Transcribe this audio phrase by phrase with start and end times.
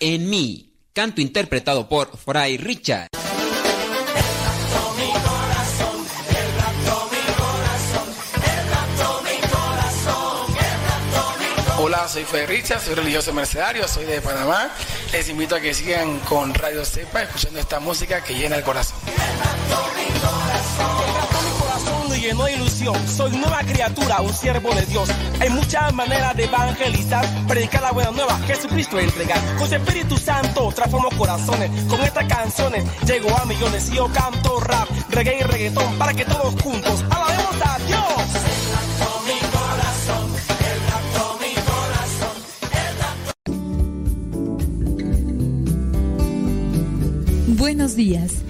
[0.00, 0.72] en mí.
[0.92, 3.08] Canto interpretado por Fray Richard.
[11.78, 14.70] Hola, soy Fray Richard, soy religioso mercedario, soy de Panamá.
[15.12, 18.99] Les invito a que sigan con Radio Cepa escuchando esta música que llena el corazón
[22.30, 23.08] lleno de ilusión.
[23.08, 25.08] Soy nueva criatura, un siervo de Dios.
[25.40, 29.38] Hay muchas maneras de evangelizar, predicar la buena nueva, Jesucristo entregar.
[29.58, 31.70] Con su Espíritu Santo transformo corazones.
[31.88, 36.24] Con estas canciones llego a millones y yo canto rap, reggae y reggaetón para que
[36.24, 38.00] todos juntos alabemos a Dios.
[47.58, 48.49] Buenos días.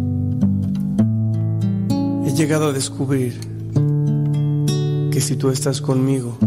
[2.31, 3.33] he llegado a descubrir
[5.11, 6.37] que si tú estás conmigo,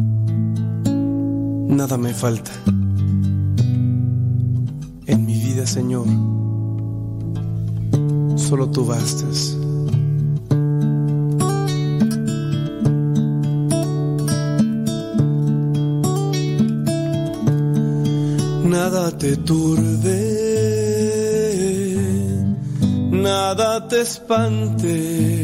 [1.68, 2.52] nada me falta.
[5.06, 6.06] En mi vida, Señor,
[8.36, 9.58] solo tú bastas.
[18.64, 20.16] Nada te turbe,
[23.10, 25.43] nada te espante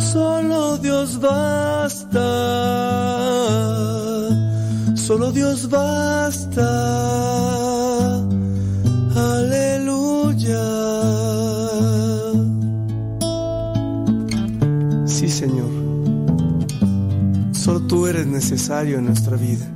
[0.00, 2.20] solo Dios basta,
[4.94, 6.68] solo Dios basta.
[9.16, 10.64] Aleluya.
[15.06, 15.70] Sí, Señor,
[17.52, 19.75] solo tú eres necesario en nuestra vida.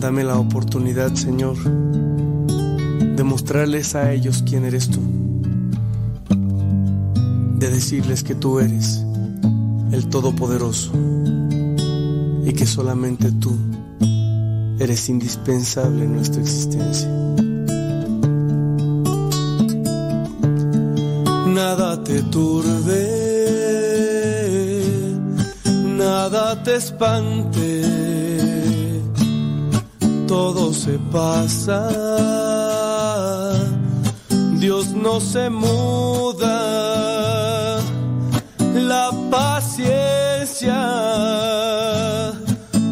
[0.00, 5.00] Dame la oportunidad, Señor, de mostrarles a ellos quién eres tú,
[7.58, 9.04] de decirles que tú eres
[9.90, 10.92] el Todopoderoso
[12.44, 13.56] y que solamente tú
[14.78, 17.08] eres indispensable en nuestra existencia.
[21.48, 23.08] Nada te turbe,
[25.96, 28.27] nada te espante,
[30.72, 31.88] se pasa,
[34.54, 36.58] Dios no se muda,
[38.74, 40.76] la paciencia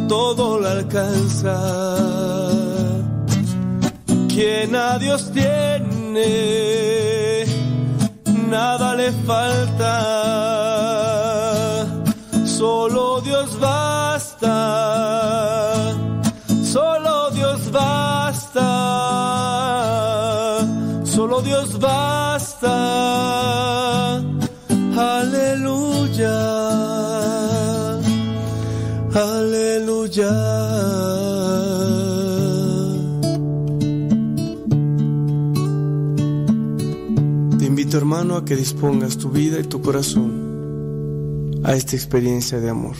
[0.08, 1.56] todo la alcanza.
[4.28, 6.65] Quien a Dios tiene,
[38.16, 42.96] hermano a que dispongas tu vida y tu corazón a esta experiencia de amor.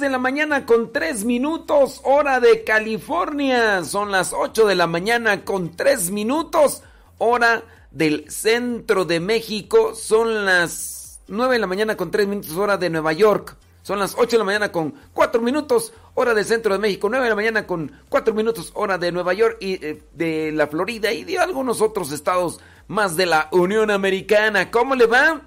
[0.00, 3.84] de la mañana con 3 minutos, hora de California.
[3.84, 6.82] Son las 8 de la mañana con 3 minutos,
[7.18, 9.94] hora del centro de México.
[9.94, 13.56] Son las 9 de la mañana con 3 minutos, hora de Nueva York.
[13.82, 17.08] Son las 8 de la mañana con 4 minutos, hora del centro de México.
[17.08, 20.66] 9 de la mañana con 4 minutos, hora de Nueva York y eh, de la
[20.66, 24.70] Florida y de algunos otros estados más de la Unión Americana.
[24.70, 25.42] ¿Cómo le va?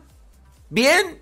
[0.70, 1.22] ¿Bien?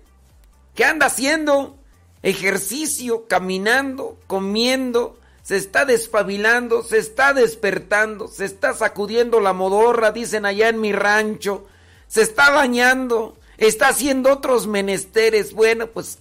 [0.74, 1.79] ¿Qué anda haciendo?
[2.22, 10.44] Ejercicio, caminando, comiendo, se está despabilando, se está despertando, se está sacudiendo la modorra, dicen
[10.44, 11.66] allá en mi rancho,
[12.08, 15.54] se está bañando, está haciendo otros menesteres.
[15.54, 16.18] Bueno, pues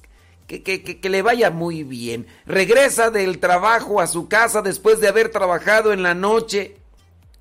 [0.48, 2.28] que, que, que, que le vaya muy bien.
[2.46, 6.78] Regresa del trabajo a su casa después de haber trabajado en la noche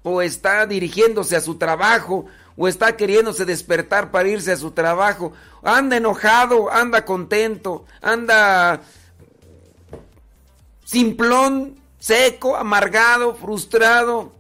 [0.03, 2.27] o está dirigiéndose a su trabajo
[2.59, 8.81] o está queriéndose despertar para irse a su trabajo, anda enojado, anda contento, anda
[10.85, 14.33] simplón, seco, amargado, frustrado.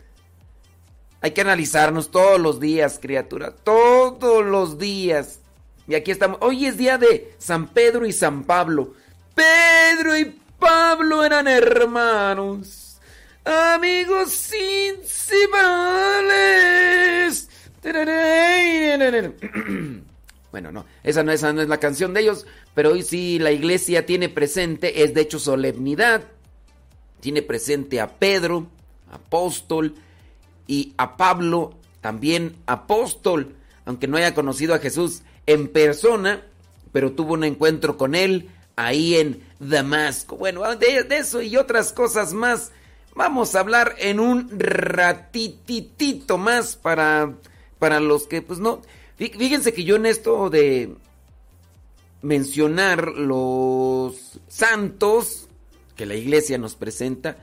[1.21, 5.39] Hay que analizarnos todos los días, criatura, todos los días.
[5.87, 6.39] Y aquí estamos.
[6.41, 8.95] Hoy es día de San Pedro y San Pablo.
[9.37, 12.99] Pedro y Pablo eran hermanos,
[13.45, 17.49] amigos principales.
[20.51, 23.53] Bueno, no esa, no, esa no es la canción de ellos, pero hoy sí la
[23.53, 26.25] iglesia tiene presente, es de hecho solemnidad,
[27.21, 28.67] tiene presente a Pedro,
[29.13, 29.95] apóstol,
[30.67, 33.55] y a Pablo, también apóstol.
[33.85, 36.43] aunque no haya conocido a Jesús en persona,
[36.93, 40.37] pero tuvo un encuentro con él ahí en Damasco.
[40.37, 42.71] Bueno, de, eso y otras cosas más
[43.15, 47.33] vamos a hablar en un ratititito más para,
[47.79, 48.83] para los que, pues no,
[49.17, 50.95] fíjense que yo en esto de
[52.23, 55.49] mencionar los santos
[55.97, 57.37] que la iglesia nos presenta,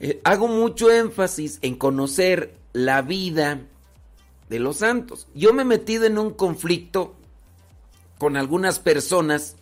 [0.00, 3.60] eh, hago mucho énfasis en conocer la vida
[4.48, 5.26] de los santos.
[5.34, 7.14] Yo me he metido en un conflicto
[8.18, 9.56] con algunas personas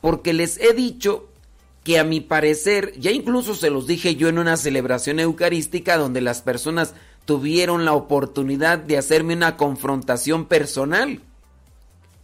[0.00, 1.28] porque les he dicho
[1.84, 6.20] que a mi parecer, ya incluso se los dije yo en una celebración eucarística donde
[6.20, 6.94] las personas
[7.28, 11.20] tuvieron la oportunidad de hacerme una confrontación personal.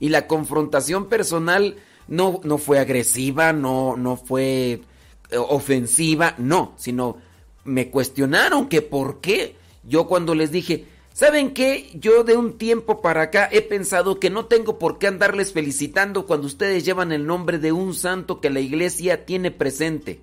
[0.00, 1.76] Y la confrontación personal
[2.08, 4.80] no, no fue agresiva, no, no fue
[5.28, 7.18] eh, ofensiva, no, sino
[7.64, 9.56] me cuestionaron que por qué
[9.86, 11.90] yo cuando les dije, ¿saben qué?
[11.92, 16.24] Yo de un tiempo para acá he pensado que no tengo por qué andarles felicitando
[16.24, 20.22] cuando ustedes llevan el nombre de un santo que la iglesia tiene presente.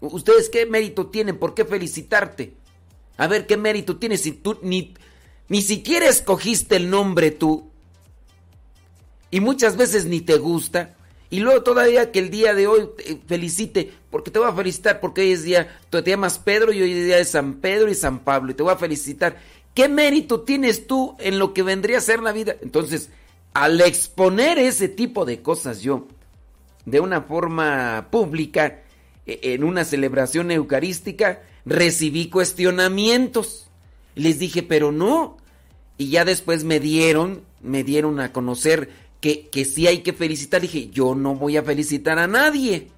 [0.00, 1.38] ¿Ustedes qué mérito tienen?
[1.38, 2.63] ¿Por qué felicitarte?
[3.16, 4.94] A ver, ¿qué mérito tienes si tú ni,
[5.48, 7.70] ni siquiera escogiste el nombre tú?
[9.30, 10.94] Y muchas veces ni te gusta.
[11.30, 12.88] Y luego todavía que el día de hoy
[13.26, 16.80] felicite, porque te voy a felicitar, porque hoy es día, tú te llamas Pedro y
[16.80, 19.36] hoy es día de San Pedro y San Pablo, y te voy a felicitar.
[19.74, 22.54] ¿Qué mérito tienes tú en lo que vendría a ser la vida?
[22.62, 23.10] Entonces,
[23.52, 26.06] al exponer ese tipo de cosas yo,
[26.84, 28.82] de una forma pública,
[29.26, 33.66] e, en una celebración eucarística, recibí cuestionamientos.
[34.14, 35.36] Les dije, pero no.
[35.96, 38.90] Y ya después me dieron, me dieron a conocer
[39.20, 40.60] que, que sí hay que felicitar.
[40.60, 42.88] Dije, yo no voy a felicitar a nadie.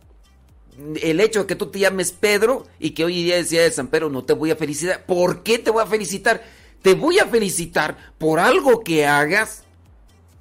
[1.00, 3.88] El hecho de que tú te llames Pedro y que hoy día decía de San
[3.88, 5.06] Pedro, no te voy a felicitar.
[5.06, 6.42] ¿Por qué te voy a felicitar?
[6.82, 9.64] Te voy a felicitar por algo que hagas,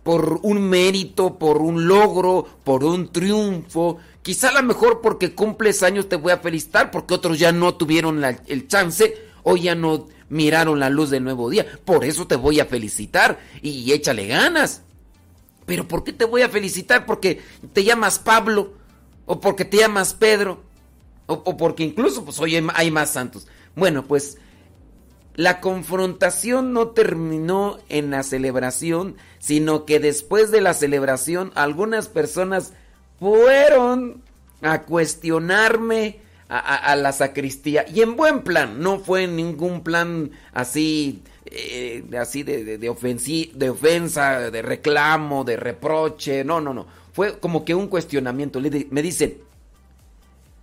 [0.03, 3.97] por un mérito, por un logro, por un triunfo.
[4.25, 7.75] Quizá a lo mejor porque cumples años te voy a felicitar, porque otros ya no
[7.75, 11.67] tuvieron el chance o ya no miraron la luz del nuevo día.
[11.85, 14.81] Por eso te voy a felicitar y échale ganas.
[15.67, 17.05] Pero ¿por qué te voy a felicitar?
[17.05, 18.73] Porque te llamas Pablo,
[19.27, 20.63] o porque te llamas Pedro,
[21.27, 23.45] o, porque incluso pues hoy hay más santos.
[23.75, 24.39] Bueno, pues
[25.35, 32.73] la confrontación no terminó en la celebración, sino que después de la celebración algunas personas
[33.19, 34.21] fueron
[34.61, 42.03] a cuestionarme a, la sacristía y en buen plan, no fue ningún plan así eh,
[42.19, 46.43] así de, de, ofensa, de reclamo, de reproche.
[46.43, 46.87] No, no, no.
[47.13, 48.59] Fue como que un cuestionamiento.
[48.89, 49.39] Me dice,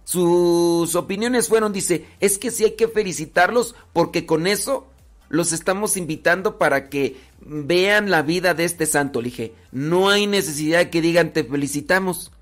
[0.04, 4.86] sus opiniones fueron, dice, es que sí hay que felicitarlos porque con eso
[5.28, 9.22] los estamos invitando para que vean la vida de este santo.
[9.22, 12.32] Le dije, no hay necesidad que digan te felicitamos.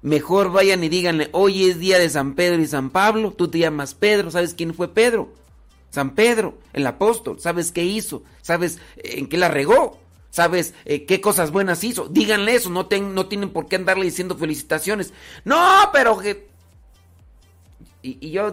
[0.00, 3.58] Mejor vayan y díganle, hoy es día de San Pedro y San Pablo, tú te
[3.58, 5.28] llamas Pedro, ¿sabes quién fue Pedro?
[5.90, 8.22] San Pedro, el apóstol, ¿sabes qué hizo?
[8.40, 9.98] ¿Sabes en qué la regó?
[10.30, 12.08] ¿Sabes eh, qué cosas buenas hizo?
[12.08, 15.12] Díganle eso, no, no tienen por qué andarle diciendo felicitaciones.
[15.44, 16.20] No, pero.
[18.02, 18.52] Y, yo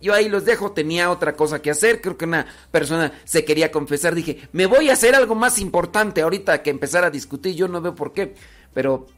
[0.00, 3.72] yo ahí los dejo, tenía otra cosa que hacer, creo que una persona se quería
[3.72, 7.66] confesar, dije, me voy a hacer algo más importante ahorita que empezar a discutir, yo
[7.66, 8.36] no veo por qué,
[8.72, 9.08] pero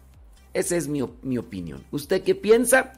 [0.58, 1.84] esa es mi, mi opinión.
[1.90, 2.92] ¿Usted qué piensa?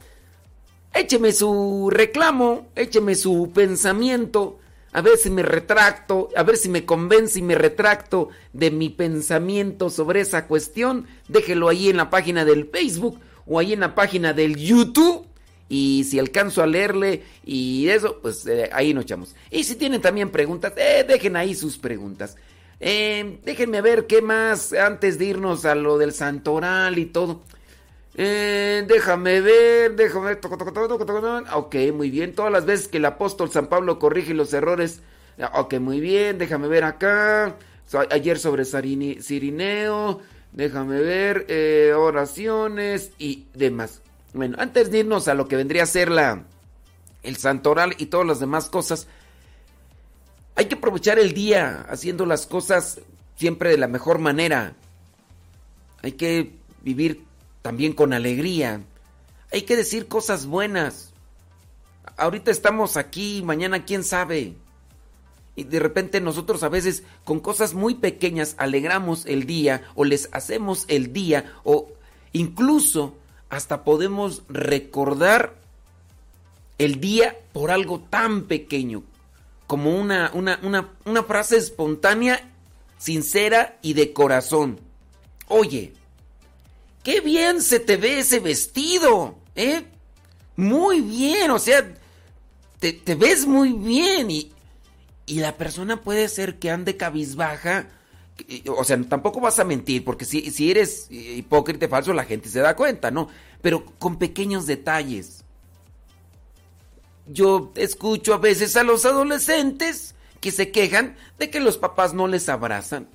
[0.93, 4.59] Écheme su reclamo, écheme su pensamiento,
[4.93, 8.89] a ver si me retracto, a ver si me convence y me retracto de mi
[8.89, 11.07] pensamiento sobre esa cuestión.
[11.29, 15.27] Déjelo ahí en la página del Facebook o ahí en la página del YouTube.
[15.69, 19.33] Y si alcanzo a leerle y eso, pues eh, ahí nos echamos.
[19.49, 22.35] Y si tienen también preguntas, eh, dejen ahí sus preguntas.
[22.81, 27.43] Eh, déjenme ver qué más antes de irnos a lo del santoral y todo.
[28.15, 30.41] Eh, déjame ver, déjame ver.
[31.53, 32.35] Ok, muy bien.
[32.35, 35.01] Todas las veces que el apóstol San Pablo corrige los errores.
[35.53, 36.37] Ok, muy bien.
[36.37, 37.55] Déjame ver acá.
[38.09, 40.19] Ayer sobre Sirineo.
[40.51, 41.45] Déjame ver.
[41.47, 44.01] Eh, oraciones y demás.
[44.33, 46.43] Bueno, antes de irnos a lo que vendría a ser la,
[47.23, 49.07] el santoral y todas las demás cosas,
[50.55, 53.01] hay que aprovechar el día haciendo las cosas
[53.35, 54.73] siempre de la mejor manera.
[56.01, 57.25] Hay que vivir
[57.61, 58.81] también con alegría.
[59.51, 61.13] Hay que decir cosas buenas.
[62.17, 64.55] Ahorita estamos aquí, mañana quién sabe.
[65.55, 70.29] Y de repente nosotros a veces con cosas muy pequeñas alegramos el día o les
[70.31, 71.89] hacemos el día o
[72.31, 73.15] incluso
[73.49, 75.55] hasta podemos recordar
[76.77, 79.03] el día por algo tan pequeño
[79.67, 82.49] como una, una, una, una frase espontánea,
[82.97, 84.79] sincera y de corazón.
[85.47, 85.93] Oye,
[87.03, 89.85] qué bien se te ve ese vestido, ¿eh?
[90.55, 91.93] Muy bien, o sea,
[92.79, 94.51] te, ves muy bien y,
[95.25, 97.87] y la persona puede ser que ande cabizbaja.
[98.67, 102.59] O sea, tampoco vas a mentir, porque si, si eres hipócrita falso, la gente se
[102.59, 103.29] da cuenta, ¿no?
[103.61, 105.43] Pero con pequeños detalles.
[107.27, 112.27] Yo escucho a veces a los adolescentes que se quejan de que los papás no
[112.27, 113.07] les abrazan,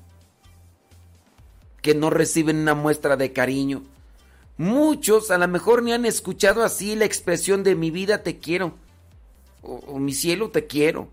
[1.86, 3.84] que no reciben una muestra de cariño.
[4.56, 8.74] Muchos a lo mejor ni han escuchado así la expresión de mi vida te quiero
[9.62, 11.06] o, mi cielo te quiero.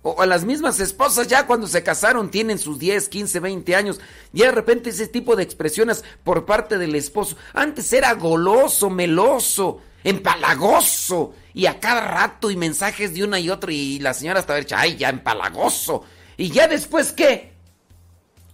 [0.00, 4.00] O a las mismas esposas ya cuando se casaron tienen sus 10, 15, 20 años.
[4.32, 7.36] Y de repente ese tipo de expresiones por parte del esposo.
[7.52, 11.34] Antes era goloso, meloso, empalagoso.
[11.52, 13.70] Y a cada rato y mensajes de una y otra.
[13.70, 16.04] Y la señora estaba hecha, ay, ya empalagoso.
[16.38, 17.49] Y ya después qué?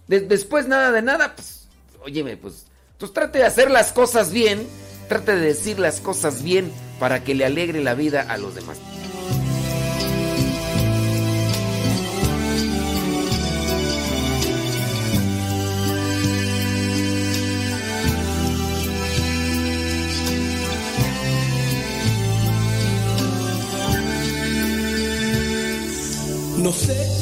[0.07, 1.35] Después nada de nada.
[1.35, 1.67] Pues,
[2.03, 2.65] óyeme, pues,
[2.97, 4.67] pues trate de hacer las cosas bien.
[5.07, 8.77] Trate de decir las cosas bien para que le alegre la vida a los demás.
[26.57, 27.16] No sé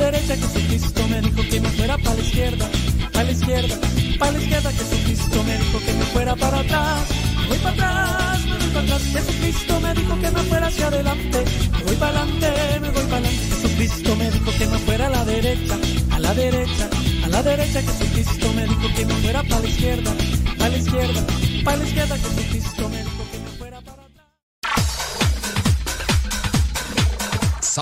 [0.00, 0.34] derecha.
[0.36, 2.68] Jesucristo me dijo que me fuera para la izquierda,
[3.12, 3.76] para la izquierda,
[4.18, 4.72] para la izquierda.
[4.72, 7.00] Jesucristo me dijo que me fuera para atrás,
[7.48, 9.02] voy para atrás, me voy para atrás.
[9.12, 13.16] Jesucristo me dijo que me fuera hacia adelante, me voy para adelante, me voy para
[13.18, 13.46] adelante.
[13.50, 15.78] Jesucristo me dijo que me fuera a la derecha,
[16.10, 16.88] a la derecha,
[17.24, 17.82] a la derecha.
[17.82, 20.12] Jesucristo me dijo que me fuera para la izquierda,
[20.58, 21.26] para la izquierda,
[21.64, 22.16] para la izquierda.
[22.16, 22.59] Jesucristo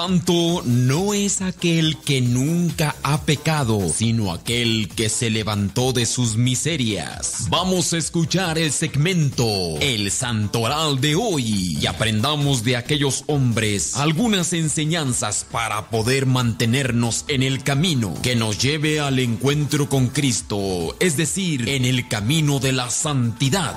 [0.08, 6.38] Santo no es aquel que nunca ha pecado, sino aquel que se levantó de sus
[6.38, 7.46] miserias.
[7.50, 9.44] Vamos a escuchar el segmento
[9.82, 17.42] El Santoral de hoy y aprendamos de aquellos hombres algunas enseñanzas para poder mantenernos en
[17.42, 22.72] el camino que nos lleve al encuentro con Cristo, es decir, en el camino de
[22.72, 23.74] la santidad.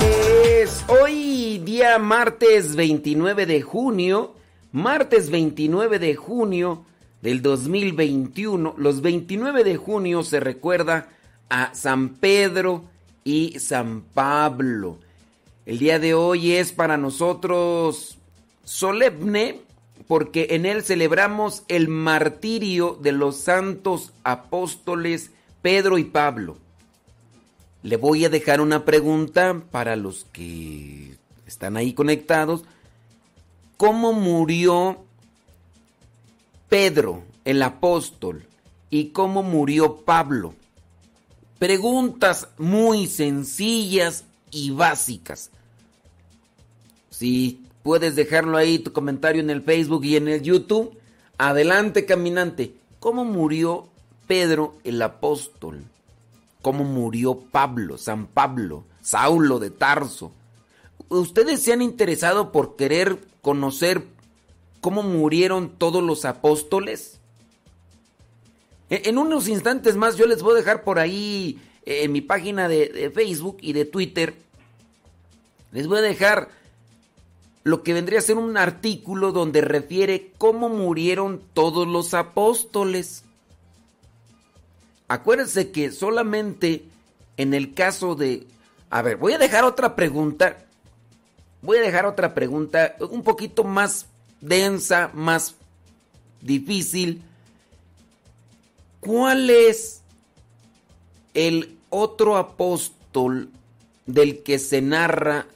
[0.00, 4.35] Es hoy día martes 29 de junio
[4.76, 6.84] martes 29 de junio
[7.22, 8.74] del 2021.
[8.76, 11.08] Los 29 de junio se recuerda
[11.48, 12.84] a San Pedro
[13.24, 14.98] y San Pablo.
[15.64, 18.18] El día de hoy es para nosotros
[18.64, 19.62] solemne
[20.08, 25.30] porque en él celebramos el martirio de los santos apóstoles
[25.62, 26.58] Pedro y Pablo.
[27.82, 32.64] Le voy a dejar una pregunta para los que están ahí conectados
[33.76, 35.04] cómo murió
[36.68, 38.46] Pedro, el apóstol,
[38.90, 40.54] y cómo murió Pablo.
[41.58, 45.50] Preguntas muy sencillas y básicas.
[47.10, 50.98] Si puedes dejarlo ahí tu comentario en el Facebook y en el YouTube,
[51.38, 52.74] adelante caminante.
[53.00, 53.88] ¿Cómo murió
[54.26, 55.84] Pedro el apóstol?
[56.62, 60.32] ¿Cómo murió Pablo, San Pablo, Saulo de Tarso?
[61.08, 64.02] ¿Ustedes se han interesado por querer conocer
[64.80, 67.20] cómo murieron todos los apóstoles?
[68.90, 72.20] E, en unos instantes más yo les voy a dejar por ahí eh, en mi
[72.20, 74.34] página de, Facebook y de Twitter.
[75.70, 76.48] Les voy a dejar
[77.62, 83.24] lo que vendría a ser un artículo donde refiere cómo murieron todos los apóstoles.
[85.08, 86.84] Acuérdense que solamente
[87.36, 88.46] en el caso de...
[88.90, 90.65] A ver, voy a dejar otra pregunta
[91.62, 94.06] voy a dejar otra pregunta un poquito más
[94.40, 95.54] densa, más
[96.40, 97.22] difícil.
[99.00, 100.02] ¿Cuál es
[101.34, 103.50] el otro apóstol
[104.06, 105.46] del que se narra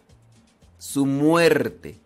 [0.78, 1.96] su muerte?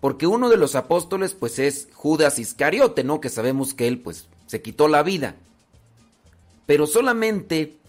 [0.00, 3.20] Porque uno de los apóstoles pues es Judas Iscariote, ¿no?
[3.20, 5.36] Que sabemos que él pues se quitó la vida.
[6.66, 7.80] Pero solamente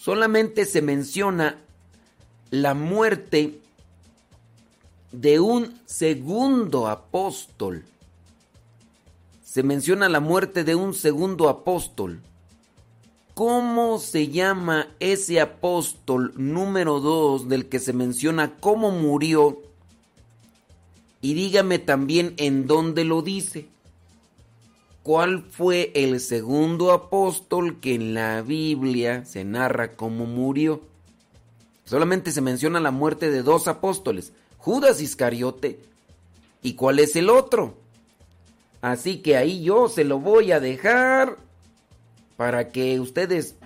[0.00, 1.58] solamente se menciona
[2.50, 3.60] la muerte
[5.12, 7.84] de un segundo apóstol.
[9.42, 12.20] Se menciona la muerte de un segundo apóstol.
[13.34, 19.62] ¿Cómo se llama ese apóstol número dos del que se menciona cómo murió?
[21.20, 23.68] Y dígame también en dónde lo dice.
[25.02, 30.82] ¿Cuál fue el segundo apóstol que en la Biblia se narra cómo murió?
[31.84, 34.32] Solamente se menciona la muerte de dos apóstoles.
[34.60, 35.80] Judas Iscariote.
[36.62, 37.76] ¿Y cuál es el otro?
[38.80, 41.36] Así que ahí yo se lo voy a dejar
[42.36, 43.56] para que ustedes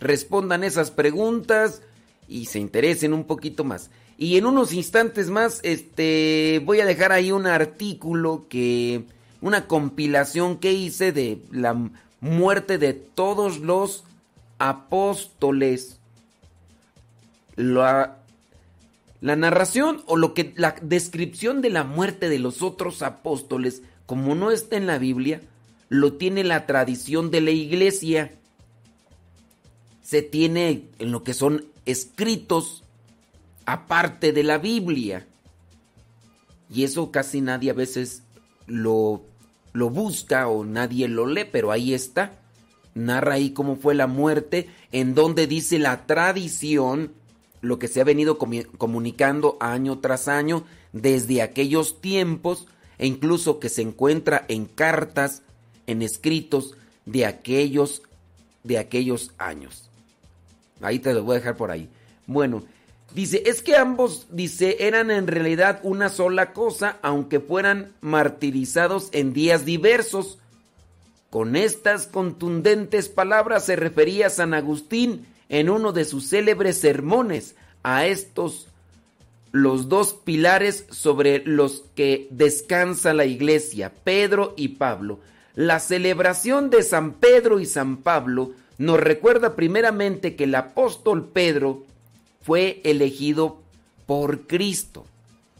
[0.00, 1.82] respondan esas preguntas
[2.28, 3.90] y se interesen un poquito más.
[4.18, 9.04] Y en unos instantes más, este, voy a dejar ahí un artículo que,
[9.40, 11.76] una compilación que hice de la
[12.20, 14.04] muerte de todos los
[14.58, 15.98] apóstoles.
[17.56, 17.84] Lo,
[19.20, 24.34] la narración o lo que la descripción de la muerte de los otros apóstoles, como
[24.34, 25.40] no está en la Biblia,
[25.88, 28.32] lo tiene la tradición de la iglesia.
[30.02, 32.84] Se tiene en lo que son escritos
[33.64, 35.26] aparte de la Biblia.
[36.72, 38.22] Y eso casi nadie a veces
[38.66, 39.22] lo,
[39.72, 42.40] lo busca o nadie lo lee, pero ahí está.
[42.94, 47.12] Narra ahí cómo fue la muerte, en donde dice la tradición
[47.66, 52.66] lo que se ha venido comunicando año tras año desde aquellos tiempos
[52.98, 55.42] e incluso que se encuentra en cartas,
[55.86, 56.74] en escritos
[57.04, 58.02] de aquellos
[58.64, 59.88] de aquellos años.
[60.80, 61.88] Ahí te lo voy a dejar por ahí.
[62.26, 62.64] Bueno,
[63.14, 69.32] dice, es que ambos, dice, eran en realidad una sola cosa, aunque fueran martirizados en
[69.32, 70.38] días diversos.
[71.30, 78.06] Con estas contundentes palabras se refería San Agustín en uno de sus célebres sermones a
[78.06, 78.68] estos
[79.52, 85.18] los dos pilares sobre los que descansa la iglesia, Pedro y Pablo.
[85.54, 91.84] La celebración de San Pedro y San Pablo nos recuerda primeramente que el apóstol Pedro
[92.42, 93.58] fue elegido
[94.04, 95.06] por Cristo.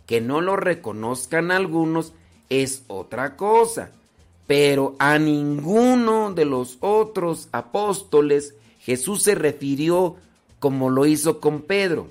[0.05, 2.13] Que no lo reconozcan algunos
[2.51, 3.91] es otra cosa.
[4.47, 8.55] Pero a ninguno de los otros apóstoles
[8.87, 10.15] Jesús se refirió
[10.61, 12.09] como lo hizo con Pedro.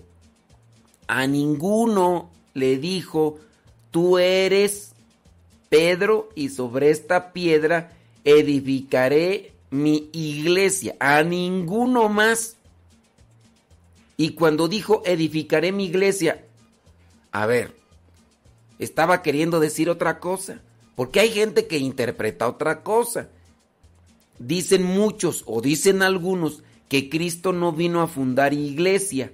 [1.08, 3.40] A ninguno le dijo,
[3.92, 4.92] tú eres
[5.70, 7.94] Pedro y sobre esta piedra
[8.26, 10.98] edificaré mi iglesia.
[11.00, 12.58] A ninguno más.
[14.18, 16.44] Y cuando dijo edificaré mi iglesia,
[17.32, 17.74] a ver,
[18.80, 20.60] estaba queriendo decir otra cosa.
[20.98, 23.30] Porque hay gente que interpreta otra cosa.
[24.40, 29.32] Dicen muchos o dicen algunos que Cristo no vino a fundar iglesia.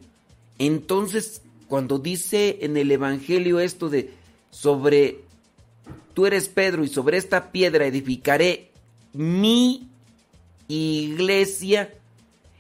[0.60, 4.12] Entonces, cuando dice en el Evangelio esto de
[4.52, 5.22] sobre,
[6.14, 8.72] tú eres Pedro y sobre esta piedra edificaré
[9.14, 9.88] mi
[10.68, 11.94] iglesia,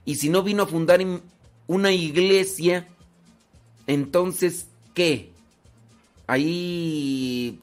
[0.05, 0.99] y si no vino a fundar
[1.67, 2.87] una iglesia,
[3.87, 5.29] entonces, ¿qué?
[6.27, 7.59] Ahí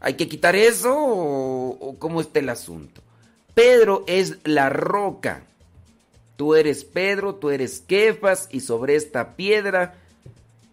[0.00, 3.02] hay que quitar eso o, cómo está el asunto.
[3.56, 5.46] Pedro es la roca.
[6.36, 9.94] Tú eres Pedro, tú eres Kefas y sobre esta piedra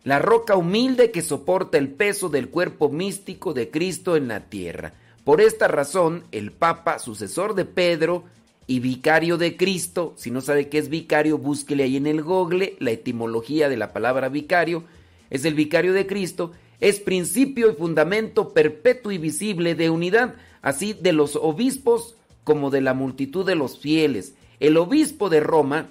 [0.04, 4.91] la roca humilde que soporta el peso del cuerpo místico de Cristo en la tierra.
[5.24, 8.26] Por esta razón, el Papa, sucesor de Pedro
[8.67, 12.76] y vicario de Cristo, si no sabe qué es vicario, búsquele ahí en el google
[12.80, 14.84] la etimología de la palabra vicario,
[15.30, 20.91] es el vicario de Cristo, es principio y fundamento perpetuo y visible de unidad, así
[20.91, 24.34] de los obispos como de la multitud de los fieles.
[24.60, 25.89] El obispo de Roma,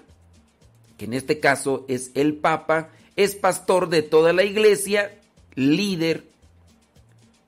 [0.97, 5.19] que en este caso es el Papa, es pastor de toda la iglesia,
[5.55, 6.25] líder,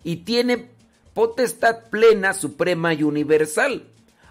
[0.02, 0.68] y tiene
[1.14, 3.84] potestad plena, suprema y universal.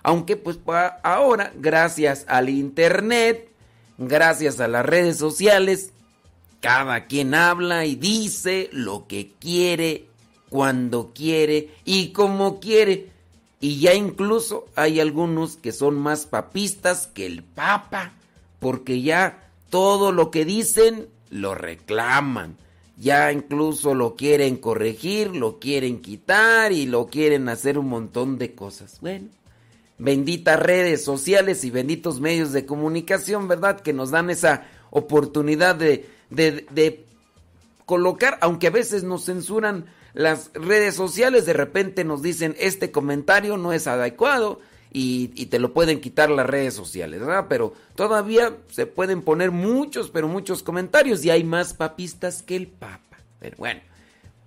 [0.03, 0.59] Aunque pues
[1.03, 3.49] ahora, gracias al Internet,
[3.97, 5.93] gracias a las redes sociales,
[6.59, 10.07] cada quien habla y dice lo que quiere,
[10.49, 13.12] cuando quiere y como quiere.
[13.63, 18.11] Y ya incluso hay algunos que son más papistas que el Papa,
[18.59, 22.57] porque ya todo lo que dicen lo reclaman.
[22.97, 28.53] Ya incluso lo quieren corregir, lo quieren quitar y lo quieren hacer un montón de
[28.53, 28.97] cosas.
[28.99, 29.29] Bueno,
[29.97, 33.79] benditas redes sociales y benditos medios de comunicación, ¿verdad?
[33.79, 37.05] Que nos dan esa oportunidad de, de
[37.85, 43.57] colocar, aunque a veces nos censuran las redes sociales de repente nos dicen este comentario
[43.57, 44.59] no es adecuado
[44.95, 47.47] y, te lo pueden quitar las redes sociales, ¿verdad?
[47.49, 52.67] Pero todavía se pueden poner muchos, pero muchos comentarios y hay más papistas que el
[52.67, 53.17] Papa.
[53.39, 53.81] Pero bueno,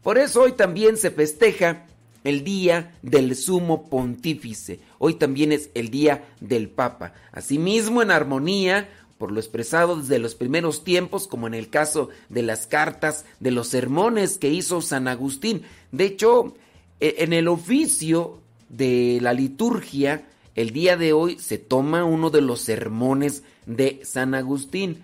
[0.04, 1.86] por eso hoy también se festeja
[2.22, 4.78] el día del sumo pontífice.
[4.98, 7.12] Hoy también es el día del Papa.
[7.32, 12.42] Asimismo, en armonía, por lo expresado desde los primeros tiempos, como en el caso de
[12.42, 15.62] las cartas, de los sermones que hizo San Agustín.
[15.92, 16.54] De hecho,
[17.00, 22.40] e, en el oficio de la liturgia, el día de hoy se toma uno de
[22.40, 25.02] los sermones de San Agustín.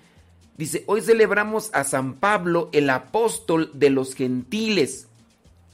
[0.58, 5.08] Dice, hoy celebramos a San Pablo, el apóstol de los gentiles.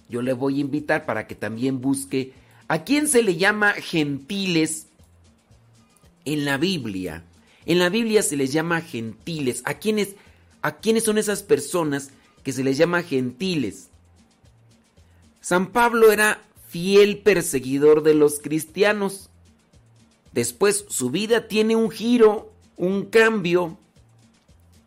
[0.09, 2.33] Yo le voy a invitar para que también busque
[2.69, 4.87] a quién se le llama gentiles
[6.25, 7.25] en la Biblia.
[7.69, 9.61] En la Biblia se les llama gentiles.
[9.67, 10.17] ¿A quiénes,
[10.63, 12.11] a quiénes son esas personas
[12.43, 13.91] que se les llama gentiles?
[15.43, 19.29] San Pablo era fiel perseguidor de los cristianos.
[20.33, 23.77] Después su vida tiene un giro, un cambio.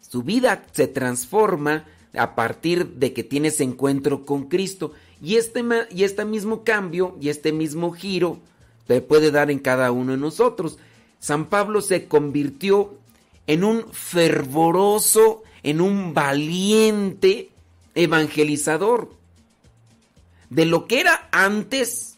[0.01, 1.85] Su vida se transforma
[2.17, 4.91] a partir de que tiene ese encuentro con Cristo.
[5.21, 8.39] Y este, y este mismo cambio y este mismo giro
[8.87, 10.79] se puede dar en cada uno de nosotros.
[11.21, 12.95] San Pablo se convirtió
[13.45, 17.51] en un fervoroso, en un valiente
[17.93, 19.13] evangelizador.
[20.49, 22.17] De lo que era antes,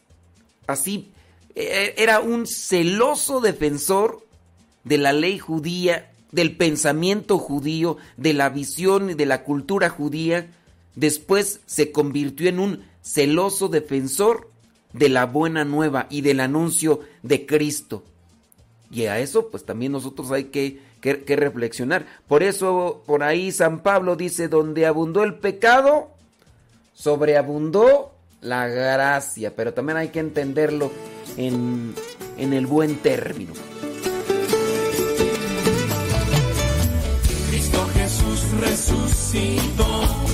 [0.67, 1.11] así,
[1.53, 4.25] e, era un celoso defensor
[4.85, 10.49] de la ley judía, del pensamiento judío, de la visión y de la cultura judía.
[10.95, 14.49] Después se convirtió en un celoso defensor
[14.93, 18.05] de la buena nueva y del anuncio de Cristo.
[18.93, 22.05] Y a eso pues también nosotros hay que, que, reflexionar.
[22.27, 26.09] Por eso por ahí San Pablo dice, donde abundó el pecado,
[26.93, 29.55] sobreabundó la gracia.
[29.55, 30.91] Pero también hay que entenderlo
[31.37, 31.95] en,
[32.37, 33.53] en el buen término.
[37.49, 40.32] Cristo Jesús resucitó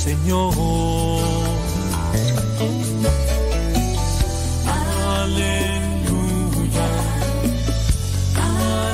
[0.00, 0.54] Señor.
[5.20, 6.88] Aleluya,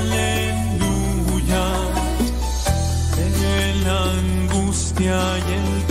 [0.00, 1.64] aleluya,
[3.16, 5.85] de la angustia y el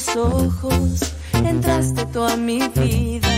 [0.00, 3.28] lindos ojos, entraste tú a mi vida.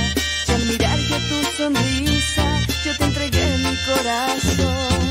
[0.48, 2.44] Y al mirar yo tu sonrisa,
[2.84, 5.02] yo te entregué mi corazón.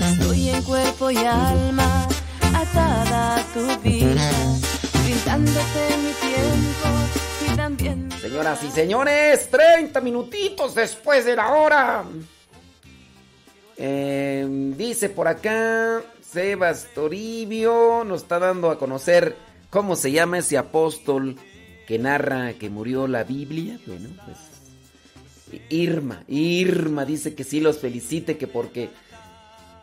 [0.00, 2.08] Estoy en cuerpo y alma,
[2.54, 4.30] atada a tu vida,
[5.04, 6.88] brindándote mi tiempo
[7.46, 12.04] y también mi Señoras y señores, 30 minutitos después de la hora.
[13.76, 14.46] Eh,
[14.76, 21.36] dice por acá, Sebas Toribio nos está dando a conocer cómo se llama ese apóstol
[21.86, 23.78] que narra que murió la Biblia.
[23.86, 24.38] Bueno, pues
[25.70, 28.90] Irma, Irma dice que sí los felicite, que porque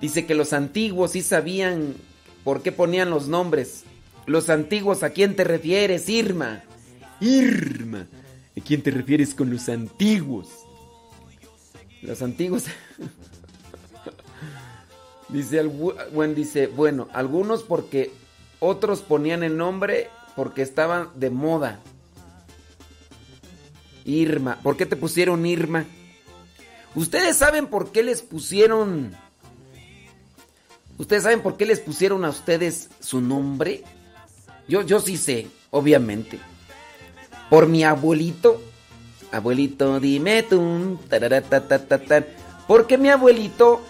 [0.01, 1.95] dice que los antiguos sí sabían
[2.43, 3.83] por qué ponían los nombres.
[4.27, 6.63] Los antiguos, ¿a quién te refieres, Irma?
[7.19, 8.07] Irma,
[8.57, 10.49] ¿a quién te refieres con los antiguos?
[12.01, 12.65] Los antiguos.
[15.29, 18.11] dice, bueno, dice, bueno, algunos porque
[18.65, 21.79] otros ponían el nombre porque estaban de moda.
[24.03, 25.85] Irma, ¿por qué te pusieron Irma?
[26.95, 29.15] ¿Ustedes saben por qué les pusieron...
[30.97, 33.83] ¿Ustedes saben por qué les pusieron a ustedes su nombre?
[34.67, 36.39] Yo, yo sí sé, obviamente.
[37.49, 38.61] Por mi abuelito.
[39.31, 40.97] Abuelito, dime tú.
[42.67, 43.81] Porque mi abuelito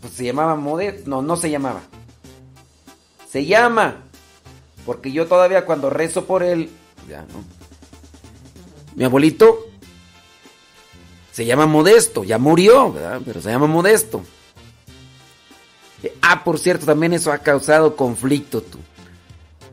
[0.00, 1.10] pues, se llamaba Modesto.
[1.10, 1.82] No, no se llamaba.
[3.36, 3.96] Se llama.
[4.86, 6.70] Porque yo todavía cuando rezo por él.
[7.06, 7.44] Ya, ¿no?
[8.94, 9.66] Mi abuelito
[11.32, 12.24] se llama Modesto.
[12.24, 13.20] Ya murió, ¿verdad?
[13.26, 14.22] Pero se llama Modesto.
[16.02, 18.78] Eh, Ah, por cierto, también eso ha causado conflicto, tú.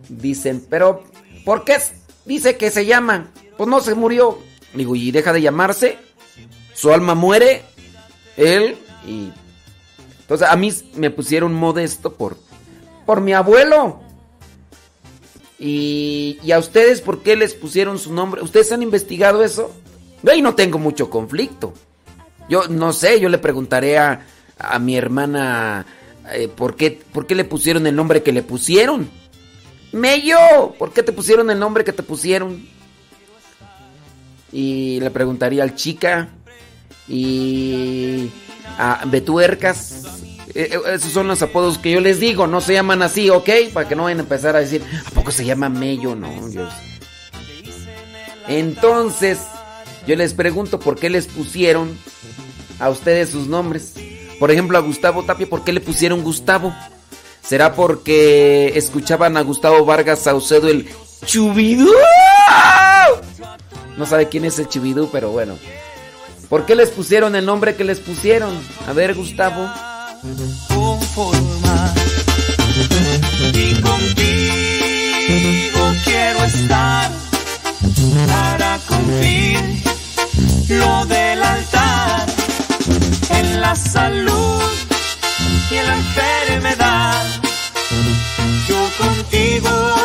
[0.09, 1.05] Dicen, pero
[1.45, 1.77] ¿por qué
[2.25, 3.31] dice que se llama?
[3.55, 4.39] Pues no se murió.
[4.73, 5.99] Digo, y deja de llamarse.
[6.73, 7.63] Su alma muere.
[8.35, 9.31] Él y.
[10.19, 12.35] Entonces a mí me pusieron modesto por.
[13.05, 14.01] Por mi abuelo.
[15.59, 18.41] Y, y a ustedes, ¿por qué les pusieron su nombre?
[18.41, 19.71] ¿Ustedes han investigado eso?
[20.21, 21.73] Yo ahí no tengo mucho conflicto.
[22.49, 24.25] Yo no sé, yo le preguntaré a,
[24.57, 25.85] a mi hermana
[26.31, 29.09] eh, ¿por, qué, por qué le pusieron el nombre que le pusieron.
[29.91, 32.65] Mello, ¿por qué te pusieron el nombre que te pusieron?
[34.51, 36.29] Y le preguntaría al chica
[37.07, 38.29] y
[38.77, 40.05] a Betuercas.
[40.55, 43.49] Eh, eh, esos son los apodos que yo les digo, no se llaman así, ¿ok?
[43.73, 46.15] Para que no vayan a empezar a decir, ¿a poco se llama Mello?
[46.15, 46.71] No, Dios.
[48.47, 49.39] Entonces,
[50.05, 51.97] yo les pregunto por qué les pusieron
[52.79, 53.93] a ustedes sus nombres.
[54.39, 56.75] Por ejemplo, a Gustavo Tapia, ¿por qué le pusieron Gustavo?
[57.41, 60.87] ¿Será porque escuchaban a Gustavo Vargas Saucedo el
[61.25, 61.89] Chubidú?
[63.97, 65.57] No sabe quién es el Chubidú, pero bueno.
[66.49, 68.53] ¿Por qué les pusieron el nombre que les pusieron?
[68.87, 69.69] A ver, Gustavo.
[70.67, 71.93] Conformar.
[73.53, 74.21] Y contigo
[76.05, 77.11] quiero estar
[78.27, 79.59] para cumplir
[80.69, 82.25] lo del altar.
[83.59, 84.61] la salud
[85.71, 87.23] y en la enfermedad.
[88.67, 90.03] Yo contigo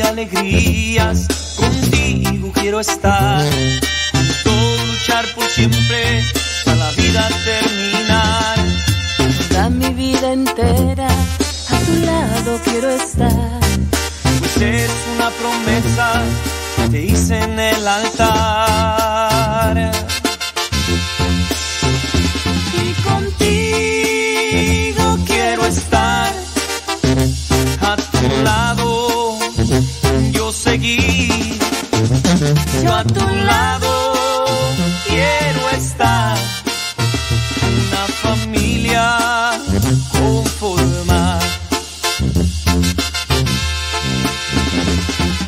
[0.00, 1.26] alegrías,
[1.56, 3.42] contigo quiero estar.
[4.42, 6.22] Todo luchar por siempre,
[6.66, 8.56] a la vida terminar.
[9.48, 13.60] Toda mi vida entera, a tu lado quiero estar.
[14.38, 16.22] Pues es una promesa
[16.76, 19.03] que te hice en el altar.
[33.04, 33.90] A tu lado
[35.06, 36.38] quiero estar,
[37.88, 39.50] una familia
[40.12, 41.42] conformar.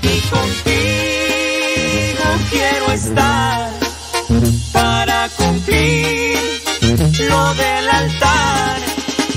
[0.02, 3.70] Y contigo quiero estar
[4.72, 6.38] para cumplir
[7.28, 8.80] lo del altar.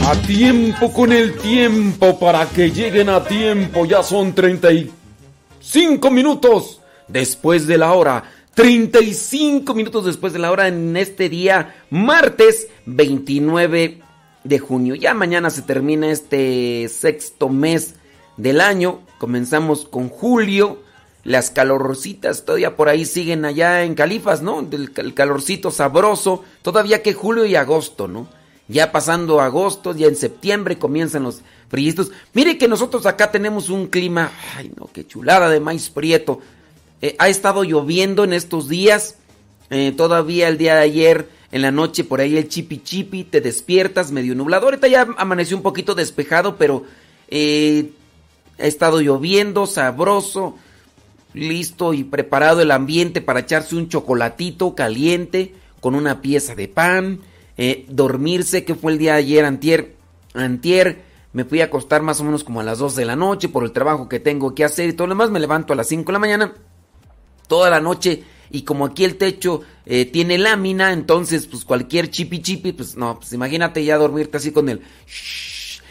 [0.07, 4.91] A tiempo con el tiempo para que lleguen a tiempo, ya son 30 y
[5.61, 6.78] Cinco minutos
[7.09, 8.23] después de la hora.
[8.53, 14.01] 35 minutos después de la hora en este día, martes 29
[14.43, 14.95] de junio.
[14.95, 17.95] Ya mañana se termina este sexto mes
[18.37, 19.01] del año.
[19.17, 20.79] Comenzamos con julio.
[21.23, 24.65] Las calorcitas todavía por ahí siguen allá en Califas, ¿no?
[24.71, 26.43] El, calorcito sabroso.
[26.61, 28.27] Todavía que julio y agosto, ¿no?
[28.67, 32.11] Ya pasando agosto, ya en septiembre comienzan los fríos.
[32.33, 36.39] Mire que nosotros acá tenemos un clima, ay no, qué chulada de maíz prieto.
[37.01, 39.15] Eh, ha estado lloviendo en estos días.
[39.69, 43.41] Eh, todavía el día de ayer, en la noche, por ahí el chipi chipi, te
[43.41, 44.65] despiertas medio nublado.
[44.65, 46.83] Ahorita ya amaneció un poquito despejado, pero
[47.29, 47.91] eh,
[48.59, 50.57] ha estado lloviendo, sabroso,
[51.33, 57.21] listo y preparado el ambiente para echarse un chocolatito caliente con una pieza de pan,
[57.87, 59.95] dormirse, que fue el día de ayer, antier,
[60.33, 63.49] antier, me fui a acostar más o menos como a las 2 de la noche
[63.49, 65.29] por el trabajo que tengo que hacer y todo lo demás.
[65.29, 66.53] Me levanto a las 5 de la mañana,
[67.49, 68.23] toda la noche.
[68.49, 73.19] Y como aquí el techo eh, tiene lámina, entonces pues cualquier chipi chipi, pues no,
[73.19, 74.81] pues imagínate ya dormirte así con el...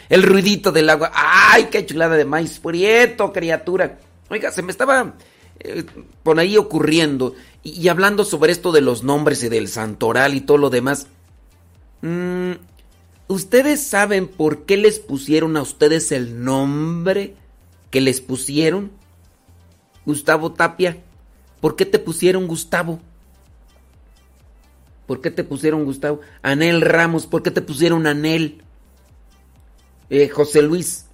[0.09, 1.11] el ruidito del agua.
[1.13, 3.99] ¡Ay, qué chulada de maíz prieto, criatura!
[4.29, 5.13] Oiga, se me estaba
[5.59, 5.85] eh,
[6.23, 10.57] por ahí ocurriendo y, hablando sobre esto de los nombres y del santoral y todo
[10.57, 11.05] lo demás.
[12.01, 12.53] Mmm
[13.29, 17.35] ¿Ustedes saben por qué les pusieron a ustedes el nombre
[17.91, 18.89] que les pusieron?
[20.03, 20.97] Gustavo Tapia.
[21.61, 22.99] ¿Por qué te pusieron Gustavo?
[25.07, 26.21] ¿Por qué te pusieron Gustavo?
[26.41, 28.63] Anel Ramos, ¿por qué te pusieron Anel?
[30.09, 31.05] Eh, José Luis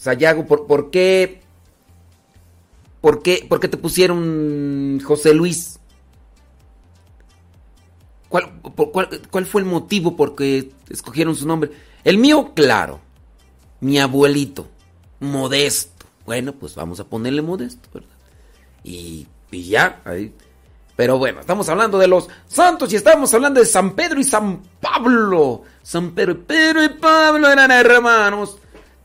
[0.00, 1.42] Sayago, ¿por, ¿por, qué?
[3.02, 3.44] ¿Por qué?
[3.46, 5.78] ¿Por qué te pusieron José Luis?
[8.30, 11.72] ¿Cuál, fue el motivo por que escogieron su nombre?
[12.02, 13.00] El mío, claro.
[13.80, 14.68] Mi abuelito.
[15.18, 16.06] Modesto.
[16.24, 18.09] Bueno, pues vamos a ponerle modesto, ¿verdad?
[18.84, 20.32] Y, ya, ahí.
[20.96, 24.60] Pero bueno, estamos hablando de los santos y estamos hablando de San Pedro y San
[24.80, 25.62] Pablo.
[25.82, 28.58] San Pedro, Pedro y Pablo eran hermanos.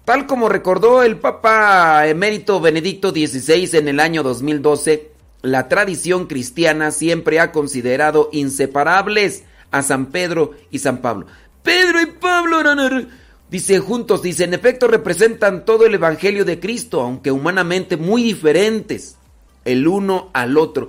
[0.04, 5.16] Tal como recordó el Papa emérito Benedicto XVI en el año 2012
[5.46, 11.28] la tradición cristiana siempre ha considerado inseparables a San Pedro y San Pablo.
[11.62, 13.10] Pedro y Pablo eran,
[13.50, 19.18] dice juntos, dice, en efecto representan todo el Evangelio de Cristo, aunque humanamente muy diferentes
[19.66, 20.88] el uno al otro.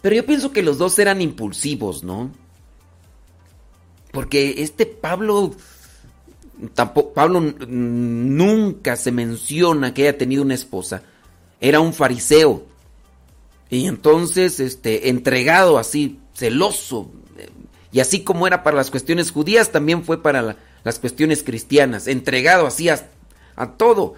[0.00, 2.30] Pero yo pienso que los dos eran impulsivos, ¿no?
[4.12, 5.54] Porque este Pablo,
[6.74, 11.02] tampoco, Pablo nunca se menciona que haya tenido una esposa.
[11.60, 12.68] Era un fariseo
[13.70, 17.10] y entonces, este, entregado así, celoso,
[17.92, 22.66] y así como era para las cuestiones judías, también fue para las cuestiones cristianas, entregado
[22.66, 23.10] así a,
[23.76, 24.14] todo.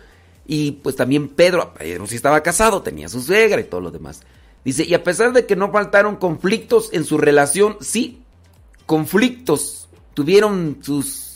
[0.47, 4.23] Y pues también Pedro, Pedro sí estaba casado, tenía su suegra y todo lo demás.
[4.65, 8.23] Dice, y a pesar de que no faltaron conflictos en su relación, sí,
[8.87, 11.31] conflictos, tuvieron sus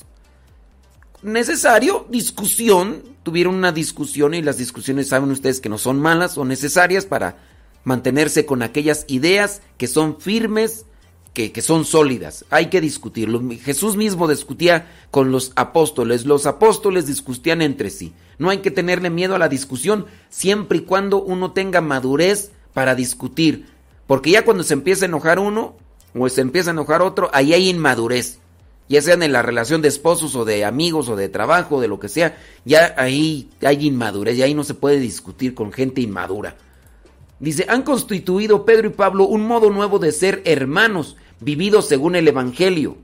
[1.23, 6.45] necesario discusión, tuvieron una discusión y las discusiones saben ustedes que no son malas o
[6.45, 7.39] necesarias para
[7.83, 10.85] mantenerse con aquellas ideas que son firmes
[11.35, 12.45] que, son sólidas.
[12.51, 13.43] Hay que discutirlo.
[13.63, 16.27] Jesús mismo discutía con los apóstoles.
[16.27, 18.15] Los apóstoles discutían entre sí.
[18.39, 22.95] No hay que tenerle miedo a la discusión siempre y cuando uno tenga madurez para
[22.95, 23.67] discutir.
[24.07, 25.75] Porque ya cuando se empieza a enojar uno
[26.15, 28.39] o se empieza a enojar otro, ahí hay inmadurez.
[28.89, 31.99] Ya sean en la relación de esposos o de amigos o de trabajo, de lo
[31.99, 36.57] que sea, ya ahí hay inmadurez y ahí no se puede discutir con gente inmadura.
[37.45, 42.27] Dice, han constituido Pedro y Pablo un modo nuevo de ser hermanos, vividos según el
[42.27, 42.97] Evangelio.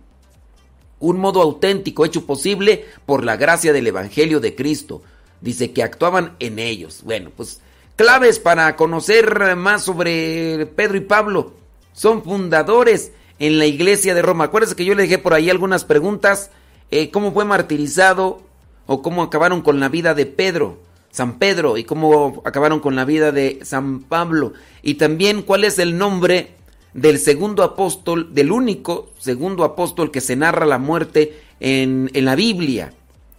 [0.98, 5.02] Un modo auténtico hecho posible por la gracia del Evangelio de Cristo.
[5.42, 7.02] Dice que actuaban en ellos.
[7.04, 7.60] Bueno, pues
[7.96, 11.52] claves para conocer más sobre Pedro y Pablo.
[11.92, 14.44] Son fundadores en la iglesia de Roma.
[14.44, 16.50] Acuérdense que yo le dejé por ahí algunas preguntas.
[16.90, 18.40] Eh, ¿Cómo fue martirizado?
[18.86, 20.78] ¿O cómo acabaron con la vida de Pedro?
[21.10, 24.52] San Pedro y cómo acabaron con la vida de San Pablo.
[24.82, 26.54] Y también cuál es el nombre
[26.94, 32.34] del segundo apóstol, del único segundo apóstol que se narra la muerte en, en la
[32.34, 32.92] Biblia.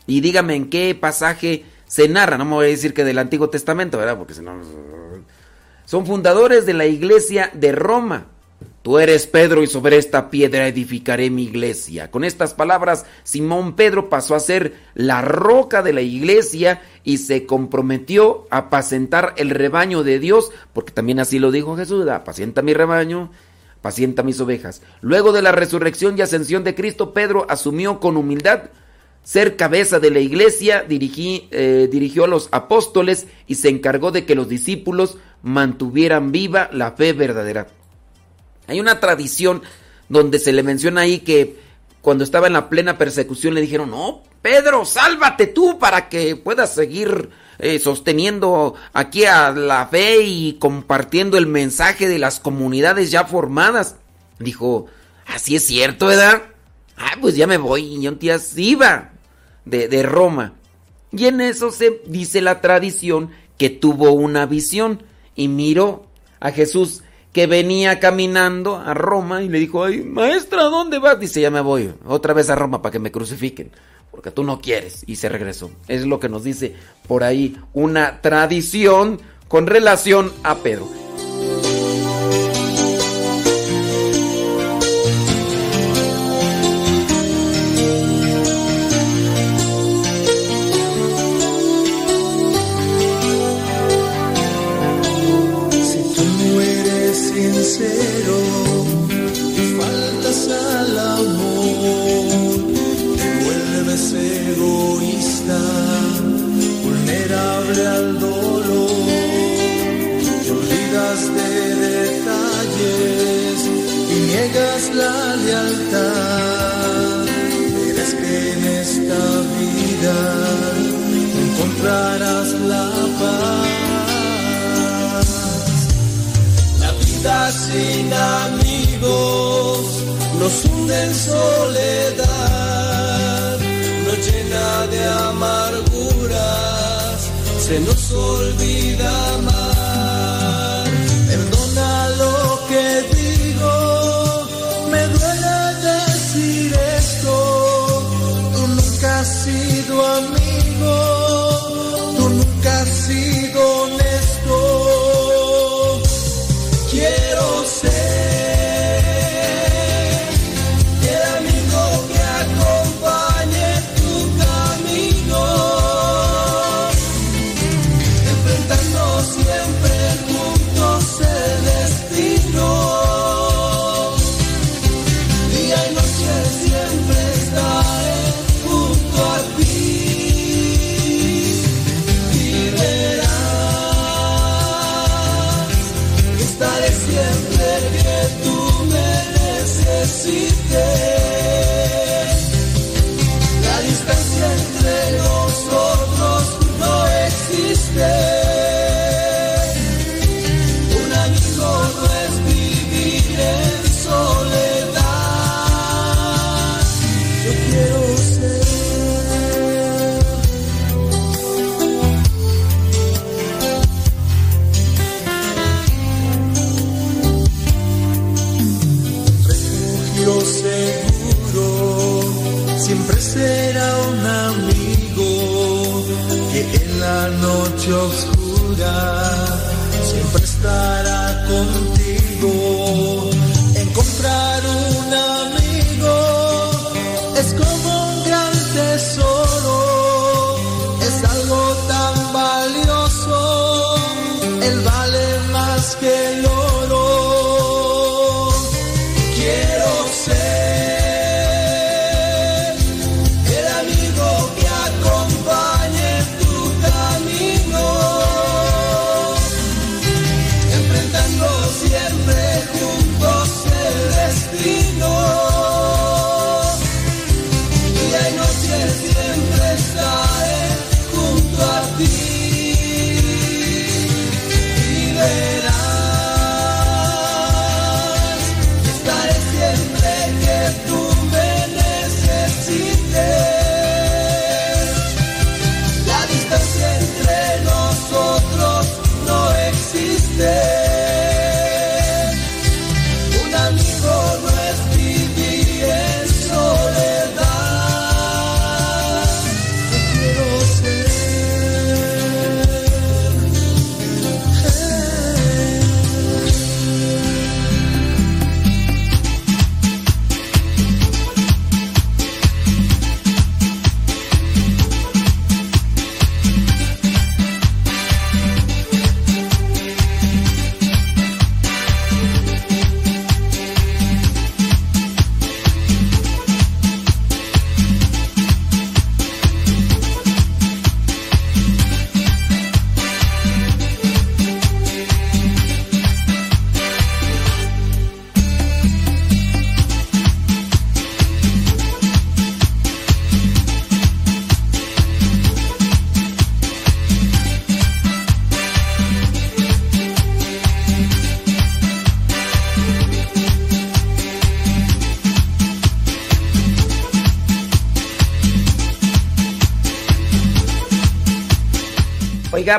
[0.08, 2.38] Y dígame en qué pasaje se narra.
[2.38, 4.18] No me voy a decir que del Antiguo Testamento, ¿verdad?
[4.18, 4.54] Porque si no...
[5.86, 8.28] Son fundadores de la iglesia de Roma.
[8.82, 12.10] Tú eres Pedro y sobre esta piedra edificaré mi iglesia.
[12.10, 17.46] Con estas palabras, Simón Pedro pasó a ser la roca de la iglesia y se
[17.46, 22.74] comprometió a apacentar el rebaño de Dios, porque también así lo dijo Jesús, apacienta mi
[22.74, 23.32] rebaño,
[23.78, 24.82] apacienta mis ovejas.
[25.02, 28.72] Luego de la resurrección y ascensión de Cristo, Pedro asumió con humildad
[29.24, 34.34] ser cabeza de la iglesia, eh, dirigió a los apóstoles y se encargó de que
[34.34, 37.68] los discípulos mantuvieran viva la fe verdadera.
[38.72, 39.64] Hay una tradición
[40.08, 41.60] donde se le menciona ahí que
[42.00, 46.74] cuando estaba en la plena persecución le dijeron, no, Pedro, sálvate tú para que puedas
[46.74, 53.26] seguir eh, sosteniendo aquí a la fe y compartiendo el mensaje de las comunidades ya
[53.26, 53.98] formadas.
[54.40, 54.86] Dijo,
[55.28, 56.42] así es cierto, ¿verdad?
[56.96, 57.98] Ah, pues ya me voy.
[57.98, 59.12] Y un día iba
[59.66, 60.54] de, de Roma.
[61.12, 65.04] Y en eso se dice la tradición que tuvo una visión
[65.36, 66.06] y miró
[66.40, 71.20] a Jesús que venía caminando a Roma y le dijo, ay, maestra, ¿dónde vas?
[71.20, 73.72] Dice, ya me voy otra vez a Roma para que me crucifiquen,
[74.12, 75.04] porque tú no quieres.
[75.08, 75.72] Y se regresó.
[75.88, 76.76] Es lo que nos dice
[77.08, 80.88] por ahí una tradición con relación a Pedro.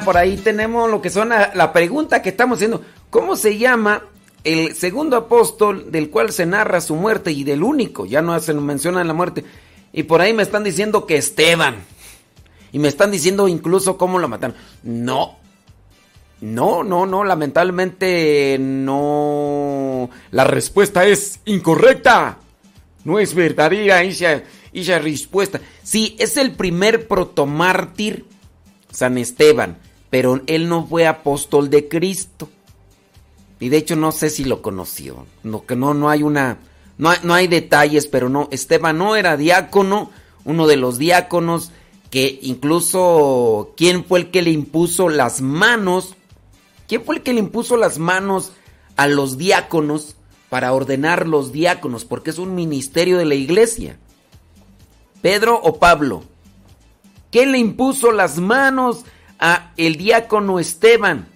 [0.00, 2.82] Por ahí tenemos lo que son la, pregunta que estamos haciendo.
[3.10, 4.04] ¿Cómo se llama
[4.44, 8.06] el segundo apóstol del cual se narra su muerte y del único?
[8.06, 9.44] Ya no se menciona la muerte.
[9.92, 11.76] Y por ahí me están diciendo que Esteban.
[12.72, 14.56] Y me están diciendo incluso cómo lo mataron.
[14.82, 15.36] No.
[16.40, 20.10] No, no, no, lamentablemente no.
[20.30, 22.38] La respuesta es incorrecta.
[23.04, 25.60] No es verdadera esa, esa respuesta.
[25.82, 28.31] Sí, es el primer protomártir
[28.92, 29.78] San Esteban,
[30.10, 32.48] pero él no fue apóstol de Cristo.
[33.58, 35.26] Y de hecho no sé si lo conoció.
[35.42, 36.58] No, que no, no hay una.
[36.98, 38.48] No no hay detalles, pero no.
[38.52, 40.10] Esteban no era diácono,
[40.44, 41.72] uno de los diáconos
[42.10, 43.72] que incluso.
[43.76, 46.14] ¿Quién fue el que le impuso las manos?
[46.86, 48.52] ¿Quién fue el que le impuso las manos
[48.96, 50.16] a los diáconos
[50.50, 52.04] para ordenar los diáconos?
[52.04, 53.96] Porque es un ministerio de la iglesia.
[55.22, 56.24] ¿Pedro o Pablo?
[57.32, 59.06] ¿Qué le impuso las manos
[59.38, 61.26] a el diácono Esteban?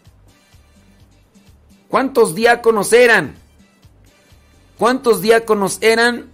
[1.88, 3.34] ¿Cuántos diáconos eran?
[4.76, 6.26] ¿Cuántos diáconos eran?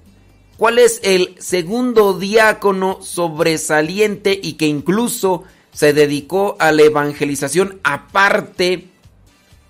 [0.57, 8.89] ¿Cuál es el segundo diácono sobresaliente y que incluso se dedicó a la evangelización aparte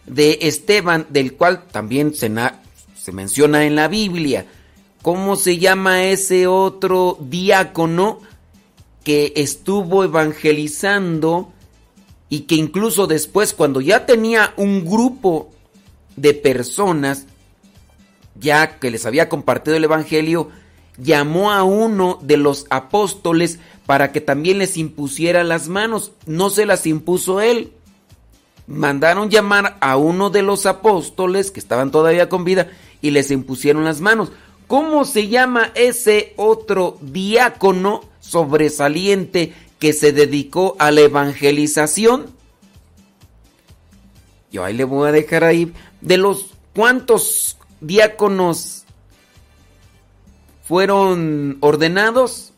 [0.06, 2.32] de Esteban, del cual también se,
[2.98, 4.46] se menciona en la Biblia?
[5.02, 8.20] ¿Cómo se llama ese otro diácono?
[9.04, 11.52] Que estuvo evangelizando
[12.28, 15.50] y que incluso después cuando ya tenía un grupo
[16.16, 17.26] de personas,
[18.34, 20.48] ya que les había compartido el Evangelio,
[20.96, 26.12] llamó a uno de los apóstoles para que también les impusiera las manos.
[26.26, 27.72] No se las impuso él.
[28.66, 33.84] Mandaron llamar a uno de los apóstoles que estaban todavía con vida y les impusieron
[33.84, 34.32] las manos.
[34.66, 42.26] ¿Cómo se llama ese otro diácono sobresaliente que se dedicó a la evangelización?
[44.50, 45.72] Yo ahí le voy a dejar ahí.
[46.00, 48.84] De los cuántos diáconos
[50.64, 52.52] fueron ordenados.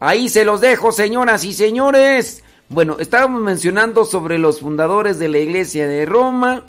[0.00, 2.42] Ahí se los dejo, señoras y señores.
[2.68, 6.64] Bueno, estábamos mencionando sobre los fundadores de la iglesia de Roma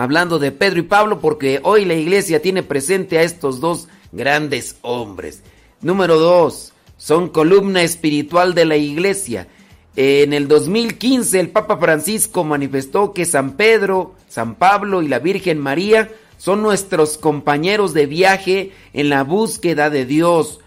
[0.00, 4.76] hablando de Pedro y Pablo porque hoy la iglesia tiene presente a estos dos grandes
[4.80, 5.42] hombres.
[5.82, 9.48] Número dos, son columna espiritual de la iglesia.
[9.96, 15.58] En el 2015 el Papa Francisco manifestó que San Pedro, San Pablo y la Virgen
[15.58, 20.60] María son nuestros compañeros de viaje en la búsqueda de Dios.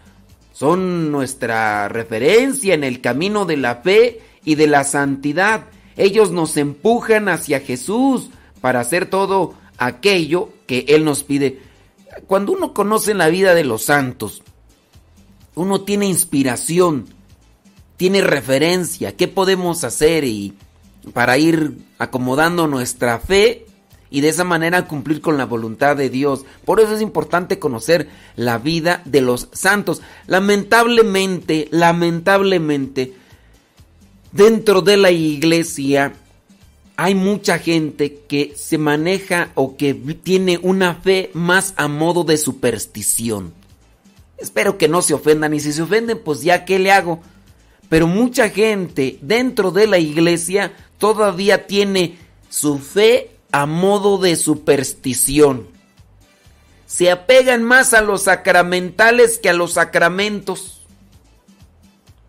[0.52, 5.64] Son nuestra referencia en el camino de la fe y de la santidad.
[5.98, 8.30] Ellos nos empujan hacia Jesús,
[8.64, 11.60] para hacer todo aquello que Él nos pide.
[12.28, 14.42] cuando uno conoce la vida de los santos,
[15.54, 17.08] uno tiene inspiración,
[17.98, 20.54] tiene referencia, qué podemos hacer y
[21.12, 23.66] para ir acomodando nuestra fe
[24.10, 26.46] y de esa manera cumplir con la voluntad de Dios.
[26.64, 28.08] Por eso es importante conocer
[28.38, 30.02] la vida de los santos.
[30.26, 33.14] Lamentablemente, lamentablemente,
[34.32, 36.14] dentro de la iglesia
[36.96, 42.38] hay mucha gente que se maneja o que tiene una fe más a modo de
[42.38, 43.54] superstición.
[44.38, 47.22] Espero que no se ofendan y si se ofenden, pues ya qué le hago.
[47.90, 52.18] Pero mucha gente dentro de la iglesia todavía tiene
[52.50, 55.68] su fe a modo de superstición.
[56.86, 60.82] Se apegan más a los sacramentales que a los sacramentos.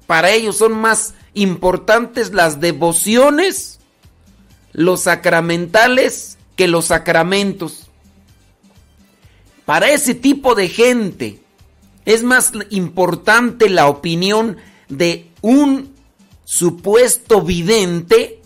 [0.06, 3.73] Para ellos son más importantes las devociones,
[4.74, 7.86] los sacramentales, que los sacramentos.
[9.64, 11.40] Para ese tipo de gente
[12.04, 14.58] es más importante la opinión
[14.88, 15.94] de un
[16.44, 18.42] supuesto vidente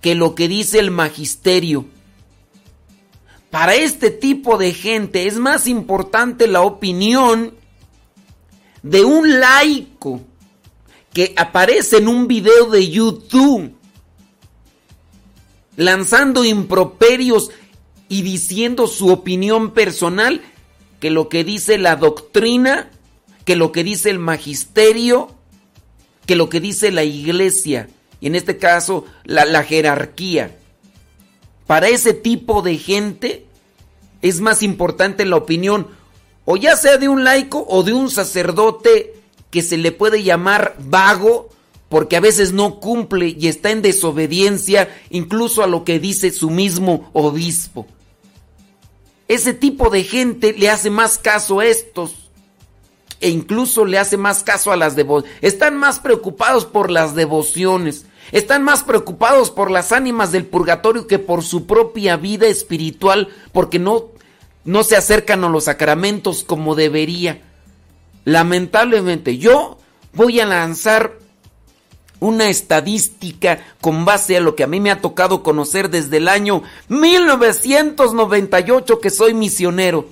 [0.00, 1.84] que lo que dice el magisterio.
[3.50, 7.54] Para este tipo de gente es más importante la opinión
[8.82, 10.22] de un laico
[11.12, 13.76] que aparece en un video de YouTube
[15.76, 17.50] lanzando improperios
[18.08, 20.42] y diciendo su opinión personal
[21.00, 22.90] que lo que dice la doctrina,
[23.44, 25.30] que lo que dice el magisterio,
[26.26, 27.88] que lo que dice la iglesia,
[28.20, 30.56] y en este caso la, la jerarquía.
[31.66, 33.46] Para ese tipo de gente
[34.20, 35.88] es más importante la opinión,
[36.44, 39.14] o ya sea de un laico o de un sacerdote
[39.50, 41.50] que se le puede llamar vago,
[41.92, 46.48] porque a veces no cumple y está en desobediencia incluso a lo que dice su
[46.48, 47.86] mismo obispo.
[49.28, 52.30] Ese tipo de gente le hace más caso a estos
[53.20, 55.36] e incluso le hace más caso a las devociones.
[55.42, 58.06] Están más preocupados por las devociones.
[58.30, 63.78] Están más preocupados por las ánimas del purgatorio que por su propia vida espiritual porque
[63.78, 64.06] no,
[64.64, 67.42] no se acercan a los sacramentos como debería.
[68.24, 69.76] Lamentablemente yo
[70.14, 71.20] voy a lanzar
[72.22, 76.28] una estadística con base a lo que a mí me ha tocado conocer desde el
[76.28, 80.06] año 1998 que soy misionero.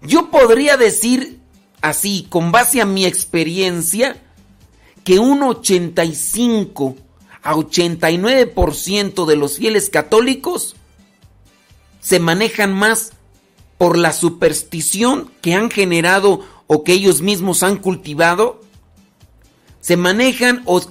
[0.00, 1.38] Yo podría decir
[1.80, 4.20] así, con base a mi experiencia,
[5.04, 6.96] que un 85
[7.44, 10.74] a 89% de los fieles católicos
[12.00, 13.12] se manejan más
[13.78, 18.60] por la superstición que han generado o que ellos mismos han cultivado,
[19.80, 20.82] se manejan o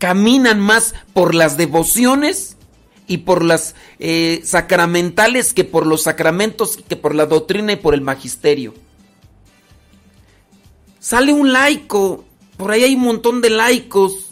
[0.00, 2.56] caminan más por las devociones
[3.06, 7.94] y por las eh, sacramentales que por los sacramentos, que por la doctrina y por
[7.94, 8.74] el magisterio.
[10.98, 12.24] Sale un laico,
[12.56, 14.30] por ahí hay un montón de laicos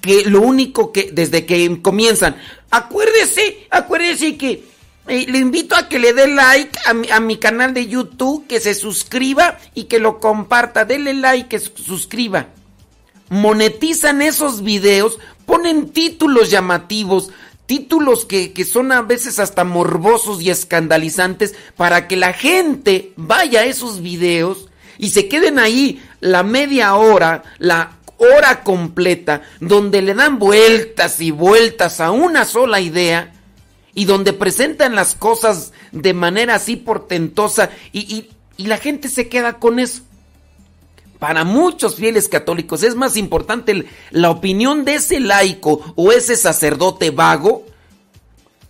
[0.00, 2.36] que lo único que desde que comienzan,
[2.70, 4.64] acuérdese, acuérdese que
[5.06, 8.46] eh, le invito a que le dé like a mi, a mi, canal de YouTube,
[8.48, 10.84] que se suscriba y que lo comparta.
[10.84, 12.48] Dele like, que suscriba
[13.28, 17.30] monetizan esos videos, ponen títulos llamativos,
[17.66, 23.60] títulos que, que, son a veces hasta morbosos y escandalizantes para que la gente vaya
[23.60, 30.14] a esos videos y se queden ahí la media hora, la hora completa, donde le
[30.14, 33.32] dan vueltas y vueltas a una sola idea
[33.94, 39.28] y donde presentan las cosas de manera así portentosa y, y, y la gente se
[39.28, 40.02] queda con eso.
[41.18, 47.10] Para muchos fieles católicos es más importante la opinión de ese laico o ese sacerdote
[47.10, 47.64] vago,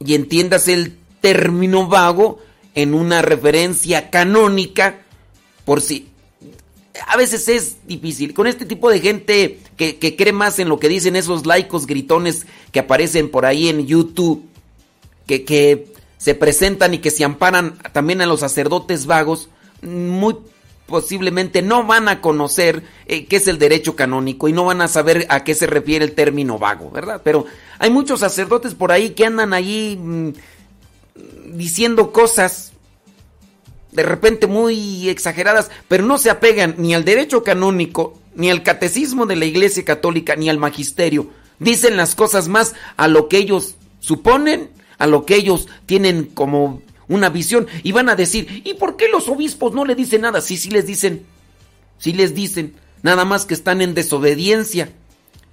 [0.01, 2.39] y entiendas el término vago
[2.75, 5.01] en una referencia canónica,
[5.65, 6.09] por si
[7.07, 8.35] a veces es difícil.
[8.35, 11.87] Con este tipo de gente que, que, cree más en lo que dicen esos laicos
[11.87, 14.45] gritones que aparecen por ahí en YouTube,
[15.27, 19.49] que, que se presentan y que se amparan también a los sacerdotes vagos,
[19.83, 20.37] muy
[20.89, 24.89] posiblemente no van a conocer eh, qué es el derecho canónico y no van a
[24.89, 27.21] saber a qué se refiere el término vago, ¿verdad?
[27.23, 27.45] Pero
[27.79, 30.31] hay muchos sacerdotes por ahí que andan allí mm,
[31.53, 32.73] diciendo cosas
[33.93, 39.27] de repente muy exageradas, pero no se apegan ni al derecho canónico, ni al catecismo
[39.27, 41.29] de la Iglesia Católica, ni al magisterio.
[41.59, 46.81] Dicen las cosas más a lo que ellos suponen, a lo que ellos tienen como
[47.09, 50.41] una visión y van a decir, ¿y por qué los obispos no le dicen nada?
[50.41, 51.25] Sí, sí les dicen,
[51.99, 54.93] sí les dicen, nada más que están en desobediencia.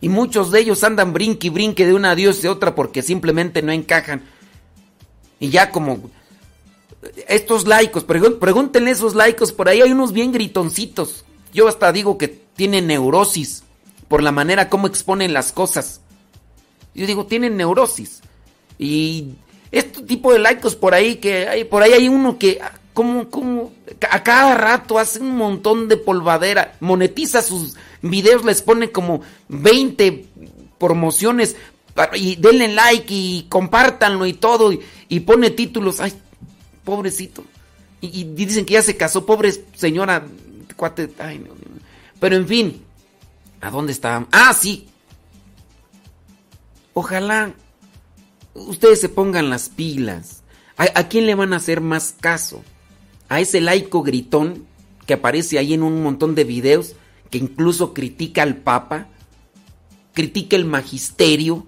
[0.01, 3.71] Y muchos de ellos andan brinque y brinque de una a otra porque simplemente no
[3.71, 4.23] encajan.
[5.39, 6.09] Y ya como
[7.27, 11.25] estos laicos, pregúntenle a esos laicos, por ahí hay unos bien gritoncitos.
[11.53, 13.63] Yo hasta digo que tienen neurosis
[14.07, 16.01] por la manera como exponen las cosas.
[16.93, 18.21] Yo digo, tienen neurosis.
[18.77, 19.35] Y
[19.75, 22.59] este tipo de laicos por ahí, que hay, por ahí hay uno que
[22.93, 23.73] como, como
[24.09, 30.25] a cada rato hace un montón de polvadera, monetiza sus videos, les pone como 20
[30.77, 31.57] promociones
[32.13, 34.71] y denle like y compártanlo y todo
[35.09, 36.13] y, pone títulos, ay,
[36.85, 37.43] pobrecito.
[37.99, 40.25] Y, dicen que ya se casó, pobre señora,
[40.77, 41.53] cuate, ay, no,
[42.19, 42.81] pero en fin,
[43.59, 44.25] ¿a dónde está?
[44.31, 44.87] Ah, sí.
[46.93, 47.53] Ojalá
[48.55, 50.41] ustedes se pongan las pilas.
[50.77, 52.63] ¿A, quién le van a hacer más caso?
[53.29, 54.65] ¿A ese laico gritón
[55.05, 56.95] que aparece ahí en un montón de videos
[57.29, 59.07] que incluso critica al Papa?
[60.13, 61.65] ¿Critica el magisterio?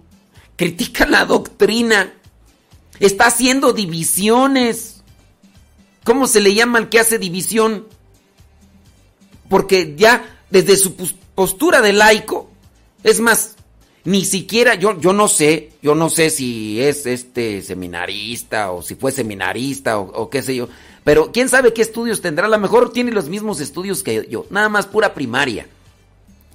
[0.57, 2.13] critica la doctrina,
[2.99, 5.03] está haciendo divisiones.
[6.03, 7.88] ¿Cómo se le llama al que hace división?
[9.47, 10.95] Porque ya desde su
[11.35, 12.49] postura de laico,
[13.03, 13.55] es más,
[14.08, 18.95] ni siquiera yo yo no sé, yo no sé si es este seminarista o si
[18.95, 20.70] fue seminarista o, qué sé yo,
[21.03, 24.45] pero quién sabe qué estudios tendrá, a lo mejor tiene los mismos estudios que yo,
[24.49, 25.68] nada más pura primaria.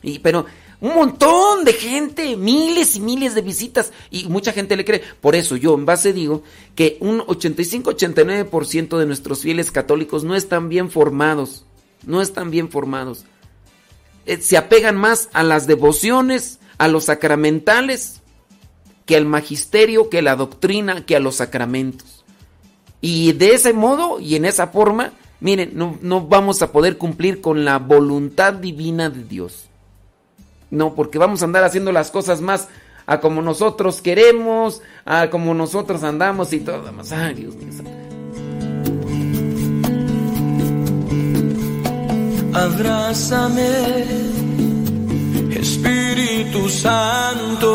[0.02, 0.46] Y pero
[0.80, 5.02] un montón de gente, miles y miles de visitas y mucha gente le cree.
[5.20, 6.42] Por eso yo en base digo
[6.74, 11.66] que un 85-89% de nuestros fieles católicos no están bien formados,
[12.06, 13.26] no están bien formados.
[14.24, 18.22] Eh, se apegan más a las devociones, a los sacramentales,
[19.06, 22.24] que al magisterio, que a la doctrina, que a los sacramentos.
[23.00, 27.40] Y de ese modo y en esa forma, miren, no, no vamos a poder cumplir
[27.40, 29.66] con la voluntad divina de Dios.
[30.70, 32.66] No, porque vamos a andar haciendo las cosas más
[33.06, 37.12] a como nosotros queremos, a como nosotros andamos y todo más.
[37.12, 37.68] Ay, Dios mío.
[42.52, 44.31] Abrázame,
[45.62, 47.70] Espíritu Santo,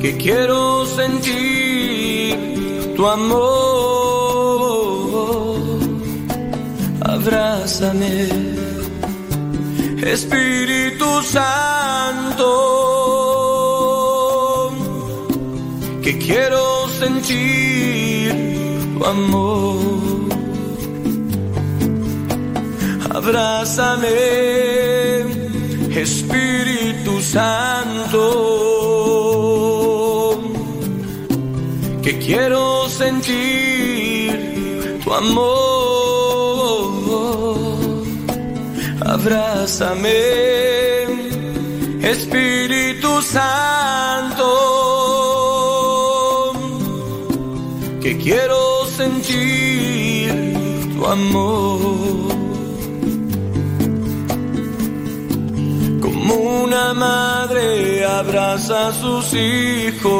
[0.00, 2.34] que quiero sentir
[2.96, 3.98] tu amor.
[7.02, 8.28] Abrázame
[10.14, 12.48] Espíritu Santo,
[16.02, 18.32] que quiero sentir
[18.98, 20.07] tu amor.
[23.28, 24.08] Abrázame,
[25.94, 28.24] Espíritu Santo,
[32.02, 34.32] que quiero sentir
[35.04, 36.38] tu amor
[39.18, 40.08] abrázame,
[42.00, 44.48] Espíritu Santo,
[48.00, 50.32] que quiero sentir
[50.94, 52.37] tu amor.
[56.28, 60.10] Como una madre abraza a sus hijos,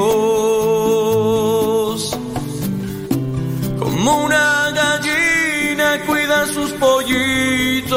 [3.78, 7.88] como una gallina cuida sus pollitos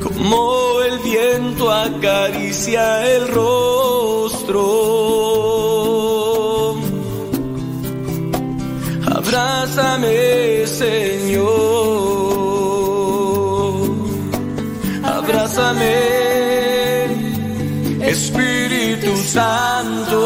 [0.00, 4.62] como el viento acaricia el rostro.
[9.10, 11.09] Abrázame, Señor.
[19.32, 20.22] Santo.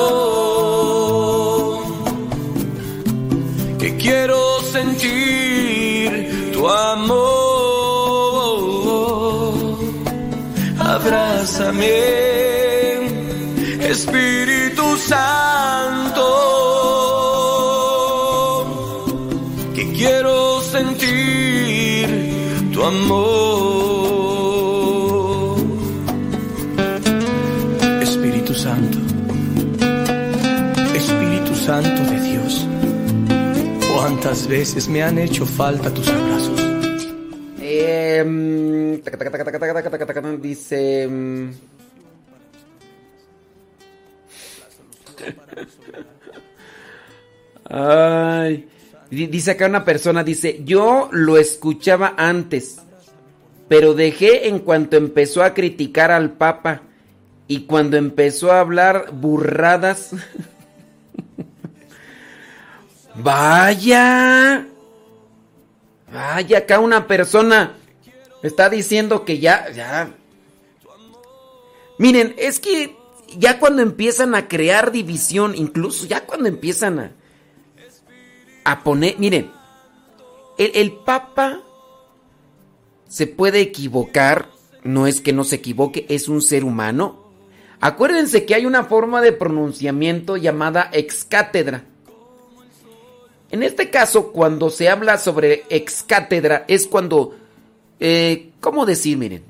[3.78, 4.40] Que quiero
[4.72, 7.54] sentir tu amor.
[10.94, 11.86] abrázame,
[13.90, 16.26] Espíritu Santo,
[19.74, 22.08] que quiero sentir
[22.72, 23.33] tu amor.
[34.34, 36.60] Cuántas veces me han hecho falta tus abrazos.
[37.60, 39.00] Eh,
[40.40, 41.06] Dice.
[41.08, 41.50] Mm,
[47.70, 48.68] ay.
[49.10, 52.78] Dice acá una persona, dice, yo lo escuchaba antes,
[53.68, 56.82] pero dejé en cuanto empezó a criticar al Papa
[57.46, 60.10] y cuando empezó a hablar burradas.
[63.14, 64.66] Vaya.
[66.12, 67.76] Vaya, acá una persona
[68.42, 70.14] está diciendo que ya, ya.
[71.98, 72.96] Miren, es que
[73.36, 77.12] ya cuando empiezan a crear división, incluso ya cuando empiezan a,
[78.64, 79.50] a poner, miren,
[80.58, 81.60] el, el Papa
[83.08, 84.48] se puede equivocar,
[84.82, 87.24] no es que no se equivoque, es un ser humano.
[87.80, 91.84] Acuérdense que hay una forma de pronunciamiento llamada ex cátedra.
[93.54, 97.36] En este caso, cuando se habla sobre ex cátedra, es cuando,
[98.00, 99.16] eh, ¿cómo decir?
[99.16, 99.44] Miren,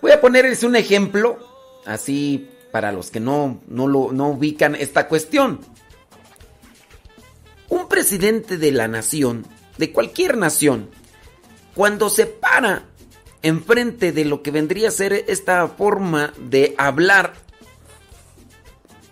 [0.00, 1.36] voy a ponerles un ejemplo,
[1.84, 5.60] así para los que no, no, lo, no ubican esta cuestión.
[7.68, 10.88] Un presidente de la nación, de cualquier nación,
[11.74, 12.84] cuando se para
[13.42, 17.34] enfrente de lo que vendría a ser esta forma de hablar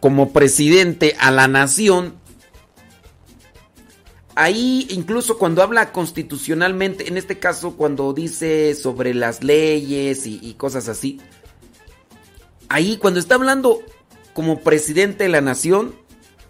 [0.00, 2.19] como presidente a la nación,
[4.40, 10.88] ahí incluso cuando habla constitucionalmente, en este caso cuando dice sobre las leyes y, cosas
[10.88, 11.20] así,
[12.70, 13.82] ahí cuando está hablando
[14.32, 15.94] como presidente de la nación,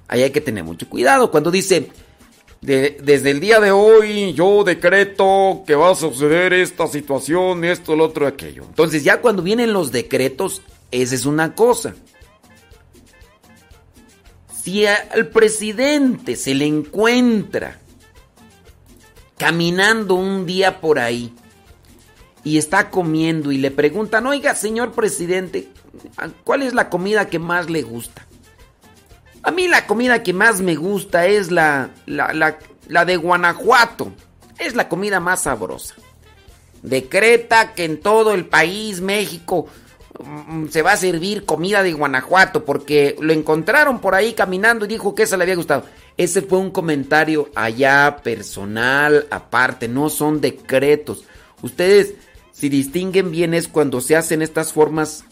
[0.06, 1.32] ahí hay que tener mucho cuidado.
[1.32, 1.90] Cuando dice,
[2.60, 8.04] desde el día de hoy yo decreto que va a suceder esta situación, esto, lo
[8.04, 8.66] otro, aquello.
[8.68, 10.62] Entonces ya cuando vienen los decretos,
[10.92, 11.96] esa es una cosa.
[14.62, 17.79] Si al presidente se le encuentra
[19.40, 21.32] caminando un día por ahí
[22.44, 25.70] y está comiendo y le preguntan, oiga, señor presidente,
[26.44, 28.26] ¿cuál es la comida que más le gusta?
[29.42, 34.12] A mí la comida que más me gusta es la, la, la de Guanajuato.
[34.58, 35.94] Es la comida más sabrosa.
[36.82, 39.68] Decreta que en todo el país, México,
[40.70, 45.14] se va a servir comida de Guanajuato porque lo encontraron por ahí caminando y dijo
[45.14, 45.84] que eso le había gustado.
[46.16, 51.24] Ese fue un comentario allá personal, aparte, no son decretos.
[51.62, 52.14] Ustedes,
[52.52, 55.24] si distinguen bien, es cuando se hacen estas formas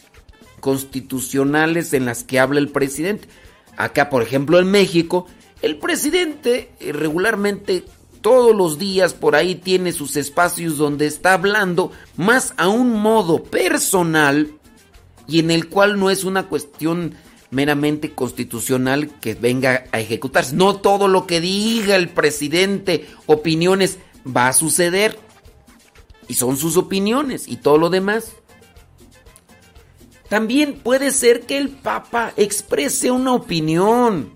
[0.60, 3.28] constitucionales en las que habla el presidente.
[3.76, 5.26] Acá, por ejemplo, en México,
[5.62, 7.84] el presidente eh, regularmente
[8.20, 13.42] todos los días por ahí tiene sus espacios donde está hablando más a un modo
[13.44, 14.57] personal
[15.28, 17.14] y en el cual no es una cuestión
[17.50, 20.56] meramente constitucional que venga a ejecutarse.
[20.56, 25.18] No todo lo que diga el presidente, opiniones, va a suceder.
[26.26, 28.32] Y son sus opiniones y todo lo demás.
[30.28, 34.30] También puede ser que el Papa exprese una opinión,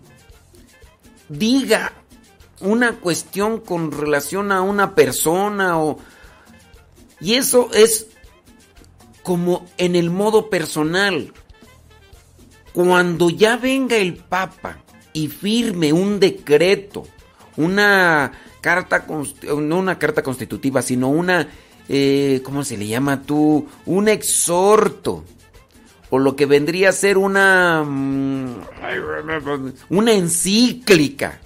[1.29, 1.93] diga
[2.61, 5.99] una cuestión con relación a una persona o...
[7.21, 8.09] Y eso es
[9.23, 11.33] como en el modo personal.
[12.73, 14.79] Cuando ya venga el Papa
[15.13, 17.05] y firme un decreto,
[17.57, 21.49] una carta, no una carta constitutiva, sino una,
[21.89, 23.67] eh, ¿cómo se le llama tú?
[23.85, 25.25] Un exhorto.
[26.09, 28.55] O lo que vendría a ser una, mm,
[29.89, 31.41] una encíclica.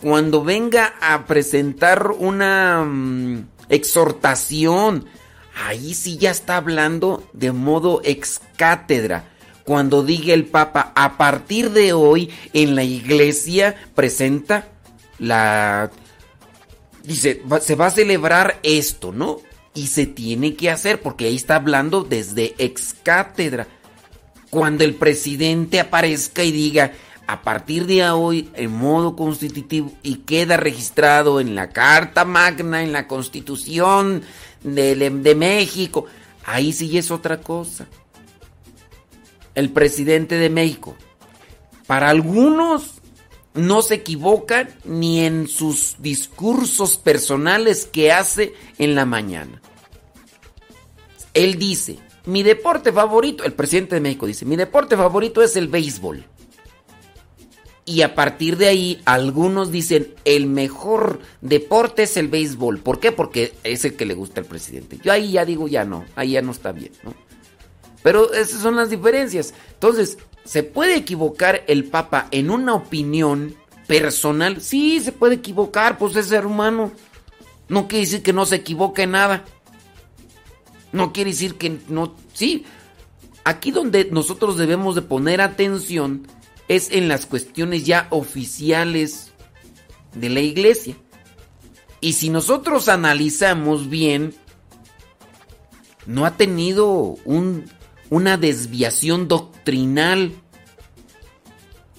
[0.00, 5.06] Cuando venga a presentar una mm, exhortación,
[5.54, 9.30] ahí sí ya está hablando de modo ex cátedra.
[9.64, 14.68] Cuando diga el Papa, a partir de hoy en la iglesia presenta
[15.18, 15.90] la...
[17.02, 19.40] Dice, se va a celebrar esto, ¿no?
[19.74, 23.66] Y se tiene que hacer porque ahí está hablando desde ex cátedra.
[24.50, 26.92] Cuando el presidente aparezca y diga,
[27.26, 32.92] a partir de hoy en modo constitutivo y queda registrado en la Carta Magna, en
[32.92, 34.22] la Constitución
[34.64, 36.06] de, México.
[36.44, 37.86] Ahí sí es otra cosa.
[39.54, 40.96] El presidente de México.
[41.86, 42.94] Para algunos
[43.54, 49.62] no se equivocan ni en sus discursos personales que hace en la mañana.
[51.34, 55.68] Él dice, mi deporte favorito, el presidente de México dice, mi deporte favorito es el
[55.68, 56.24] béisbol.
[57.86, 62.78] Y a partir de ahí, algunos dicen, el mejor deporte es el béisbol.
[62.78, 63.12] ¿Por qué?
[63.12, 64.98] Porque es el que le gusta al presidente.
[65.02, 67.14] Yo ahí ya digo, ya no, ahí ya no está bien, ¿no?
[68.02, 69.52] Pero esas son las diferencias.
[69.74, 73.54] Entonces, ¿se puede equivocar el Papa en una opinión
[73.86, 74.62] personal?
[74.62, 76.90] Sí, se puede equivocar, pues es ser humano.
[77.68, 79.44] No quiere decir que no se equivoque en nada.
[80.92, 82.14] No quiere decir que no...
[82.32, 82.64] Sí,
[83.44, 86.26] aquí donde nosotros debemos de poner atención
[86.68, 89.32] es en las cuestiones ya oficiales
[90.14, 90.96] de la iglesia.
[92.00, 94.34] Y si nosotros analizamos bien,
[96.06, 97.64] no ha tenido un,
[98.10, 100.32] una desviación doctrinal.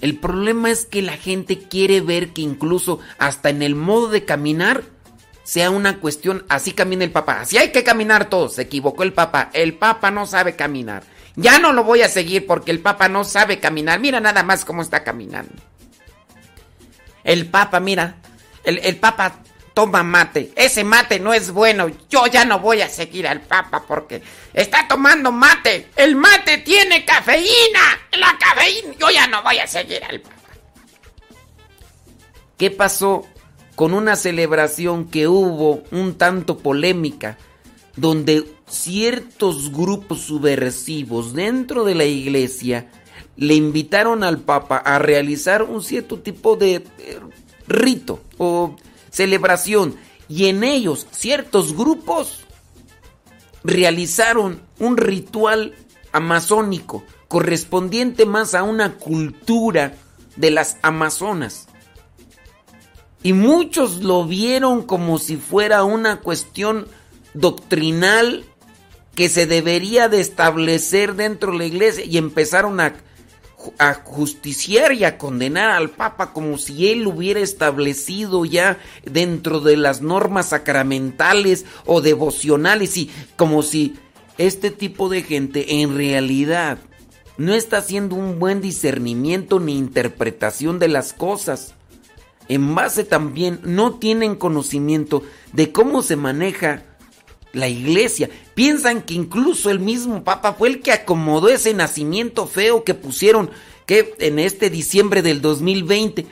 [0.02, 4.26] El problema es que la gente quiere ver que incluso hasta en el modo de
[4.26, 4.84] caminar
[5.44, 9.14] sea una cuestión, así camina el Papa, así hay que caminar todos, se equivocó el
[9.14, 11.04] Papa, el Papa no sabe caminar.
[11.36, 14.00] Ya no lo voy a seguir porque el Papa no sabe caminar.
[14.00, 15.54] Mira nada más cómo está caminando.
[17.24, 18.16] El Papa, mira,
[18.64, 19.40] el, el Papa
[19.76, 20.52] toma mate.
[20.56, 21.88] Ese mate no es bueno.
[22.10, 25.90] Yo ya no voy a seguir al Papa porque está tomando mate.
[25.96, 28.00] El mate tiene cafeína.
[28.14, 28.96] La cafeína.
[28.98, 30.36] Yo ya no voy a seguir al Papa.
[32.58, 33.28] ¿Qué pasó
[33.76, 37.38] con una celebración que hubo un tanto polémica?
[37.96, 42.90] Donde ciertos grupos subversivos dentro de la iglesia
[43.38, 47.20] le invitaron al Papa a realizar un cierto tipo de eh,
[47.68, 48.76] rito o
[49.12, 49.96] celebración
[50.28, 52.46] y en ellos ciertos grupos
[53.64, 55.74] realizaron un ritual
[56.12, 59.96] amazónico correspondiente más a una cultura
[60.36, 61.68] de las amazonas.
[63.24, 66.88] Y muchos lo vieron como si fuera una cuestión
[67.36, 68.46] doctrinal
[69.14, 72.96] que se debería de establecer dentro de la iglesia y empezaron a,
[73.78, 79.78] a justiciar y a condenar al Papa como si él hubiera establecido ya dentro de
[79.78, 83.96] las normas sacramentales o devocionales y como si
[84.38, 86.80] este tipo de gente en realidad
[87.38, 91.74] no está haciendo un buen discernimiento ni interpretación de las cosas.
[92.48, 96.84] En base también no tienen conocimiento de cómo se maneja
[97.56, 98.30] la iglesia.
[98.54, 103.50] Piensan que incluso el mismo Papa fue el que acomodó ese nacimiento feo que pusieron
[103.86, 106.26] que en este diciembre del 2020.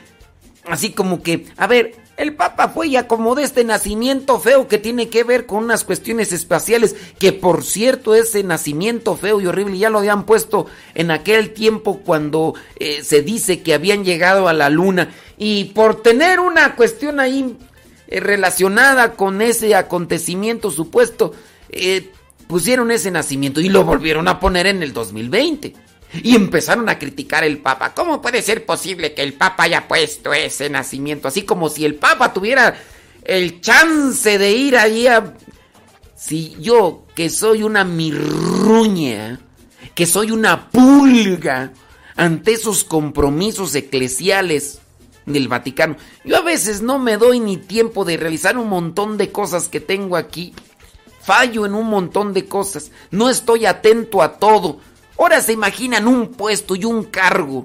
[0.66, 5.08] Así como que, a ver, el Papa fue y acomodó este nacimiento feo que tiene
[5.08, 9.90] que ver con unas cuestiones espaciales, que por cierto ese nacimiento feo y horrible ya
[9.90, 14.70] lo habían puesto en aquel tiempo cuando eh, se dice que habían llegado a la
[14.70, 17.56] luna y por tener una cuestión ahí
[18.06, 21.32] eh, relacionada con ese acontecimiento supuesto,
[21.70, 22.10] eh,
[22.46, 25.74] pusieron ese nacimiento y lo volvieron a poner en el 2020.
[26.22, 27.92] Y empezaron a criticar el Papa.
[27.92, 31.26] ¿Cómo puede ser posible que el Papa haya puesto ese nacimiento?
[31.26, 32.76] Así como si el Papa tuviera
[33.24, 35.34] el chance de ir allí a...
[36.16, 39.40] Si yo, que soy una mirruña,
[39.94, 41.72] que soy una pulga
[42.16, 44.80] ante esos compromisos eclesiales
[45.26, 49.30] del Vaticano, yo a veces no me doy ni tiempo de realizar un montón de
[49.32, 50.54] cosas que tengo aquí.
[51.22, 52.90] Fallo en un montón de cosas.
[53.10, 54.78] No estoy atento a todo.
[55.18, 57.64] Ahora se imaginan un puesto y un cargo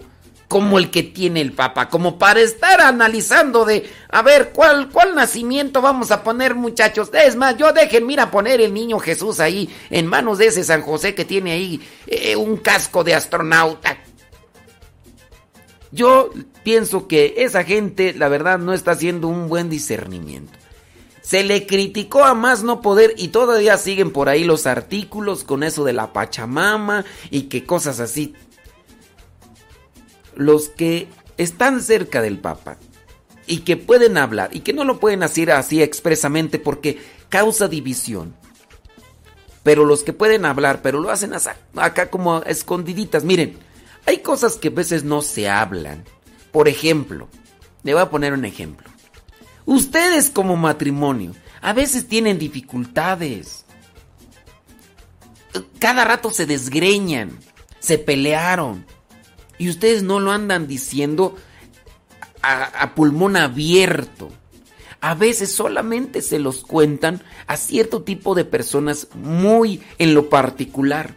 [0.50, 5.14] como el que tiene el Papa, como para estar analizando de, a ver, ¿cuál, cuál
[5.14, 7.12] nacimiento vamos a poner muchachos?
[7.14, 10.82] Es más, yo dejen, mira, poner el niño Jesús ahí, en manos de ese San
[10.82, 14.00] José que tiene ahí eh, un casco de astronauta.
[15.92, 16.30] Yo
[16.64, 20.54] pienso que esa gente, la verdad, no está haciendo un buen discernimiento.
[21.22, 25.64] Se le criticó a más no poder y todavía siguen por ahí los artículos con
[25.64, 28.34] eso de la Pachamama y que cosas así.
[30.36, 31.08] Los que
[31.38, 32.78] están cerca del Papa
[33.46, 37.00] y que pueden hablar y que no lo pueden hacer así expresamente porque
[37.30, 38.36] causa división.
[39.64, 41.34] Pero los que pueden hablar, pero lo hacen
[41.76, 43.24] acá como escondiditas.
[43.24, 43.58] Miren,
[44.06, 46.04] hay cosas que a veces no se hablan.
[46.52, 47.28] Por ejemplo,
[47.84, 48.90] le voy a poner un ejemplo.
[49.66, 53.66] Ustedes como matrimonio a veces tienen dificultades.
[55.80, 57.38] Cada rato se desgreñan,
[57.80, 58.86] se pelearon.
[59.58, 61.36] Y ustedes no lo andan diciendo
[62.42, 64.30] a, a, pulmón abierto.
[65.02, 71.16] A veces solamente se los cuentan a cierto tipo de personas muy en lo particular.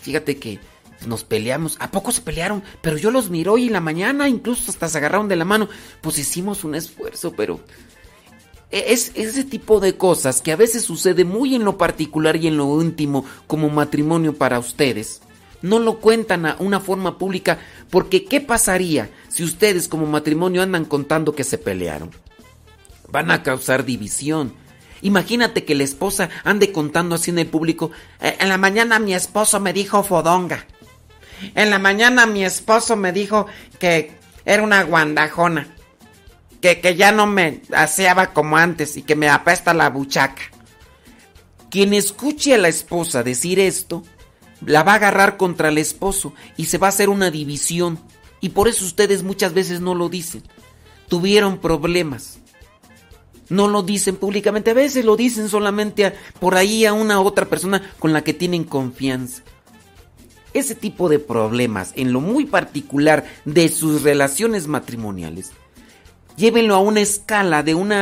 [0.00, 0.58] Fíjate que
[1.06, 1.76] nos peleamos.
[1.80, 2.62] ¿A poco se pelearon?
[2.82, 5.68] Pero yo los miró y en la mañana incluso hasta se agarraron de la mano.
[6.00, 7.60] Pues hicimos un esfuerzo, pero...
[8.70, 12.46] e-, Es ese tipo de cosas que a veces sucede muy en lo particular y
[12.48, 15.22] en lo íntimo como matrimonio para ustedes.
[15.62, 17.58] No lo cuentan a una forma pública
[17.90, 22.10] porque ¿qué pasaría si ustedes como matrimonio andan contando que se pelearon?
[23.10, 24.54] Van a causar división.
[25.02, 27.90] Imagínate que la esposa ande contando así en el público.
[28.20, 30.66] "Eh, En la mañana mi esposo me dijo fodonga.
[31.54, 33.46] En la mañana mi esposo me dijo
[33.78, 34.12] que
[34.44, 35.68] era una guandajona.
[36.60, 40.42] Que, que ya no me aseaba como antes y que me apesta la buchaca.
[41.70, 44.02] Quien escuche a la esposa decir esto,
[44.64, 47.98] la va a agarrar contra el esposo y se va a hacer una división.
[48.40, 50.42] Y por eso ustedes muchas veces no lo dicen.
[51.08, 52.38] Tuvieron problemas.
[53.48, 57.82] No lo dicen públicamente, a veces lo dicen solamente por ahí a una otra persona
[57.98, 59.42] con la que tienen confianza.
[60.52, 65.52] Ese tipo de problemas, en lo muy particular de sus relaciones matrimoniales,
[66.36, 67.92] llévenlo a una escala de un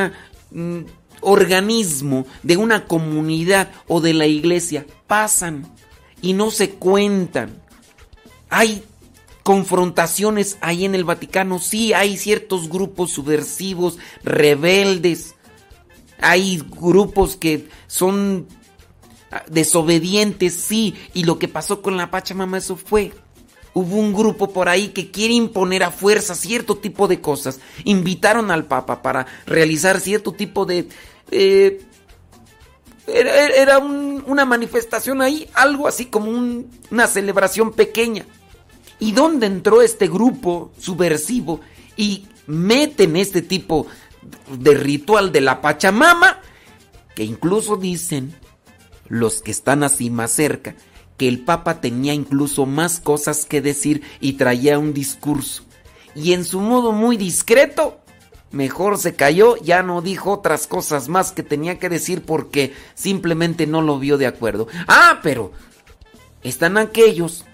[1.20, 4.87] organismo, de una comunidad o de la iglesia.
[5.07, 5.66] Pasan.
[6.20, 7.62] y no se cuentan.
[8.51, 8.83] Hay
[9.45, 15.37] confrontaciones ahí en el Vaticano, sí, hay ciertos grupos subversivos, rebeldes,
[16.20, 18.47] hay grupos que son
[19.49, 23.13] desobedientes, sí, y lo que pasó con la Pachamama eso fue.
[23.75, 27.61] Hubo un grupo por ahí que quiere imponer a fuerza cierto tipo de cosas.
[27.85, 30.89] Invitaron al Papa para realizar cierto tipo de...
[31.31, 31.81] Eh,
[33.07, 36.31] era, una manifestación ahí, algo así como
[36.91, 38.27] una celebración pequeña.
[38.99, 41.61] ¿Y dónde entró este grupo subversivo
[41.97, 43.87] y meten este tipo
[44.51, 46.41] de ritual de la Pachamama?
[47.15, 48.35] Que incluso dicen
[49.09, 50.74] los que están así más cerca
[51.18, 55.64] que el Papa tenía incluso más cosas que decir y traía un discurso.
[56.14, 58.01] Y en su modo muy discreto,
[58.52, 63.66] mejor se cayó, ya no dijo otras cosas más que tenía que decir porque simplemente
[63.66, 64.68] no lo vio de acuerdo.
[64.86, 65.52] Ah, pero
[66.43, 67.44] están aquellos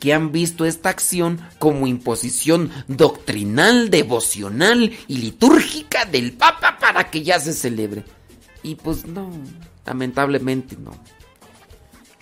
[0.00, 7.22] que han visto esta acción como imposición doctrinal, devocional y litúrgica del Papa para que
[7.22, 8.04] ya se celebre.
[8.62, 9.30] Y pues no,
[9.86, 10.92] lamentablemente no.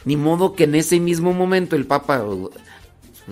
[0.05, 2.25] Ni modo que en ese mismo momento el Papa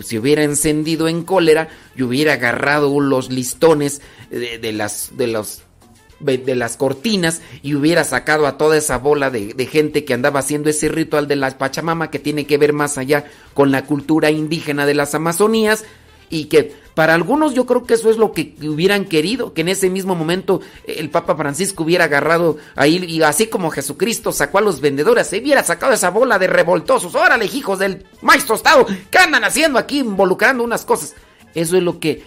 [0.01, 4.01] se hubiera encendido en cólera y hubiera agarrado los listones
[4.31, 9.67] de, las, de, de las cortinas y hubiera sacado a toda esa bola de, de,
[9.67, 13.25] gente que andaba haciendo ese ritual de la Pachamama que tiene que ver más allá
[13.53, 15.85] con la cultura indígena de las Amazonías
[16.31, 19.69] y que para algunos yo creo que eso es lo que hubieran querido, que en
[19.69, 24.63] ese mismo momento el Papa Francisco hubiera agarrado ahí y así como Jesucristo sacó a
[24.63, 29.19] los vendedores, se hubiera sacado esa bola de revoltosos, órale hijos del maestro Estado, ¿qué
[29.19, 31.15] andan haciendo aquí involucrando unas cosas?
[31.55, 32.23] Eso es lo que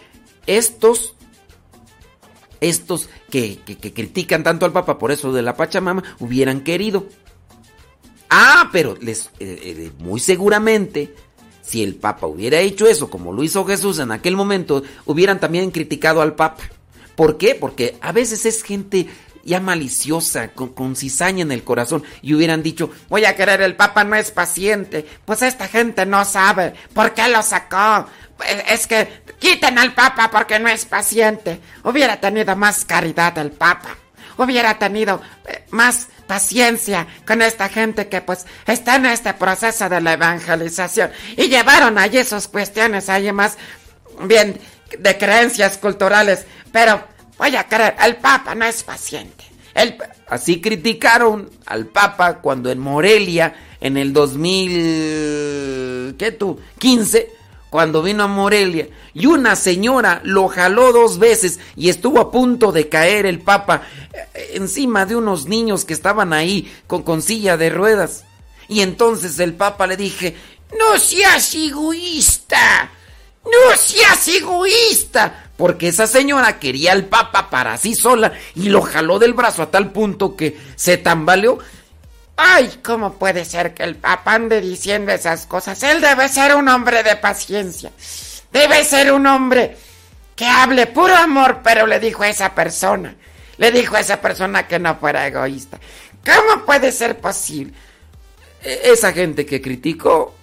[0.45, 1.15] estos,
[2.59, 3.59] estos que,
[3.93, 7.07] critican tanto al Papa por eso de la Pachamama hubieran querido.
[8.30, 11.13] Ah, pero les, eh, eh, muy seguramente
[11.73, 15.71] si el Papa hubiera hecho eso como lo hizo Jesús en aquel momento, hubieran también
[15.71, 16.65] criticado al Papa.
[17.15, 17.55] ¿Por qué?
[17.55, 19.07] Porque a veces es gente
[19.43, 24.03] ya maliciosa, con, cizaña en el corazón, y hubieran dicho, voy a querer, el Papa
[24.03, 25.03] no es paciente.
[25.25, 26.75] Pues esta gente no sabe.
[26.93, 28.05] ¿Por qué lo sacó?
[28.69, 31.59] Es que quiten al Papa porque no es paciente.
[31.83, 33.97] Hubiera tenido más caridad el Papa.
[34.37, 40.01] Hubiera tenido eh, más paciencia con esta gente que pues está en este proceso de
[40.01, 43.57] la evangelización y llevaron allí sus cuestiones ahí más
[44.25, 44.59] bien
[44.97, 47.03] de creencias culturales, pero
[47.37, 49.45] voy a creer, el Papa no es paciente.
[50.27, 56.59] Así criticaron al Papa cuando en Morelia en el 2000 ¿qué tú?
[56.79, 57.43] 15
[57.73, 62.71] cuando vino a Morelia y una señora lo jaló dos veces y estuvo a punto
[62.71, 63.81] de caer el Papa
[64.13, 68.25] eh, encima de unos niños que estaban ahí con, con silla de ruedas.
[68.67, 70.35] Y entonces el Papa le dije,
[70.77, 72.91] no seas egoísta,
[73.43, 79.17] no seas egoísta, porque esa señora quería al Papa para sí sola y lo jaló
[79.17, 81.57] del brazo a tal punto que se tambaleó
[82.45, 85.82] Ay, ¿cómo puede ser que el papá ande diciendo esas cosas?
[85.82, 87.90] Él debe ser un hombre de paciencia.
[88.52, 89.78] Debe ser un hombre
[90.36, 93.15] que hable puro amor, pero le dijo a esa persona,
[93.57, 95.80] le dijo a esa persona que no fuera egoísta.
[96.26, 97.74] ¿Cómo puede ser posible?
[98.61, 100.36] E, esa gente que criticó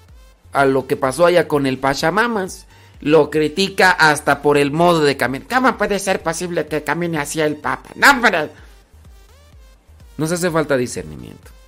[0.55, 2.67] a lo que pasó allá con el Pachamamas,
[3.01, 5.49] lo critica hasta por el modo de caminar.
[5.49, 7.91] ¿Cómo puede ser posible que camine hacia el Papa?
[7.95, 8.49] No, hombre.
[10.17, 11.60] Nos hace falta discernimiento.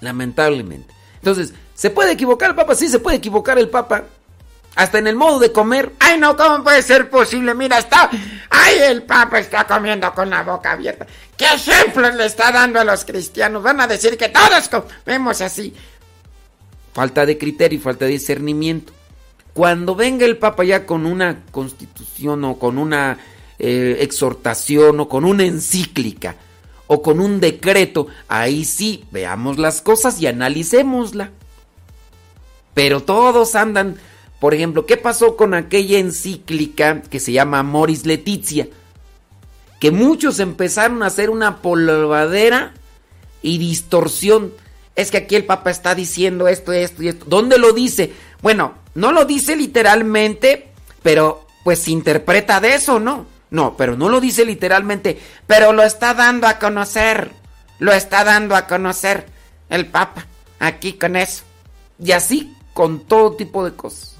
[0.00, 0.94] Lamentablemente.
[1.16, 2.74] Entonces, ¿se puede equivocar el Papa?
[2.74, 4.04] Sí, se puede equivocar el Papa.
[4.76, 5.92] Hasta en el modo de comer.
[5.98, 7.54] Ay, no, ¿cómo puede ser posible?
[7.54, 8.10] Mira, está.
[8.50, 11.06] Ay, el Papa está comiendo con la boca abierta.
[11.36, 13.62] ¿Qué ejemplos le está dando a los cristianos?
[13.62, 15.74] Van a decir que todos comemos así.
[16.92, 18.92] Falta de criterio y falta de discernimiento.
[19.54, 23.18] Cuando venga el Papa ya con una constitución o con una
[23.58, 26.36] eh, exhortación o con una encíclica
[26.86, 31.30] o con un decreto, ahí sí, veamos las cosas y analicémosla.
[32.74, 33.96] Pero todos andan,
[34.38, 38.68] por ejemplo, ¿qué pasó con aquella encíclica que se llama Moris Letizia?
[39.80, 42.74] Que muchos empezaron a hacer una polvadera
[43.42, 44.52] y distorsión.
[44.94, 47.26] Es que aquí el Papa está diciendo esto, esto y esto.
[47.28, 48.12] ¿Dónde lo dice?
[48.42, 50.68] Bueno, no lo dice literalmente,
[51.02, 53.26] pero pues se interpreta de eso, ¿no?
[53.56, 57.30] No, pero no lo dice literalmente, pero lo está dando a conocer.
[57.78, 59.24] Lo está dando a conocer
[59.70, 60.26] el Papa
[60.60, 61.42] aquí con eso.
[61.98, 64.16] Y así con todo tipo de cosas.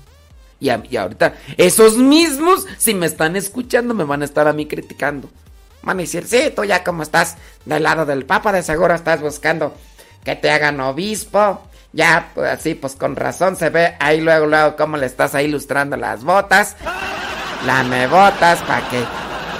[0.58, 5.28] Y, ahorita, esos mismos, si me están escuchando, me van a estar a mí criticando.
[5.82, 7.36] Van a decir, sí, tú ya como estás
[7.66, 9.74] del lado del Papa, de seguro estás buscando
[10.24, 11.60] que te hagan obispo,
[11.92, 15.44] Ya, pues así, pues con razón se ve ahí luego, luego cómo le estás ahí
[15.44, 16.74] ilustrando las botas.
[17.64, 19.02] Lame botas para que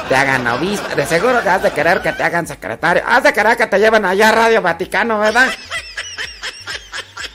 [0.09, 0.95] te hagan obispo.
[0.95, 3.03] De seguro que has de querer que te hagan secretario.
[3.07, 5.49] Has de querer que te lleven allá a Radio Vaticano, ¿verdad?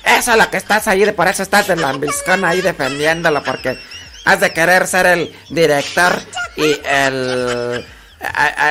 [0.03, 3.79] Eso es lo que estás ahí, por eso estás en la ambiscón ahí defendiéndolo, porque
[4.25, 6.13] has de querer ser el director
[6.55, 7.85] y el...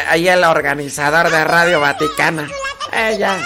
[0.09, 2.49] Ahí el organizador de Radio Vaticana.
[2.93, 3.37] Eh, ya,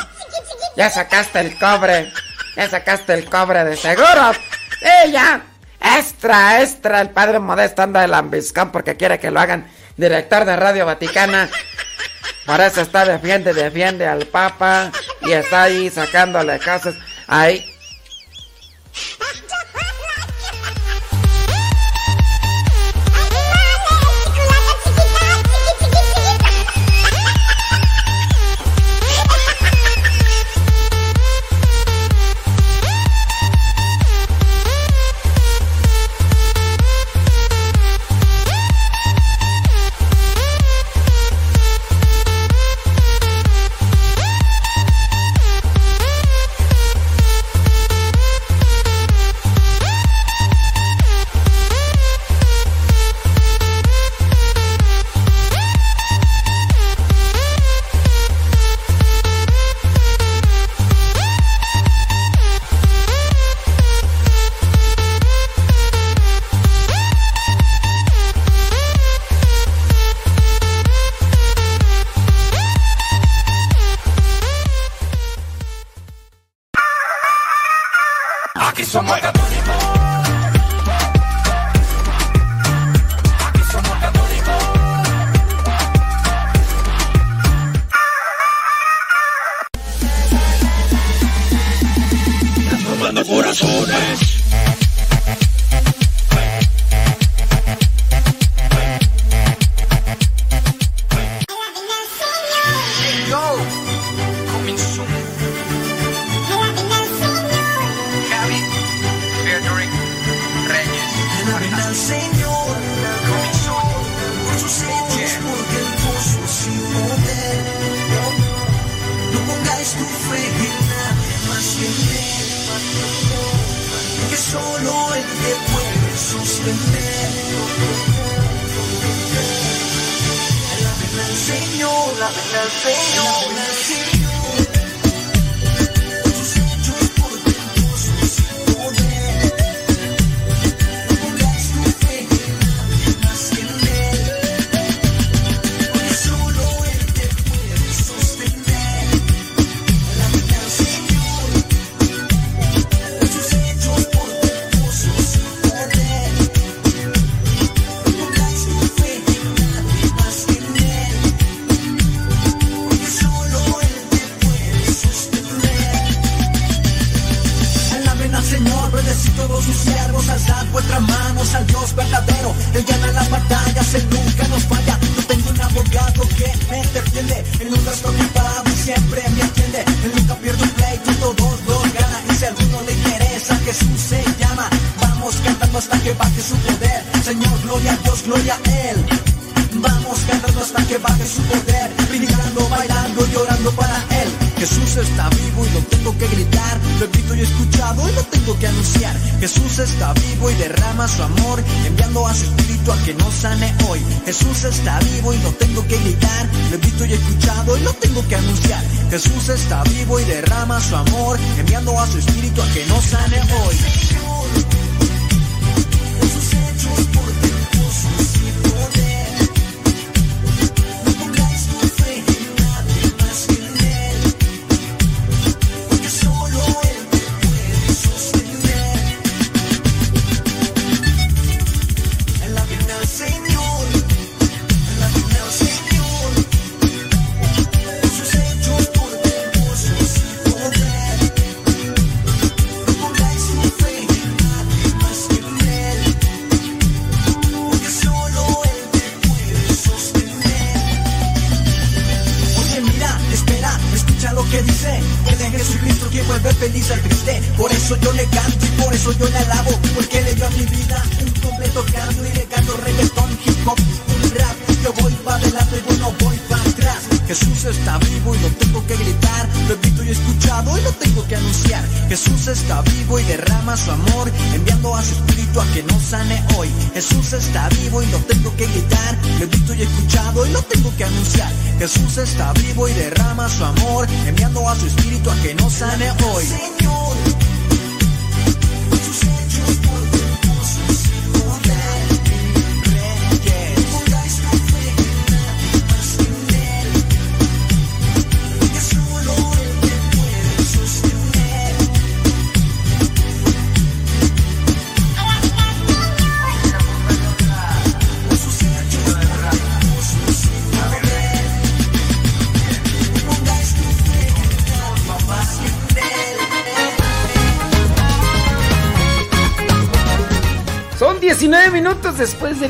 [0.77, 2.13] ya sacaste el cobre.
[2.57, 4.33] Ya sacaste el cobre de seguro.
[4.83, 5.41] ¡Eh, ya!
[5.81, 7.01] Extra, extra.
[7.01, 11.49] El padre Modesto anda de lambiscón porque quiere que lo hagan director de Radio Vaticana.
[12.47, 14.93] Por eso está defiende, defiende al Papa.
[15.23, 16.95] Y está ahí sacándole casos.
[17.27, 17.74] Ahí.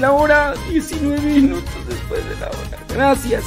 [0.05, 0.55] La hora.
[0.69, 2.79] 19 minutos después de la hora.
[2.89, 3.45] Gracias.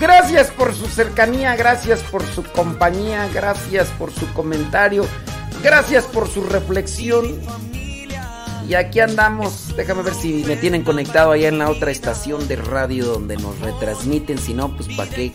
[0.00, 5.04] Gracias por su cercanía, gracias por su compañía, gracias por su comentario,
[5.62, 7.40] gracias por su reflexión.
[8.68, 12.56] Y aquí andamos, déjame ver si me tienen conectado allá en la otra estación de
[12.56, 15.32] radio donde nos retransmiten, si no, pues para qué.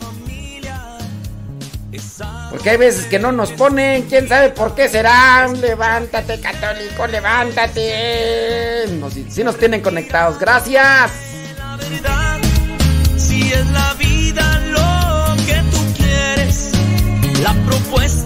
[2.50, 5.48] Porque hay veces que no nos ponen, quién sabe por qué será.
[5.48, 8.63] Levántate, católico, levántate.
[8.92, 11.10] Nos, sí nos tienen conectados, gracias.
[13.16, 16.72] Si es la vida lo que tú quieres,
[17.42, 18.23] la propuesta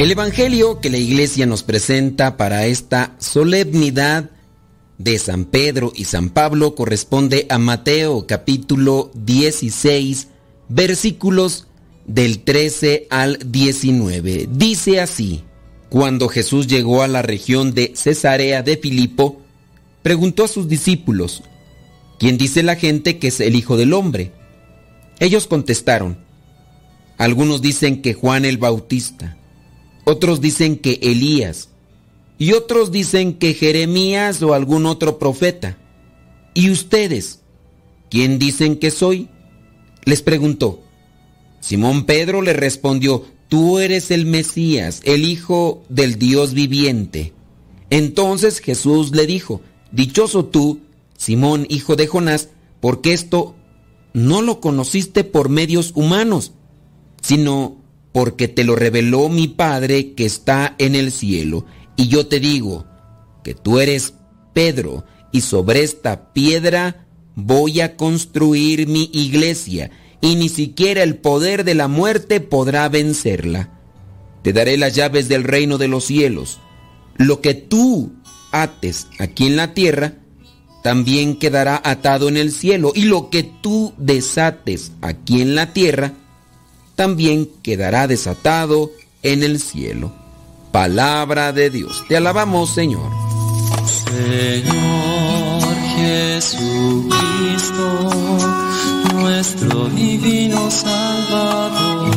[0.00, 4.30] El Evangelio que la iglesia nos presenta para esta solemnidad
[4.96, 10.28] de San Pedro y San Pablo corresponde a Mateo capítulo 16
[10.70, 11.66] versículos
[12.06, 14.48] del 13 al 19.
[14.50, 15.44] Dice así,
[15.90, 19.42] cuando Jesús llegó a la región de Cesarea de Filipo,
[20.00, 21.42] preguntó a sus discípulos,
[22.18, 24.32] ¿quién dice la gente que es el Hijo del Hombre?
[25.18, 26.16] Ellos contestaron,
[27.18, 29.36] algunos dicen que Juan el Bautista,
[30.04, 31.68] otros dicen que Elías,
[32.38, 35.76] y otros dicen que Jeremías o algún otro profeta.
[36.54, 37.40] ¿Y ustedes?
[38.10, 39.28] ¿quién dicen que soy?
[40.04, 40.82] Les preguntó.
[41.60, 47.32] Simón Pedro le respondió, tú eres el Mesías, el Hijo del Dios viviente.
[47.88, 49.62] Entonces Jesús le dijo,
[49.92, 50.80] dichoso tú,
[51.16, 52.48] Simón, hijo de Jonás,
[52.80, 53.54] porque esto
[54.12, 56.52] no lo conociste por medios humanos,
[57.20, 57.76] sino
[58.12, 61.66] porque te lo reveló mi Padre que está en el cielo.
[61.96, 62.86] Y yo te digo
[63.44, 64.14] que tú eres
[64.52, 67.06] Pedro, y sobre esta piedra
[67.36, 73.70] voy a construir mi iglesia, y ni siquiera el poder de la muerte podrá vencerla.
[74.42, 76.58] Te daré las llaves del reino de los cielos.
[77.16, 78.12] Lo que tú
[78.52, 80.14] ates aquí en la tierra,
[80.82, 86.14] también quedará atado en el cielo, y lo que tú desates aquí en la tierra,
[87.00, 90.12] también quedará desatado en el cielo.
[90.70, 92.04] Palabra de Dios.
[92.10, 93.10] Te alabamos, Señor.
[94.04, 97.08] Señor Jesucristo,
[99.14, 102.10] nuestro divino Salvador,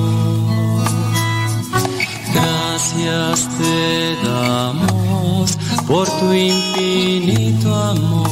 [2.34, 5.58] gracias te damos
[5.88, 8.28] por tu infinito amor.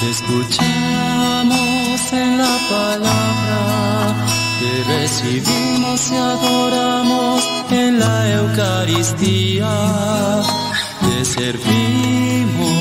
[0.00, 0.91] Te escuchamos
[2.12, 4.14] en la palabra,
[4.60, 9.72] te recibimos y adoramos en la Eucaristía,
[11.00, 12.72] te servimos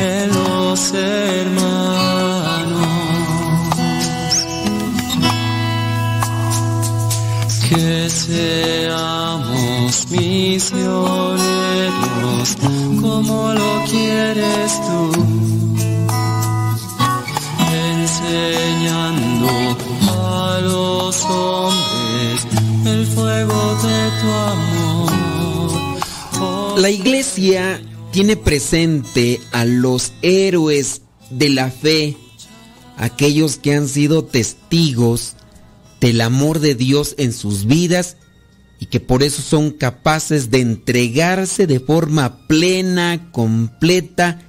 [0.00, 1.76] en los hermanos.
[7.68, 11.36] Que seamos misioneros
[13.00, 15.26] como lo quieres tú
[18.26, 19.48] enseñando
[20.02, 22.46] a los hombres
[22.84, 25.12] el fuego de tu amor.
[26.78, 27.80] La iglesia
[28.12, 32.16] tiene presente a los héroes de la fe,
[32.96, 35.34] aquellos que han sido testigos
[36.00, 38.16] del amor de Dios en sus vidas
[38.78, 44.40] y que por eso son capaces de entregarse de forma plena, completa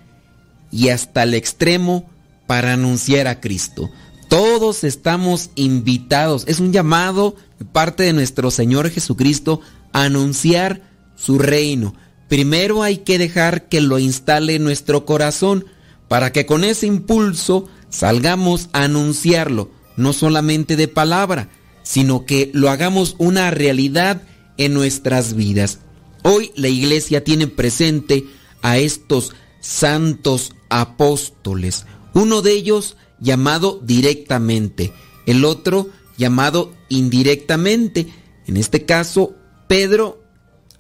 [0.72, 2.10] y hasta el extremo
[2.48, 3.92] para anunciar a Cristo.
[4.30, 9.62] Todos estamos invitados, es un llamado de parte de nuestro Señor Jesucristo
[9.94, 10.82] a anunciar
[11.16, 11.94] su reino.
[12.28, 15.66] Primero hay que dejar que lo instale en nuestro corazón
[16.08, 21.50] para que con ese impulso salgamos a anunciarlo, no solamente de palabra,
[21.84, 24.24] sino que lo hagamos una realidad
[24.58, 25.80] en nuestras vidas.
[26.24, 28.26] Hoy la iglesia tiene presente
[28.62, 31.86] a estos santos apóstoles,
[32.18, 34.94] uno de ellos llamado directamente,
[35.26, 38.08] el otro llamado indirectamente.
[38.48, 39.36] En este caso,
[39.68, 40.24] Pedro,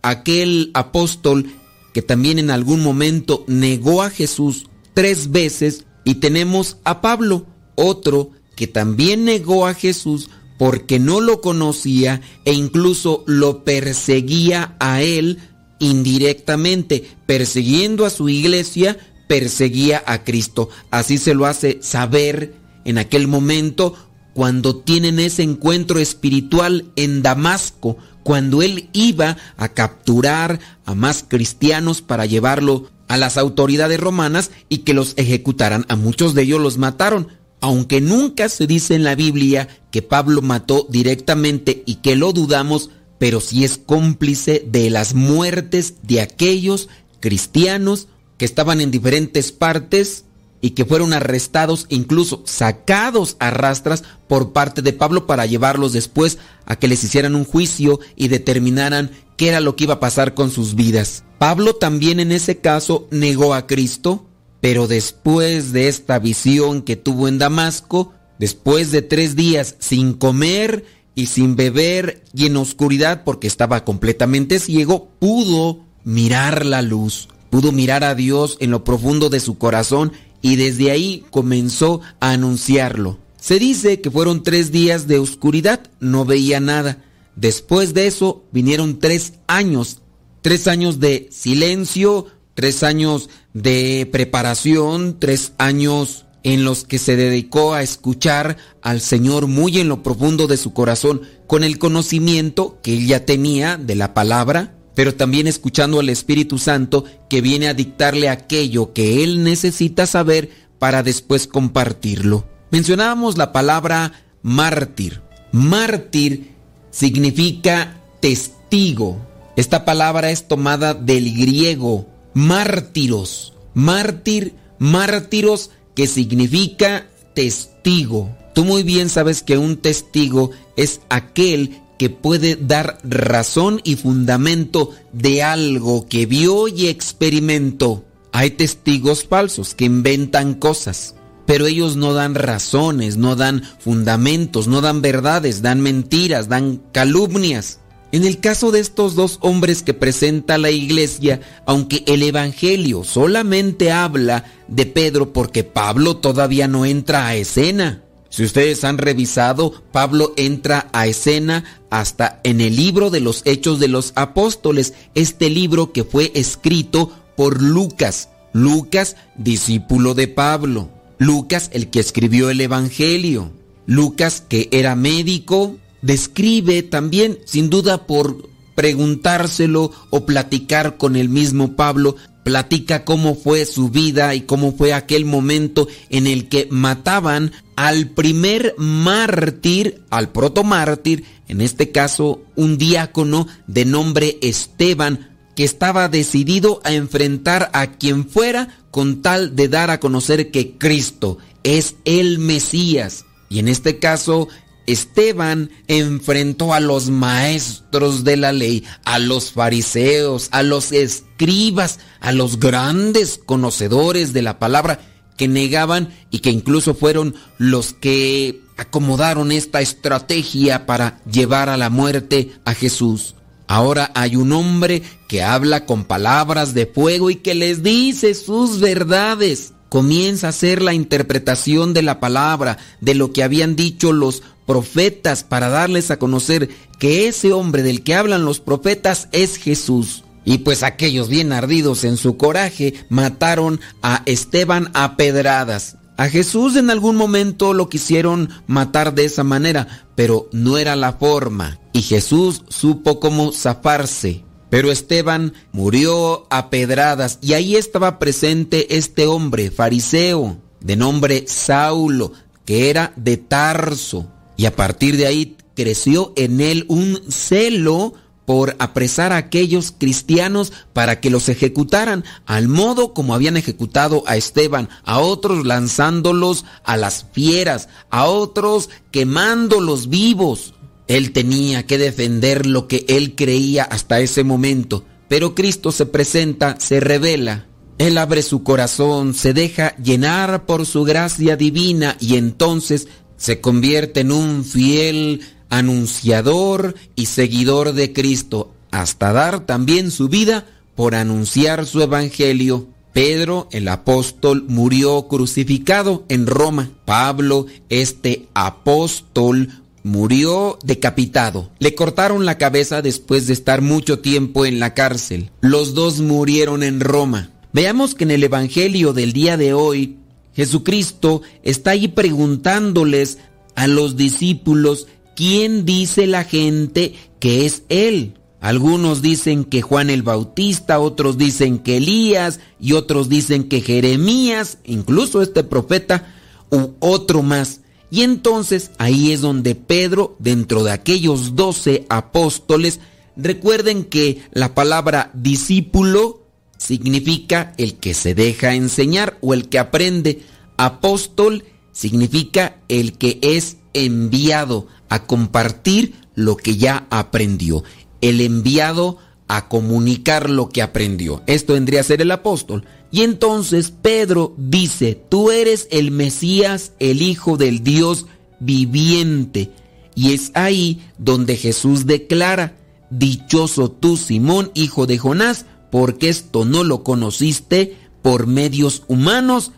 [0.01, 1.45] aquel apóstol
[1.93, 7.45] que también en algún momento negó a Jesús tres veces, y tenemos a Pablo,
[7.75, 15.01] otro que también negó a Jesús porque no lo conocía e incluso lo perseguía a
[15.01, 15.39] él
[15.79, 18.97] indirectamente, persiguiendo a su iglesia,
[19.27, 20.69] perseguía a Cristo.
[20.91, 22.53] Así se lo hace saber
[22.85, 23.95] en aquel momento
[24.33, 32.01] cuando tienen ese encuentro espiritual en Damasco, cuando él iba a capturar a más cristianos
[32.01, 35.85] para llevarlo a las autoridades romanas y que los ejecutaran.
[35.89, 37.29] A muchos de ellos los mataron,
[37.61, 42.91] aunque nunca se dice en la Biblia que Pablo mató directamente y que lo dudamos,
[43.17, 46.89] pero sí es cómplice de las muertes de aquellos
[47.19, 48.07] cristianos
[48.37, 50.25] que estaban en diferentes partes
[50.61, 56.37] y que fueron arrestados incluso sacados a rastras por parte de Pablo para llevarlos después
[56.65, 60.33] a que les hicieran un juicio y determinaran qué era lo que iba a pasar
[60.33, 61.23] con sus vidas.
[61.37, 64.25] Pablo también en ese caso negó a Cristo,
[64.59, 70.85] pero después de esta visión que tuvo en Damasco, después de tres días sin comer
[71.13, 77.71] y sin beber y en oscuridad porque estaba completamente ciego, pudo mirar la luz pudo
[77.71, 80.11] mirar a Dios en lo profundo de su corazón
[80.41, 83.17] y desde ahí comenzó a anunciarlo.
[83.39, 87.03] Se dice que fueron tres días de oscuridad, no veía nada.
[87.35, 90.01] Después de eso vinieron tres años,
[90.41, 97.73] tres años de silencio, tres años de preparación, tres años en los que se dedicó
[97.73, 102.93] a escuchar al Señor muy en lo profundo de su corazón, con el conocimiento que
[102.93, 107.75] él ya tenía de la palabra, pero también escuchando al Espíritu Santo que viene a
[107.75, 110.49] dictarle aquello que él necesita saber
[110.79, 112.47] para después compartirlo.
[112.71, 115.21] Mencionábamos la palabra mártir.
[115.51, 116.55] Mártir
[116.89, 119.23] significa testigo.
[119.55, 123.53] Esta palabra es tomada del griego mártiros.
[123.75, 127.05] Mártir Mártiros que significa
[127.35, 128.35] testigo.
[128.55, 134.91] Tú muy bien sabes que un testigo es aquel que puede dar razón y fundamento
[135.13, 138.05] de algo que vio y experimentó.
[138.31, 141.15] Hay testigos falsos que inventan cosas,
[141.45, 147.79] pero ellos no dan razones, no dan fundamentos, no dan verdades, dan mentiras, dan calumnias.
[148.11, 153.91] En el caso de estos dos hombres que presenta la iglesia, aunque el Evangelio solamente
[153.91, 158.03] habla de Pedro porque Pablo todavía no entra a escena.
[158.29, 163.79] Si ustedes han revisado, Pablo entra a escena hasta en el libro de los Hechos
[163.79, 168.29] de los Apóstoles, este libro que fue escrito por Lucas.
[168.53, 170.89] Lucas, discípulo de Pablo.
[171.19, 173.51] Lucas, el que escribió el Evangelio.
[173.85, 181.75] Lucas, que era médico, describe también, sin duda por preguntárselo o platicar con el mismo
[181.75, 187.51] Pablo, platica cómo fue su vida y cómo fue aquel momento en el que mataban
[187.77, 196.09] al primer mártir, al protomártir, en este caso un diácono de nombre Esteban, que estaba
[196.09, 201.95] decidido a enfrentar a quien fuera con tal de dar a conocer que Cristo es
[202.03, 203.25] el Mesías.
[203.47, 204.47] Y en este caso,
[204.87, 212.31] Esteban enfrentó a los maestros de la ley, a los fariseos, a los escribas, a
[212.31, 214.99] los grandes conocedores de la palabra
[215.37, 221.89] que negaban y que incluso fueron los que acomodaron esta estrategia para llevar a la
[221.89, 223.35] muerte a Jesús.
[223.67, 228.79] Ahora hay un hombre que habla con palabras de fuego y que les dice sus
[228.79, 229.73] verdades.
[229.89, 235.43] Comienza a hacer la interpretación de la palabra, de lo que habían dicho los profetas,
[235.43, 236.69] para darles a conocer
[236.99, 240.23] que ese hombre del que hablan los profetas es Jesús.
[240.47, 245.97] Y pues aquellos bien ardidos en su coraje mataron a Esteban a pedradas.
[246.15, 251.11] A Jesús en algún momento lo quisieron matar de esa manera, pero no era la
[251.11, 251.81] forma.
[251.91, 254.45] Y Jesús supo cómo zafarse.
[254.69, 262.31] Pero Esteban murió a pedradas y ahí estaba presente este hombre fariseo de nombre Saulo,
[262.63, 264.31] que era de Tarso.
[264.55, 268.13] Y a partir de ahí creció en él un celo
[268.47, 274.37] por apresar a aquellos cristianos para que los ejecutaran, al modo como habían ejecutado a
[274.37, 280.73] Esteban, a otros lanzándolos a las fieras, a otros quemándolos vivos.
[281.09, 286.79] Él tenía que defender lo que él creía hasta ese momento, pero Cristo se presenta,
[286.79, 287.67] se revela.
[287.97, 294.21] Él abre su corazón, se deja llenar por su gracia divina y entonces se convierte
[294.21, 300.65] en un fiel anunciador y seguidor de Cristo, hasta dar también su vida
[300.95, 302.87] por anunciar su evangelio.
[303.13, 306.91] Pedro, el apóstol, murió crucificado en Roma.
[307.05, 309.69] Pablo, este apóstol,
[310.03, 311.69] murió decapitado.
[311.79, 315.51] Le cortaron la cabeza después de estar mucho tiempo en la cárcel.
[315.61, 317.51] Los dos murieron en Roma.
[317.73, 320.17] Veamos que en el Evangelio del día de hoy,
[320.55, 323.37] Jesucristo está ahí preguntándoles
[323.75, 325.07] a los discípulos
[325.37, 328.33] ¿quién dice la gente que es Él?
[328.59, 334.79] Algunos dicen que Juan el Bautista, otros dicen que Elías y otros dicen que Jeremías,
[334.83, 336.33] incluso este profeta
[336.71, 337.81] u otro más.
[338.09, 342.99] Y entonces ahí es donde Pedro, dentro de aquellos doce apóstoles,
[343.35, 346.41] recuerden que la palabra discípulo
[346.79, 350.41] significa el que se deja enseñar o el que aprende.
[350.77, 357.83] Apóstol significa el que es enviado a compartir lo que ya aprendió.
[358.21, 359.17] El enviado
[359.47, 361.41] a comunicar lo que aprendió.
[361.47, 362.85] Esto vendría a ser el apóstol.
[363.11, 368.25] Y entonces Pedro dice, tú eres el Mesías, el Hijo del Dios
[368.59, 369.71] viviente.
[370.15, 372.75] Y es ahí donde Jesús declara,
[373.09, 379.71] dichoso tú Simón, hijo de Jonás, porque esto no lo conociste por medios humanos,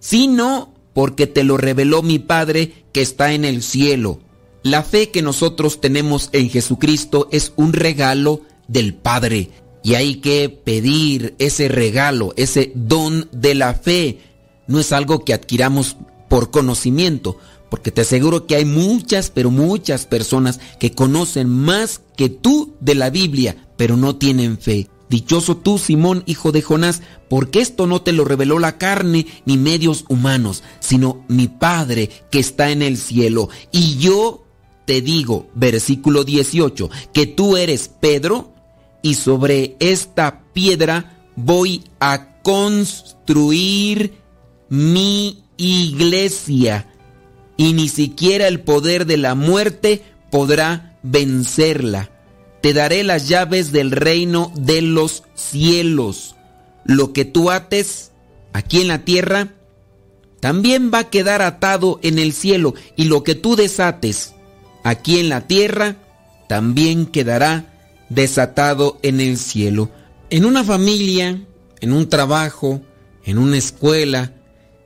[0.00, 4.20] sino porque te lo reveló mi Padre que está en el cielo.
[4.66, 9.50] La fe que nosotros tenemos en Jesucristo es un regalo del Padre
[9.84, 14.18] y hay que pedir ese regalo, ese don de la fe.
[14.66, 15.96] No es algo que adquiramos
[16.28, 17.38] por conocimiento,
[17.70, 22.96] porque te aseguro que hay muchas, pero muchas personas que conocen más que tú de
[22.96, 24.88] la Biblia, pero no tienen fe.
[25.08, 29.58] Dichoso tú, Simón, hijo de Jonás, porque esto no te lo reveló la carne ni
[29.58, 33.48] medios humanos, sino mi Padre que está en el cielo.
[33.70, 34.42] Y yo
[34.86, 38.52] te digo, versículo 18, que tú eres Pedro
[39.02, 44.14] y sobre esta piedra voy a construir
[44.68, 46.88] mi iglesia
[47.56, 52.10] y ni siquiera el poder de la muerte podrá vencerla.
[52.62, 56.36] Te daré las llaves del reino de los cielos.
[56.84, 58.12] Lo que tú ates
[58.52, 59.52] aquí en la tierra,
[60.40, 62.74] también va a quedar atado en el cielo.
[62.96, 64.35] Y lo que tú desates
[64.86, 65.96] aquí en la tierra,
[66.48, 67.74] también quedará
[68.08, 69.90] desatado en el cielo.
[70.30, 71.42] En una familia,
[71.80, 72.80] en un trabajo,
[73.24, 74.32] en una escuela,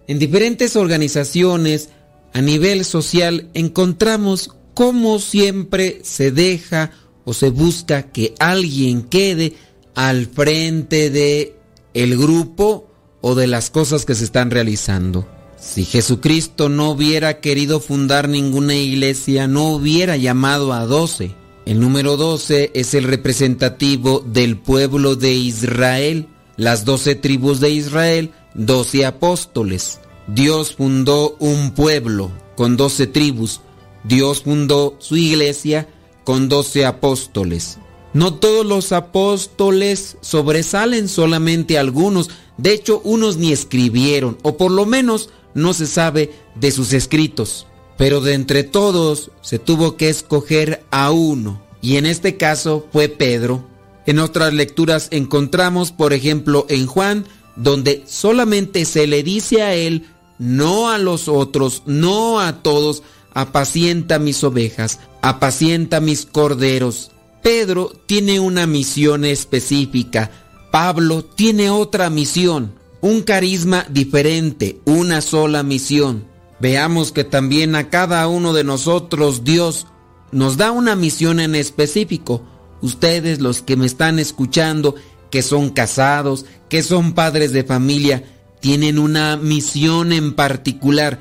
[0.09, 1.91] en diferentes organizaciones,
[2.33, 6.93] a nivel social, encontramos cómo siempre se deja
[7.25, 9.53] o se busca que alguien quede
[9.95, 11.57] al frente de
[11.93, 12.91] el grupo
[13.21, 15.29] o de las cosas que se están realizando.
[15.61, 21.35] Si Jesucristo no hubiera querido fundar ninguna iglesia, no hubiera llamado a doce.
[21.67, 28.31] El número doce es el representativo del pueblo de Israel, las doce tribus de Israel,
[28.55, 30.01] doce apóstoles.
[30.29, 33.61] Dios fundó un pueblo con doce tribus.
[34.05, 35.87] Dios fundó su iglesia
[36.25, 37.79] con doce apóstoles.
[38.15, 42.31] No todos los apóstoles sobresalen, solamente algunos.
[42.57, 47.67] De hecho, unos ni escribieron, o por lo menos no se sabe de sus escritos.
[47.97, 53.09] Pero de entre todos se tuvo que escoger a uno, y en este caso fue
[53.09, 53.67] Pedro.
[54.07, 60.07] En otras lecturas encontramos, por ejemplo, en Juan, donde solamente se le dice a él,
[60.39, 63.03] no a los otros, no a todos,
[63.35, 67.11] apacienta mis ovejas, apacienta mis corderos.
[67.43, 70.31] Pedro tiene una misión específica,
[70.71, 76.25] Pablo tiene otra misión, un carisma diferente, una sola misión.
[76.61, 79.87] Veamos que también a cada uno de nosotros Dios
[80.33, 82.43] nos da una misión en específico.
[82.83, 84.95] Ustedes los que me están escuchando,
[85.31, 88.25] que son casados, que son padres de familia,
[88.61, 91.19] tienen una misión en particular.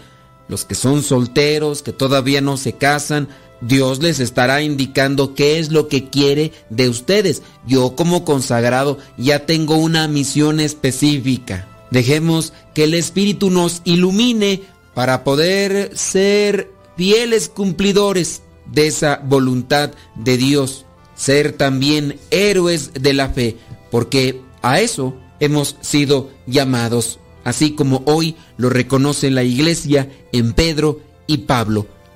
[0.50, 3.30] Los que son solteros, que todavía no se casan,
[3.62, 7.42] Dios les estará indicando qué es lo que quiere de ustedes.
[7.68, 11.68] Yo como consagrado ya tengo una misión específica.
[11.92, 14.62] Dejemos que el Espíritu nos ilumine
[14.94, 20.86] para poder ser fieles cumplidores de esa voluntad de Dios.
[21.16, 23.58] Ser también héroes de la fe,
[23.92, 31.02] porque a eso hemos sido llamados, así como hoy lo reconoce la iglesia en Pedro
[31.28, 31.88] y Pablo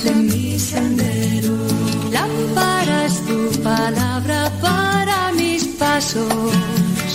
[0.00, 1.56] luz en mi sendero.
[2.10, 6.24] Lámpara es tu palabra para mis pasos,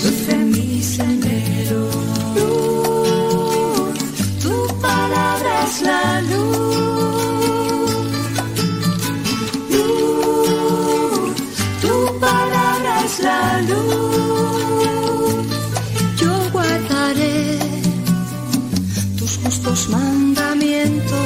[0.03, 1.89] luz en mi sendero.
[2.35, 3.99] Luz,
[4.43, 6.75] tu palabra es la luz.
[9.71, 11.35] Luz,
[11.81, 15.35] tu palabra es la luz.
[16.21, 17.59] Yo guardaré
[19.17, 21.24] tus justos mandamientos.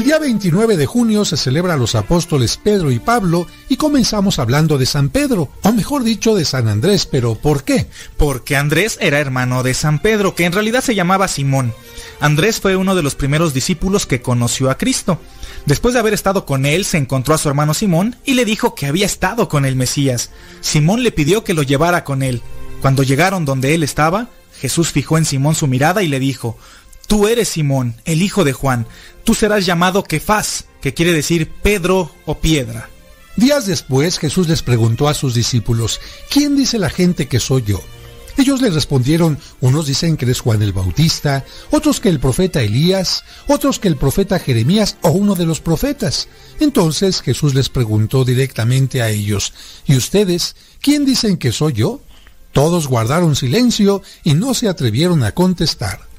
[0.00, 4.38] El día 29 de junio se celebra a los apóstoles Pedro y Pablo y comenzamos
[4.38, 7.86] hablando de San Pedro, o mejor dicho de San Andrés, pero ¿por qué?
[8.16, 11.74] Porque Andrés era hermano de San Pedro, que en realidad se llamaba Simón.
[12.18, 15.20] Andrés fue uno de los primeros discípulos que conoció a Cristo.
[15.66, 18.74] Después de haber estado con él, se encontró a su hermano Simón y le dijo
[18.74, 20.30] que había estado con el Mesías.
[20.62, 22.40] Simón le pidió que lo llevara con él.
[22.80, 26.58] Cuando llegaron donde él estaba, Jesús fijó en Simón su mirada y le dijo,
[27.10, 28.86] Tú eres Simón, el hijo de Juan,
[29.24, 32.88] tú serás llamado Kefas, que quiere decir Pedro o piedra.
[33.34, 36.00] Días después Jesús les preguntó a sus discípulos,
[36.30, 37.82] ¿quién dice la gente que soy yo?
[38.36, 43.24] Ellos le respondieron, unos dicen que eres Juan el Bautista, otros que el profeta Elías,
[43.48, 46.28] otros que el profeta Jeremías o uno de los profetas.
[46.60, 49.52] Entonces Jesús les preguntó directamente a ellos,
[49.84, 52.02] ¿y ustedes quién dicen que soy yo?
[52.52, 56.09] Todos guardaron silencio y no se atrevieron a contestar.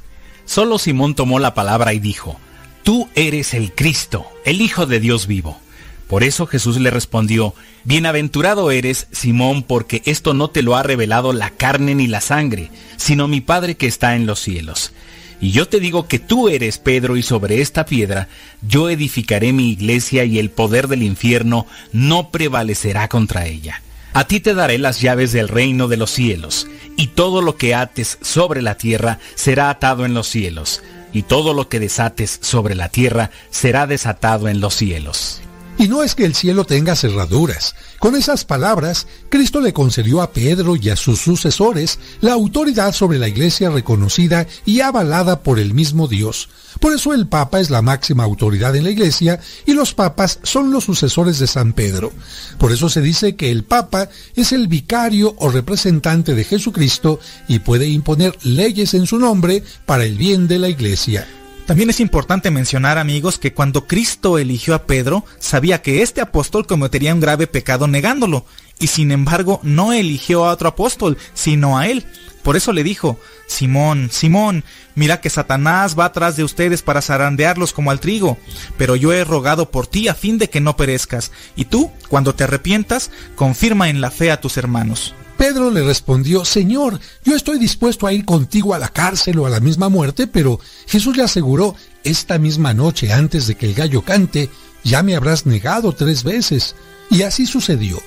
[0.45, 2.39] Solo Simón tomó la palabra y dijo,
[2.83, 5.59] Tú eres el Cristo, el Hijo de Dios vivo.
[6.07, 7.53] Por eso Jesús le respondió,
[7.83, 12.69] Bienaventurado eres, Simón, porque esto no te lo ha revelado la carne ni la sangre,
[12.97, 14.91] sino mi Padre que está en los cielos.
[15.39, 18.27] Y yo te digo que tú eres Pedro y sobre esta piedra
[18.61, 23.81] yo edificaré mi iglesia y el poder del infierno no prevalecerá contra ella.
[24.13, 26.67] A ti te daré las llaves del reino de los cielos,
[26.97, 30.83] y todo lo que ates sobre la tierra será atado en los cielos,
[31.13, 35.41] y todo lo que desates sobre la tierra será desatado en los cielos.
[35.77, 37.73] Y no es que el cielo tenga cerraduras.
[37.99, 43.17] Con esas palabras, Cristo le concedió a Pedro y a sus sucesores la autoridad sobre
[43.17, 46.49] la iglesia reconocida y avalada por el mismo Dios.
[46.81, 50.71] Por eso el Papa es la máxima autoridad en la iglesia y los papas son
[50.71, 52.11] los sucesores de San Pedro.
[52.57, 57.59] Por eso se dice que el Papa es el vicario o representante de Jesucristo y
[57.59, 61.27] puede imponer leyes en su nombre para el bien de la iglesia.
[61.67, 66.65] También es importante mencionar, amigos, que cuando Cristo eligió a Pedro, sabía que este apóstol
[66.65, 68.45] cometería un grave pecado negándolo,
[68.81, 72.05] y sin embargo no eligió a otro apóstol, sino a él.
[72.43, 74.63] Por eso le dijo, Simón, Simón,
[74.95, 78.37] mira que Satanás va atrás de ustedes para zarandearlos como al trigo,
[78.77, 82.33] pero yo he rogado por ti a fin de que no perezcas, y tú, cuando
[82.33, 85.13] te arrepientas, confirma en la fe a tus hermanos.
[85.37, 89.49] Pedro le respondió, Señor, yo estoy dispuesto a ir contigo a la cárcel o a
[89.49, 94.01] la misma muerte, pero Jesús le aseguró, esta misma noche antes de que el gallo
[94.01, 94.49] cante,
[94.83, 96.75] ya me habrás negado tres veces.
[97.09, 98.01] Y así sucedió.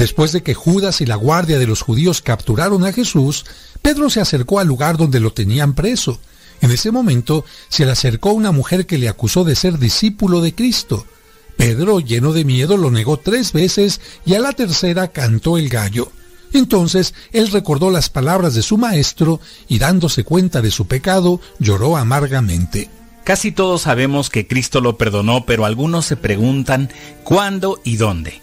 [0.00, 3.44] Después de que Judas y la guardia de los judíos capturaron a Jesús,
[3.82, 6.18] Pedro se acercó al lugar donde lo tenían preso.
[6.62, 10.54] En ese momento se le acercó una mujer que le acusó de ser discípulo de
[10.54, 11.04] Cristo.
[11.58, 16.10] Pedro, lleno de miedo, lo negó tres veces y a la tercera cantó el gallo.
[16.54, 21.98] Entonces él recordó las palabras de su maestro y dándose cuenta de su pecado, lloró
[21.98, 22.88] amargamente.
[23.22, 26.88] Casi todos sabemos que Cristo lo perdonó, pero algunos se preguntan
[27.22, 28.40] cuándo y dónde.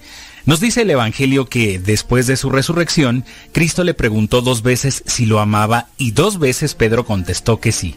[0.48, 5.26] Nos dice el Evangelio que después de su resurrección, Cristo le preguntó dos veces si
[5.26, 7.96] lo amaba y dos veces Pedro contestó que sí.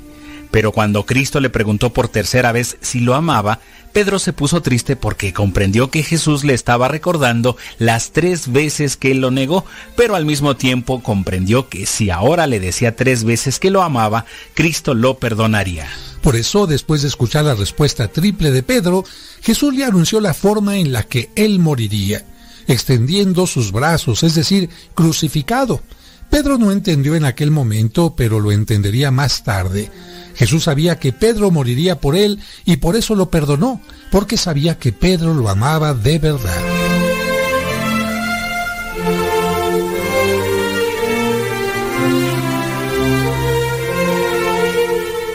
[0.51, 3.60] Pero cuando Cristo le preguntó por tercera vez si lo amaba,
[3.93, 9.12] Pedro se puso triste porque comprendió que Jesús le estaba recordando las tres veces que
[9.12, 9.64] él lo negó,
[9.94, 14.27] pero al mismo tiempo comprendió que si ahora le decía tres veces que lo amaba,
[14.55, 15.89] Cristo lo perdonaría.
[16.20, 19.05] Por eso, después de escuchar la respuesta triple de Pedro,
[19.40, 22.24] Jesús le anunció la forma en la que él moriría,
[22.71, 25.83] extendiendo sus brazos, es decir, crucificado.
[26.31, 29.91] Pedro no entendió en aquel momento, pero lo entendería más tarde.
[30.37, 33.81] Jesús sabía que Pedro moriría por él y por eso lo perdonó,
[34.13, 36.99] porque sabía que Pedro lo amaba de verdad.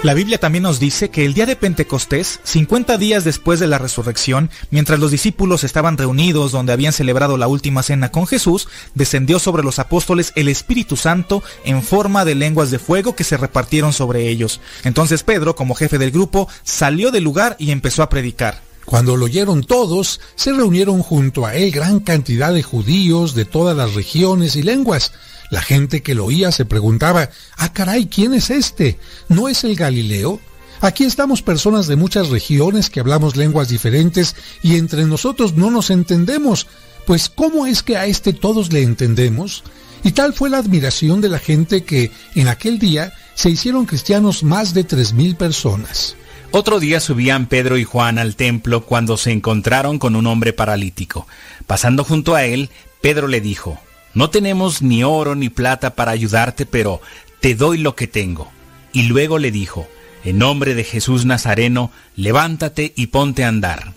[0.05, 3.79] La Biblia también nos dice que el día de Pentecostés, 50 días después de la
[3.79, 9.39] resurrección, mientras los discípulos estaban reunidos donde habían celebrado la última cena con Jesús, descendió
[9.39, 13.93] sobre los apóstoles el Espíritu Santo en forma de lenguas de fuego que se repartieron
[13.93, 14.61] sobre ellos.
[14.83, 18.61] Entonces Pedro, como jefe del grupo, salió del lugar y empezó a predicar.
[18.85, 23.75] Cuando lo oyeron todos, se reunieron junto a él gran cantidad de judíos de todas
[23.75, 25.13] las regiones y lenguas.
[25.49, 28.97] La gente que lo oía se preguntaba, ah caray, ¿quién es este?
[29.29, 30.39] ¿No es el Galileo?
[30.81, 35.89] Aquí estamos personas de muchas regiones que hablamos lenguas diferentes y entre nosotros no nos
[35.89, 36.67] entendemos.
[37.05, 39.63] Pues ¿cómo es que a este todos le entendemos?
[40.03, 44.43] Y tal fue la admiración de la gente que en aquel día se hicieron cristianos
[44.43, 46.15] más de tres mil personas.
[46.51, 51.27] Otro día subían Pedro y Juan al templo cuando se encontraron con un hombre paralítico.
[51.67, 52.69] Pasando junto a él,
[53.01, 53.79] Pedro le dijo,
[54.15, 57.01] no tenemos ni oro ni plata para ayudarte, pero
[57.41, 58.49] te doy lo que tengo.
[58.93, 59.87] Y luego le dijo,
[60.23, 63.93] en nombre de Jesús Nazareno, levántate y ponte a andar.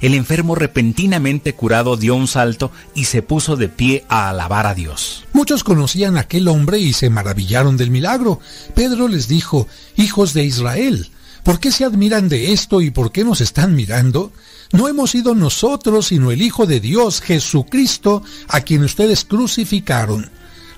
[0.00, 4.74] El enfermo repentinamente curado dio un salto y se puso de pie a alabar a
[4.74, 5.24] Dios.
[5.32, 8.40] Muchos conocían a aquel hombre y se maravillaron del milagro.
[8.74, 11.10] Pedro les dijo, Hijos de Israel,
[11.42, 14.32] ¿por qué se admiran de esto y por qué nos están mirando?
[14.72, 20.30] No hemos sido nosotros, sino el Hijo de Dios, Jesucristo, a quien ustedes crucificaron.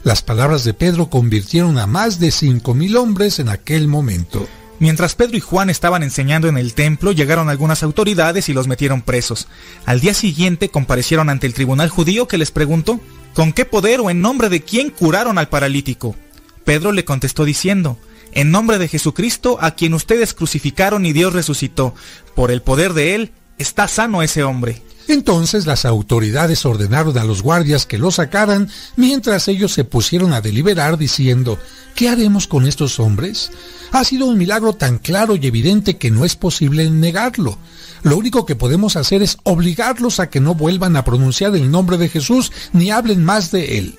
[0.03, 4.49] Las palabras de Pedro convirtieron a más de cinco mil hombres en aquel momento.
[4.81, 9.01] Mientras Pedro y Juan estaban enseñando en el templo, llegaron algunas autoridades y los metieron
[9.01, 9.47] presos.
[9.87, 13.01] Al día siguiente comparecieron ante el tribunal judío que les preguntó,
[13.33, 16.17] ¿con qué poder o en nombre de quién curaron al paralítico?
[16.65, 17.97] Pedro le contestó diciendo,
[18.33, 21.95] en nombre de Jesucristo, a quien ustedes crucificaron y Dios resucitó.
[22.35, 24.83] Por el poder de él, está sano ese hombre.
[25.07, 30.41] Entonces las autoridades ordenaron a los guardias que lo sacaran, mientras ellos se pusieron a
[30.41, 31.59] deliberar diciendo,
[31.95, 33.51] ¿qué haremos con estos hombres?
[33.93, 37.59] Ha sido un milagro tan claro y evidente que no es posible negarlo.
[38.03, 41.99] Lo único que podemos hacer es obligarlos a que no vuelvan a pronunciar el nombre
[41.99, 43.99] de Jesús ni hablen más de él.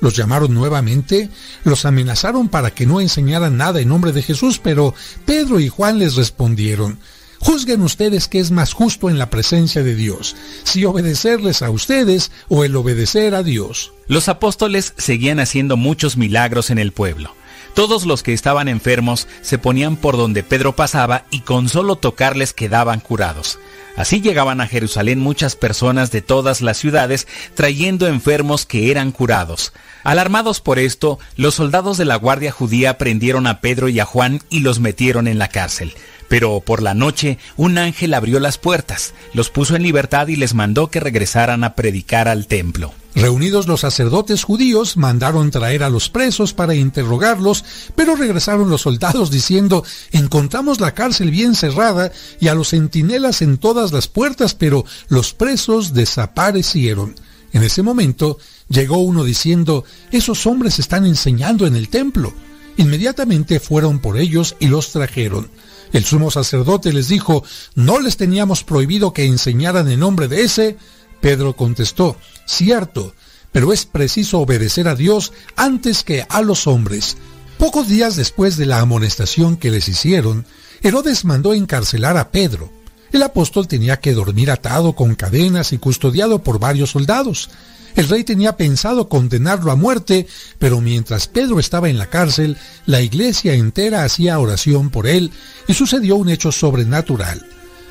[0.00, 1.28] Los llamaron nuevamente,
[1.64, 4.94] los amenazaron para que no enseñaran nada en nombre de Jesús, pero
[5.24, 6.98] Pedro y Juan les respondieron,
[7.40, 12.30] Juzguen ustedes qué es más justo en la presencia de Dios, si obedecerles a ustedes
[12.48, 13.92] o el obedecer a Dios.
[14.06, 17.34] Los apóstoles seguían haciendo muchos milagros en el pueblo.
[17.74, 22.52] Todos los que estaban enfermos se ponían por donde Pedro pasaba y con solo tocarles
[22.52, 23.58] quedaban curados.
[23.94, 29.72] Así llegaban a Jerusalén muchas personas de todas las ciudades trayendo enfermos que eran curados.
[30.04, 34.40] Alarmados por esto, los soldados de la Guardia Judía prendieron a Pedro y a Juan
[34.50, 35.94] y los metieron en la cárcel.
[36.28, 40.54] Pero por la noche un ángel abrió las puertas, los puso en libertad y les
[40.54, 42.92] mandó que regresaran a predicar al templo.
[43.14, 47.64] Reunidos los sacerdotes judíos, mandaron traer a los presos para interrogarlos,
[47.96, 49.82] pero regresaron los soldados diciendo,
[50.12, 55.34] encontramos la cárcel bien cerrada y a los centinelas en todas las puertas, pero los
[55.34, 57.16] presos desaparecieron.
[57.52, 58.38] En ese momento
[58.68, 62.32] llegó uno diciendo, esos hombres están enseñando en el templo.
[62.76, 65.50] Inmediatamente fueron por ellos y los trajeron.
[65.92, 67.44] El sumo sacerdote les dijo,
[67.74, 70.76] ¿no les teníamos prohibido que enseñaran en nombre de ese?
[71.20, 72.16] Pedro contestó,
[72.46, 73.14] cierto,
[73.52, 77.16] pero es preciso obedecer a Dios antes que a los hombres.
[77.56, 80.46] Pocos días después de la amonestación que les hicieron,
[80.82, 82.70] Herodes mandó encarcelar a Pedro.
[83.10, 87.50] El apóstol tenía que dormir atado con cadenas y custodiado por varios soldados.
[87.96, 90.26] El rey tenía pensado condenarlo a muerte,
[90.58, 92.56] pero mientras Pedro estaba en la cárcel,
[92.86, 95.32] la iglesia entera hacía oración por él
[95.66, 97.46] y sucedió un hecho sobrenatural.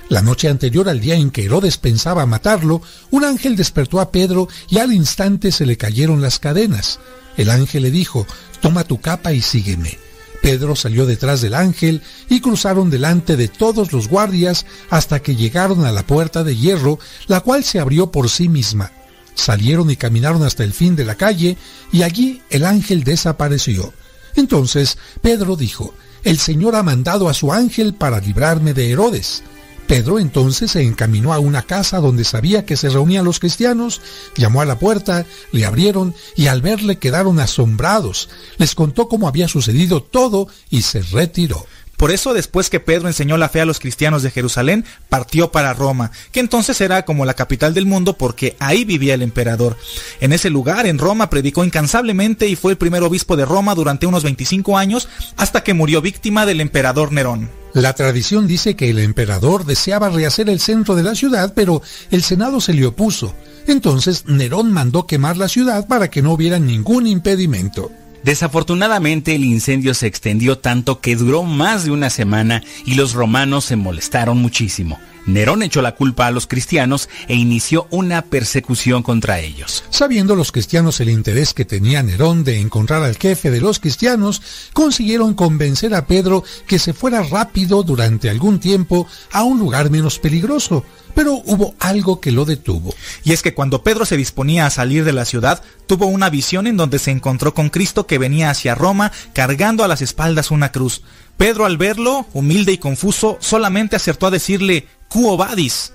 [0.09, 4.47] La noche anterior al día en que Herodes pensaba matarlo, un ángel despertó a Pedro
[4.69, 6.99] y al instante se le cayeron las cadenas.
[7.35, 8.25] El ángel le dijo,
[8.61, 9.99] toma tu capa y sígueme.
[10.41, 15.85] Pedro salió detrás del ángel y cruzaron delante de todos los guardias hasta que llegaron
[15.85, 18.91] a la puerta de hierro, la cual se abrió por sí misma.
[19.38, 21.57] Salieron y caminaron hasta el fin de la calle,
[21.91, 23.93] y allí el ángel desapareció.
[24.35, 25.93] Entonces Pedro dijo,
[26.23, 29.43] El Señor ha mandado a su ángel para librarme de Herodes.
[29.88, 34.01] Pedro entonces se encaminó a una casa donde sabía que se reunían los cristianos,
[34.35, 38.27] llamó a la puerta, le abrieron y al verle quedaron asombrados.
[38.57, 41.65] Les contó cómo había sucedido todo y se retiró.
[41.97, 45.73] Por eso, después que Pedro enseñó la fe a los cristianos de Jerusalén, partió para
[45.73, 49.75] Roma, que entonces era como la capital del mundo porque ahí vivía el emperador.
[50.21, 54.05] En ese lugar, en Roma, predicó incansablemente y fue el primer obispo de Roma durante
[54.05, 57.49] unos 25 años hasta que murió víctima del emperador Nerón.
[57.73, 62.23] La tradición dice que el emperador deseaba rehacer el centro de la ciudad, pero el
[62.23, 63.35] Senado se le opuso.
[63.67, 67.91] Entonces Nerón mandó quemar la ciudad para que no hubiera ningún impedimento.
[68.23, 73.65] Desafortunadamente el incendio se extendió tanto que duró más de una semana y los romanos
[73.65, 74.99] se molestaron muchísimo.
[75.27, 79.83] Nerón echó la culpa a los cristianos e inició una persecución contra ellos.
[79.89, 84.41] Sabiendo los cristianos el interés que tenía Nerón de encontrar al jefe de los cristianos,
[84.73, 90.17] consiguieron convencer a Pedro que se fuera rápido durante algún tiempo a un lugar menos
[90.17, 90.85] peligroso.
[91.13, 92.93] Pero hubo algo que lo detuvo.
[93.23, 96.67] Y es que cuando Pedro se disponía a salir de la ciudad, tuvo una visión
[96.67, 100.71] en donde se encontró con Cristo que venía hacia Roma cargando a las espaldas una
[100.71, 101.01] cruz.
[101.38, 105.93] Pedro al verlo, humilde y confuso, solamente acertó a decirle, Quo vadis.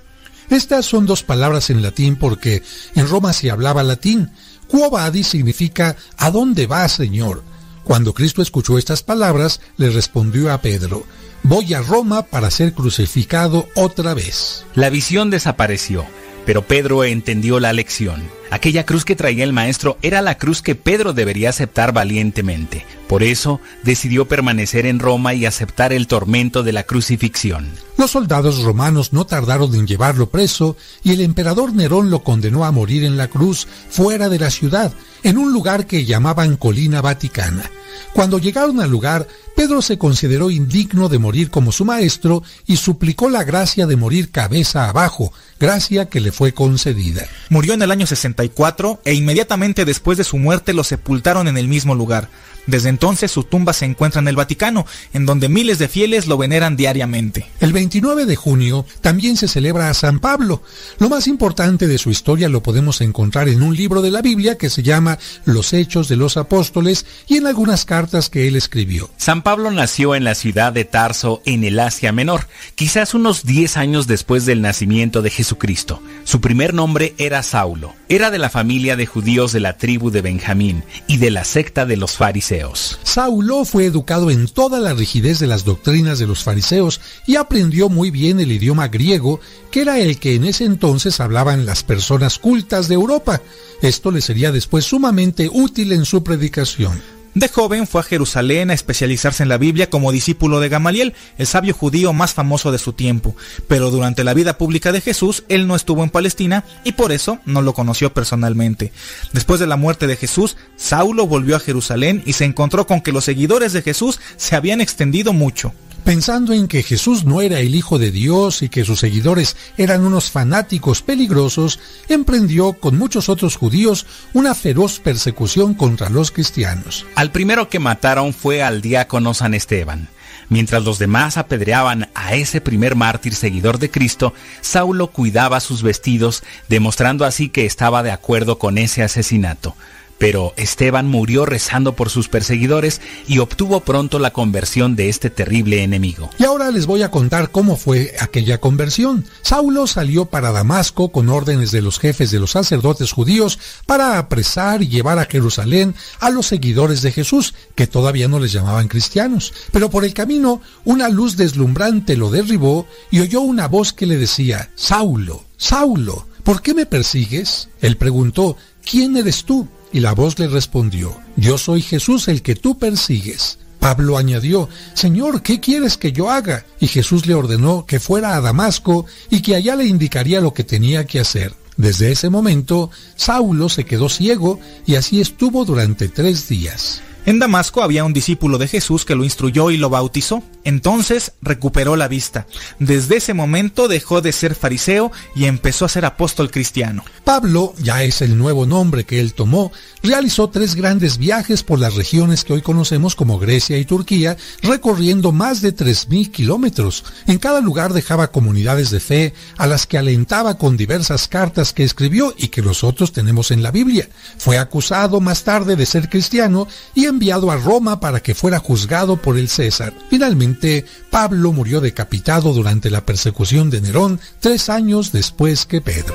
[0.49, 2.63] Estas son dos palabras en latín porque
[2.95, 4.31] en Roma se hablaba latín.
[4.67, 7.43] Quo vadis significa ¿a dónde va, Señor?
[7.83, 11.05] Cuando Cristo escuchó estas palabras, le respondió a Pedro,
[11.43, 14.65] voy a Roma para ser crucificado otra vez.
[14.73, 16.05] La visión desapareció,
[16.45, 18.23] pero Pedro entendió la lección.
[18.53, 22.85] Aquella cruz que traía el maestro era la cruz que Pedro debería aceptar valientemente.
[23.07, 27.67] Por eso decidió permanecer en Roma y aceptar el tormento de la crucifixión.
[27.97, 32.71] Los soldados romanos no tardaron en llevarlo preso y el emperador Nerón lo condenó a
[32.71, 34.93] morir en la cruz fuera de la ciudad,
[35.23, 37.71] en un lugar que llamaban Colina Vaticana.
[38.13, 43.29] Cuando llegaron al lugar, Pedro se consideró indigno de morir como su maestro y suplicó
[43.29, 47.27] la gracia de morir cabeza abajo, gracia que le fue concedida.
[47.49, 48.07] Murió en el año
[48.43, 52.29] 64 e inmediatamente después de su muerte lo sepultaron en el mismo lugar.
[52.65, 56.37] Desde entonces su tumba se encuentra en el Vaticano, en donde miles de fieles lo
[56.37, 57.45] veneran diariamente.
[57.59, 60.63] El 29 de junio también se celebra a San Pablo.
[60.97, 64.57] Lo más importante de su historia lo podemos encontrar en un libro de la Biblia
[64.57, 69.09] que se llama Los Hechos de los Apóstoles y en algunas cartas que él escribió.
[69.17, 73.75] San Pablo nació en la ciudad de Tarso, en el Asia Menor, quizás unos 10
[73.75, 76.01] años después del nacimiento de Jesucristo.
[76.23, 77.93] Su primer nombre era Saulo.
[78.07, 81.85] Era de la familia de judíos de la tribu de Benjamín y de la secta
[81.85, 82.99] de los fariseos.
[83.03, 87.89] Saulo fue educado en toda la rigidez de las doctrinas de los fariseos y aprendió
[87.89, 89.39] muy bien el idioma griego,
[89.69, 93.39] que era el que en ese entonces hablaban las personas cultas de Europa.
[93.83, 97.22] Esto le sería después sumamente útil en su predicación.
[97.35, 101.47] De joven fue a Jerusalén a especializarse en la Biblia como discípulo de Gamaliel, el
[101.47, 103.35] sabio judío más famoso de su tiempo,
[103.67, 107.39] pero durante la vida pública de Jesús él no estuvo en Palestina y por eso
[107.45, 108.93] no lo conoció personalmente.
[109.31, 113.11] Después de la muerte de Jesús, Saulo volvió a Jerusalén y se encontró con que
[113.11, 115.73] los seguidores de Jesús se habían extendido mucho.
[116.03, 120.05] Pensando en que Jesús no era el Hijo de Dios y que sus seguidores eran
[120.05, 127.05] unos fanáticos peligrosos, emprendió con muchos otros judíos una feroz persecución contra los cristianos.
[127.15, 130.09] Al primero que mataron fue al diácono San Esteban.
[130.49, 136.43] Mientras los demás apedreaban a ese primer mártir seguidor de Cristo, Saulo cuidaba sus vestidos,
[136.67, 139.75] demostrando así que estaba de acuerdo con ese asesinato.
[140.17, 145.83] Pero Esteban murió rezando por sus perseguidores y obtuvo pronto la conversión de este terrible
[145.83, 146.29] enemigo.
[146.39, 149.25] Y ahora les voy a contar cómo fue aquella conversión.
[149.41, 154.81] Saulo salió para Damasco con órdenes de los jefes de los sacerdotes judíos para apresar
[154.81, 159.53] y llevar a Jerusalén a los seguidores de Jesús, que todavía no les llamaban cristianos.
[159.71, 164.17] Pero por el camino una luz deslumbrante lo derribó y oyó una voz que le
[164.17, 167.69] decía, Saulo, Saulo, ¿por qué me persigues?
[167.81, 169.67] Él preguntó, ¿quién eres tú?
[169.93, 173.59] Y la voz le respondió, Yo soy Jesús el que tú persigues.
[173.79, 176.65] Pablo añadió, Señor, ¿qué quieres que yo haga?
[176.79, 180.63] Y Jesús le ordenó que fuera a Damasco y que allá le indicaría lo que
[180.63, 181.53] tenía que hacer.
[181.75, 187.01] Desde ese momento, Saulo se quedó ciego y así estuvo durante tres días.
[187.25, 190.43] En Damasco había un discípulo de Jesús que lo instruyó y lo bautizó.
[190.65, 192.47] Entonces recuperó la vista.
[192.79, 197.03] Desde ese momento dejó de ser fariseo y empezó a ser apóstol cristiano.
[197.23, 199.71] Pablo, ya es el nuevo nombre que él tomó,
[200.01, 205.31] realizó tres grandes viajes por las regiones que hoy conocemos como Grecia y Turquía, recorriendo
[205.31, 207.03] más de 3.000 kilómetros.
[207.27, 211.83] En cada lugar dejaba comunidades de fe a las que alentaba con diversas cartas que
[211.83, 214.09] escribió y que nosotros tenemos en la Biblia.
[214.37, 219.17] Fue acusado más tarde de ser cristiano y enviado a Roma para que fuera juzgado
[219.17, 219.93] por el César.
[220.09, 226.13] Finalmente, Pablo murió decapitado durante la persecución de Nerón tres años después que Pedro.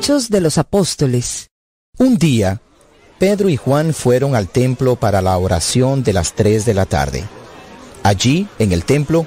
[0.00, 1.50] Hechos de los Apóstoles.
[1.98, 2.62] Un día,
[3.18, 7.24] Pedro y Juan fueron al templo para la oración de las tres de la tarde.
[8.02, 9.26] Allí, en el templo,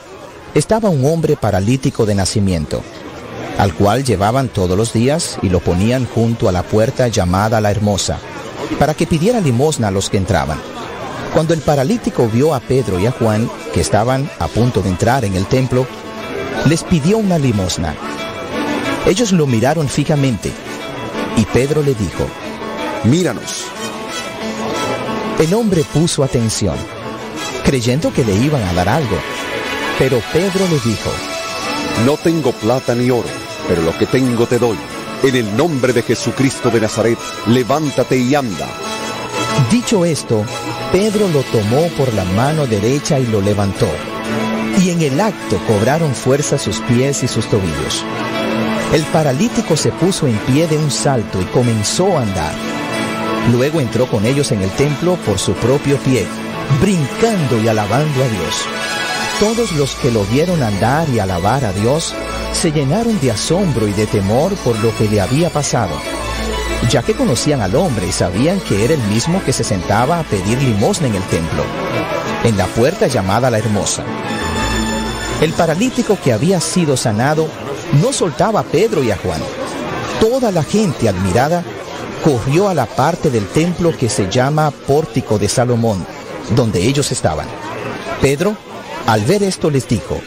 [0.55, 2.81] estaba un hombre paralítico de nacimiento,
[3.59, 7.69] al cual llevaban todos los días y lo ponían junto a la puerta llamada la
[7.69, 8.17] Hermosa,
[8.79, 10.57] para que pidiera limosna a los que entraban.
[11.35, 15.23] Cuando el paralítico vio a Pedro y a Juan, que estaban a punto de entrar
[15.23, 15.85] en el templo,
[16.65, 17.95] les pidió una limosna.
[19.05, 20.51] Ellos lo miraron fijamente
[21.35, 22.25] y Pedro le dijo,
[23.03, 23.65] Míranos.
[25.39, 26.77] El hombre puso atención,
[27.65, 29.17] creyendo que le iban a dar algo,
[29.99, 31.11] pero Pedro le dijo,
[32.05, 33.27] No tengo plata ni oro,
[33.67, 34.77] pero lo que tengo te doy.
[35.21, 37.17] En el nombre de Jesucristo de Nazaret,
[37.47, 38.67] levántate y anda.
[39.69, 40.45] Dicho esto,
[40.91, 43.89] Pedro lo tomó por la mano derecha y lo levantó.
[44.81, 48.03] Y en el acto cobraron fuerza sus pies y sus tobillos.
[48.93, 52.53] El paralítico se puso en pie de un salto y comenzó a andar.
[53.51, 56.27] Luego entró con ellos en el templo por su propio pie,
[56.79, 58.67] brincando y alabando a Dios.
[59.39, 62.13] Todos los que lo vieron andar y alabar a Dios
[62.51, 65.99] se llenaron de asombro y de temor por lo que le había pasado,
[66.87, 70.23] ya que conocían al hombre y sabían que era el mismo que se sentaba a
[70.23, 71.63] pedir limosna en el templo,
[72.43, 74.03] en la puerta llamada la Hermosa.
[75.41, 77.49] El paralítico que había sido sanado
[78.01, 79.41] no soltaba a Pedro y a Juan.
[80.19, 81.63] Toda la gente admirada
[82.23, 86.05] corrió a la parte del templo que se llama Pórtico de Salomón,
[86.55, 87.47] donde ellos estaban.
[88.21, 88.55] Pedro,
[89.05, 90.19] al ver esto, les dijo,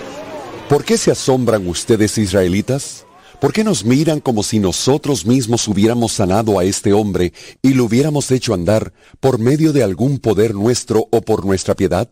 [0.69, 3.07] ¿Por qué se asombran ustedes israelitas?
[3.41, 7.33] ¿Por qué nos miran como si nosotros mismos hubiéramos sanado a este hombre
[7.63, 12.11] y lo hubiéramos hecho andar por medio de algún poder nuestro o por nuestra piedad?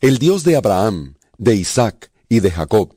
[0.00, 2.94] El Dios de Abraham, de Isaac y de Jacob,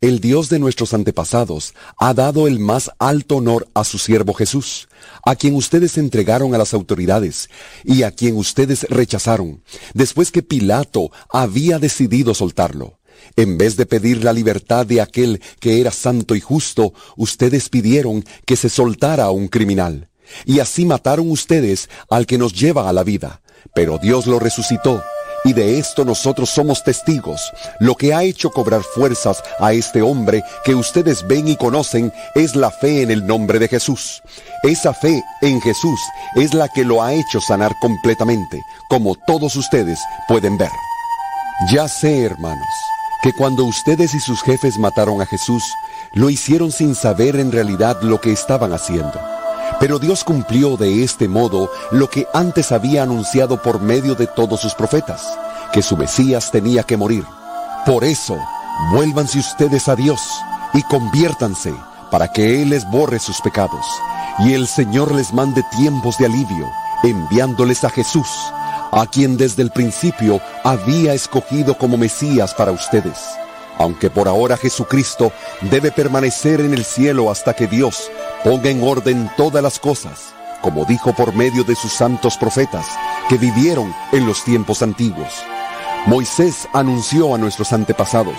[0.00, 4.88] el Dios de nuestros antepasados, ha dado el más alto honor a su siervo Jesús,
[5.24, 7.50] a quien ustedes entregaron a las autoridades
[7.84, 9.62] y a quien ustedes rechazaron,
[9.94, 12.98] después que Pilato había decidido soltarlo.
[13.34, 18.24] En vez de pedir la libertad de aquel que era santo y justo, ustedes pidieron
[18.46, 20.08] que se soltara a un criminal.
[20.44, 23.40] Y así mataron ustedes al que nos lleva a la vida.
[23.74, 25.02] Pero Dios lo resucitó
[25.44, 27.52] y de esto nosotros somos testigos.
[27.80, 32.56] Lo que ha hecho cobrar fuerzas a este hombre que ustedes ven y conocen es
[32.56, 34.22] la fe en el nombre de Jesús.
[34.62, 36.00] Esa fe en Jesús
[36.36, 40.70] es la que lo ha hecho sanar completamente, como todos ustedes pueden ver.
[41.72, 42.68] Ya sé, hermanos,
[43.22, 45.62] que cuando ustedes y sus jefes mataron a Jesús,
[46.14, 49.20] lo hicieron sin saber en realidad lo que estaban haciendo.
[49.80, 54.60] Pero Dios cumplió de este modo lo que antes había anunciado por medio de todos
[54.60, 55.22] sus profetas,
[55.72, 57.24] que su Mesías tenía que morir.
[57.86, 58.36] Por eso,
[58.92, 60.20] vuélvanse ustedes a Dios
[60.74, 61.74] y conviértanse
[62.10, 63.84] para que Él les borre sus pecados
[64.38, 66.70] y el Señor les mande tiempos de alivio,
[67.02, 68.28] enviándoles a Jesús,
[68.92, 73.18] a quien desde el principio había escogido como Mesías para ustedes.
[73.78, 75.32] Aunque por ahora Jesucristo
[75.62, 78.10] debe permanecer en el cielo hasta que Dios
[78.44, 82.86] ponga en orden todas las cosas, como dijo por medio de sus santos profetas
[83.28, 85.32] que vivieron en los tiempos antiguos.
[86.06, 88.36] Moisés anunció a nuestros antepasados,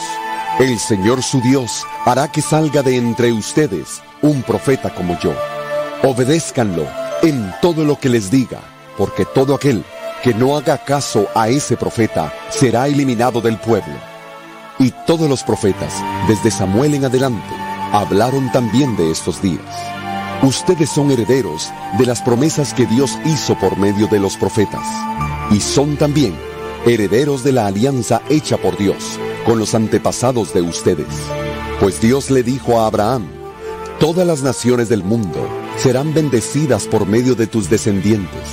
[0.59, 5.33] el Señor su Dios hará que salga de entre ustedes un profeta como yo.
[6.03, 6.85] Obedézcanlo
[7.21, 8.59] en todo lo que les diga,
[8.97, 9.85] porque todo aquel
[10.21, 13.93] que no haga caso a ese profeta será eliminado del pueblo.
[14.79, 15.93] Y todos los profetas,
[16.29, 17.53] desde Samuel en adelante,
[17.91, 19.61] hablaron también de estos días.
[20.41, 24.87] Ustedes son herederos de las promesas que Dios hizo por medio de los profetas,
[25.51, 26.33] y son también
[26.85, 31.07] herederos de la alianza hecha por Dios con los antepasados de ustedes.
[31.81, 33.27] Pues Dios le dijo a Abraham,
[33.99, 35.45] todas las naciones del mundo
[35.75, 38.47] serán bendecidas por medio de tus descendientes.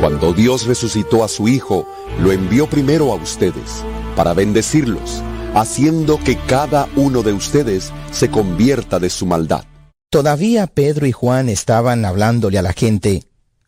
[0.00, 1.86] Cuando Dios resucitó a su Hijo,
[2.20, 3.84] lo envió primero a ustedes,
[4.20, 5.22] para bendecirlos
[5.54, 9.64] haciendo que cada uno de ustedes se convierta de su maldad.
[10.10, 13.24] Todavía Pedro y Juan estaban hablándole a la gente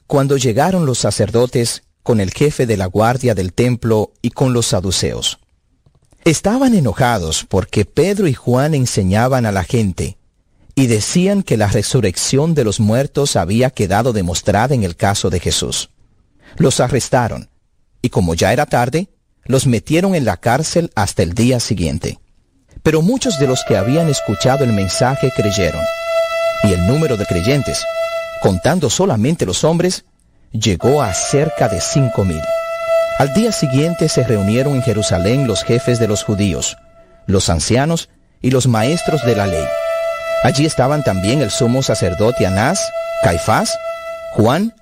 [0.07, 4.67] cuando llegaron los sacerdotes con el jefe de la guardia del templo y con los
[4.67, 5.39] saduceos.
[6.23, 10.19] Estaban enojados porque Pedro y Juan enseñaban a la gente
[10.75, 15.41] y decían que la resurrección de los muertos había quedado demostrada en el caso de
[15.41, 15.89] Jesús.
[16.59, 17.49] Los arrestaron
[18.03, 19.09] y como ya era tarde,
[19.45, 22.19] los metieron en la cárcel hasta el día siguiente.
[22.83, 25.83] Pero muchos de los que habían escuchado el mensaje creyeron,
[26.65, 27.85] y el número de creyentes,
[28.41, 30.05] contando solamente los hombres,
[30.53, 32.43] llegó a cerca de cinco mil.
[33.19, 36.77] Al día siguiente se reunieron en Jerusalén los jefes de los judíos,
[37.27, 38.09] los ancianos
[38.41, 39.65] y los maestros de la ley.
[40.43, 42.81] Allí estaban también el sumo sacerdote Anás,
[43.23, 43.79] Caifás,
[44.33, 44.75] Juan,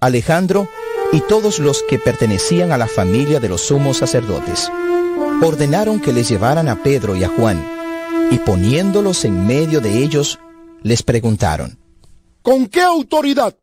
[0.00, 0.68] Alejandro
[1.12, 4.70] y todos los que pertenecían a la familia de los sumos sacerdotes.
[5.42, 7.62] Ordenaron que les llevaran a Pedro y a Juan,
[8.30, 10.38] y poniéndolos en medio de ellos,
[10.82, 11.78] les preguntaron,
[12.40, 13.56] ¿Con qué autoridad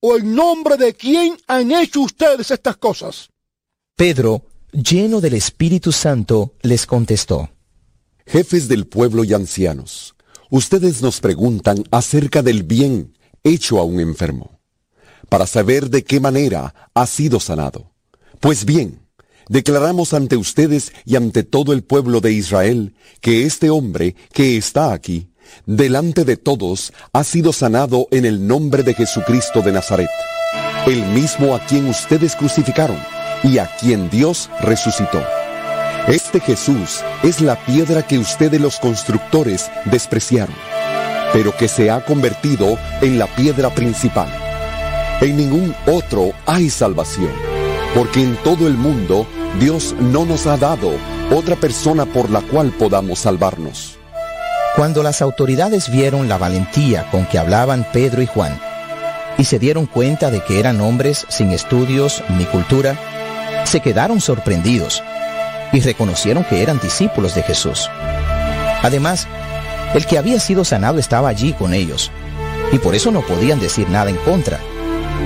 [0.00, 3.30] o en nombre de quién han hecho ustedes estas cosas?
[3.96, 4.42] Pedro,
[4.72, 7.50] lleno del Espíritu Santo, les contestó,
[8.26, 10.14] Jefes del pueblo y ancianos,
[10.50, 14.53] ustedes nos preguntan acerca del bien hecho a un enfermo
[15.28, 17.92] para saber de qué manera ha sido sanado.
[18.40, 19.00] Pues bien,
[19.48, 24.92] declaramos ante ustedes y ante todo el pueblo de Israel que este hombre que está
[24.92, 25.30] aquí,
[25.66, 30.10] delante de todos, ha sido sanado en el nombre de Jesucristo de Nazaret,
[30.86, 32.98] el mismo a quien ustedes crucificaron
[33.42, 35.22] y a quien Dios resucitó.
[36.08, 40.54] Este Jesús es la piedra que ustedes los constructores despreciaron,
[41.32, 44.43] pero que se ha convertido en la piedra principal.
[45.20, 47.30] En ningún otro hay salvación,
[47.94, 49.26] porque en todo el mundo
[49.60, 50.90] Dios no nos ha dado
[51.32, 53.96] otra persona por la cual podamos salvarnos.
[54.76, 58.60] Cuando las autoridades vieron la valentía con que hablaban Pedro y Juan,
[59.38, 62.96] y se dieron cuenta de que eran hombres sin estudios ni cultura,
[63.64, 65.02] se quedaron sorprendidos
[65.72, 67.88] y reconocieron que eran discípulos de Jesús.
[68.82, 69.28] Además,
[69.94, 72.10] el que había sido sanado estaba allí con ellos,
[72.72, 74.58] y por eso no podían decir nada en contra.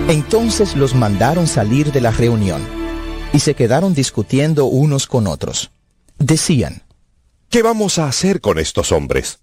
[0.09, 2.63] Entonces los mandaron salir de la reunión
[3.33, 5.71] y se quedaron discutiendo unos con otros.
[6.19, 6.83] Decían,
[7.51, 9.41] ¿qué vamos a hacer con estos hombres?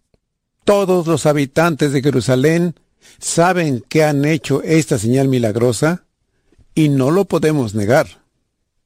[0.64, 2.76] Todos los habitantes de Jerusalén
[3.20, 6.06] saben que han hecho esta señal milagrosa
[6.74, 8.08] y no lo podemos negar.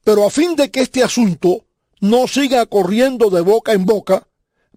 [0.04, 1.64] Pero a fin de que este asunto
[2.00, 4.26] no siga corriendo de boca en boca,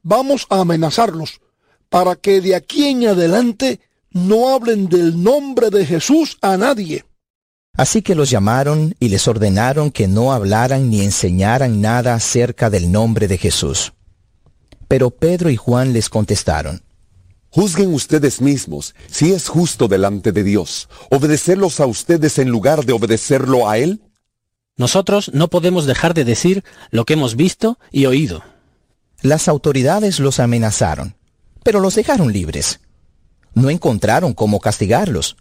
[0.01, 1.41] vamos a amenazarlos
[1.89, 3.79] para que de aquí en adelante
[4.13, 7.05] no hablen del nombre de Jesús a nadie.
[7.75, 12.91] Así que los llamaron y les ordenaron que no hablaran ni enseñaran nada acerca del
[12.91, 13.93] nombre de Jesús.
[14.87, 16.83] Pero Pedro y Juan les contestaron,
[17.49, 22.93] Juzguen ustedes mismos si es justo delante de Dios obedecerlos a ustedes en lugar de
[22.93, 24.01] obedecerlo a Él.
[24.75, 28.43] Nosotros no podemos dejar de decir lo que hemos visto y oído.
[29.21, 31.15] Las autoridades los amenazaron,
[31.63, 32.79] pero los dejaron libres.
[33.53, 35.37] No encontraron cómo castigarlos,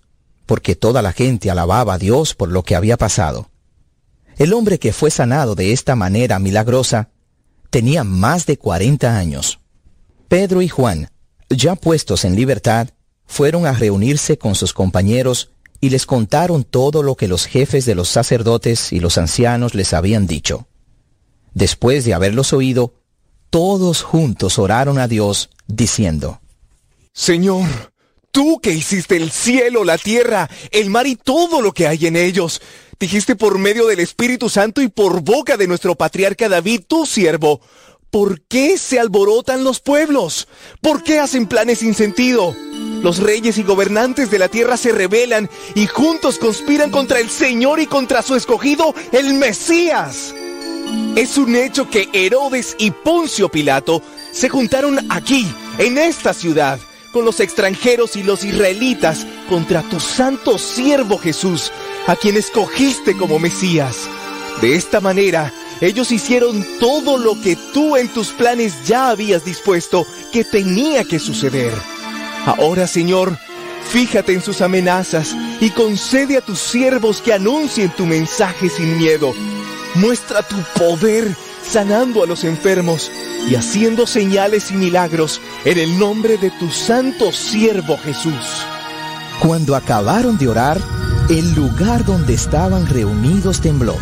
[0.47, 3.51] porque toda la gente alababa a Dios por lo que había pasado.
[4.37, 7.11] El hombre que fue sanado de esta manera milagrosa
[7.71, 9.61] tenía más de 40 años.
[10.29, 11.11] Pedro y Juan,
[11.49, 12.89] ya puestos en libertad,
[13.27, 17.95] fueron a reunirse con sus compañeros y les contaron todo lo que los jefes de
[17.95, 20.69] los sacerdotes y los ancianos les habían dicho.
[21.55, 22.95] Después de haberlos oído,
[23.51, 26.41] todos juntos oraron a Dios, diciendo,
[27.13, 27.91] Señor,
[28.33, 32.17] tú que hiciste el cielo, la tierra, el mar y todo lo que hay en
[32.17, 32.61] ellos,
[32.99, 37.61] dijiste por medio del Espíritu Santo y por boca de nuestro patriarca David, tu siervo,
[38.13, 40.47] ¿Por qué se alborotan los pueblos?
[40.83, 42.55] ¿Por qué hacen planes sin sentido?
[43.03, 47.81] Los reyes y gobernantes de la tierra se rebelan y juntos conspiran contra el Señor
[47.81, 50.35] y contra su escogido, el Mesías.
[51.17, 56.79] Es un hecho que Herodes y Poncio Pilato se juntaron aquí, en esta ciudad,
[57.13, 61.71] con los extranjeros y los israelitas contra tu santo siervo Jesús,
[62.07, 64.09] a quien escogiste como Mesías.
[64.61, 70.07] De esta manera, ellos hicieron todo lo que tú en tus planes ya habías dispuesto
[70.33, 71.73] que tenía que suceder.
[72.47, 73.37] Ahora, Señor,
[73.91, 79.35] fíjate en sus amenazas y concede a tus siervos que anuncien tu mensaje sin miedo.
[79.95, 81.37] Muestra tu poder
[81.67, 83.11] sanando a los enfermos
[83.49, 88.67] y haciendo señales y milagros en el nombre de tu santo siervo Jesús.
[89.41, 90.79] Cuando acabaron de orar,
[91.29, 93.97] el lugar donde estaban reunidos tembló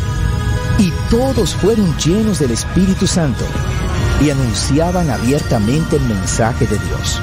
[0.79, 3.45] y todos fueron llenos del Espíritu Santo
[4.23, 7.21] y anunciaban abiertamente el mensaje de Dios.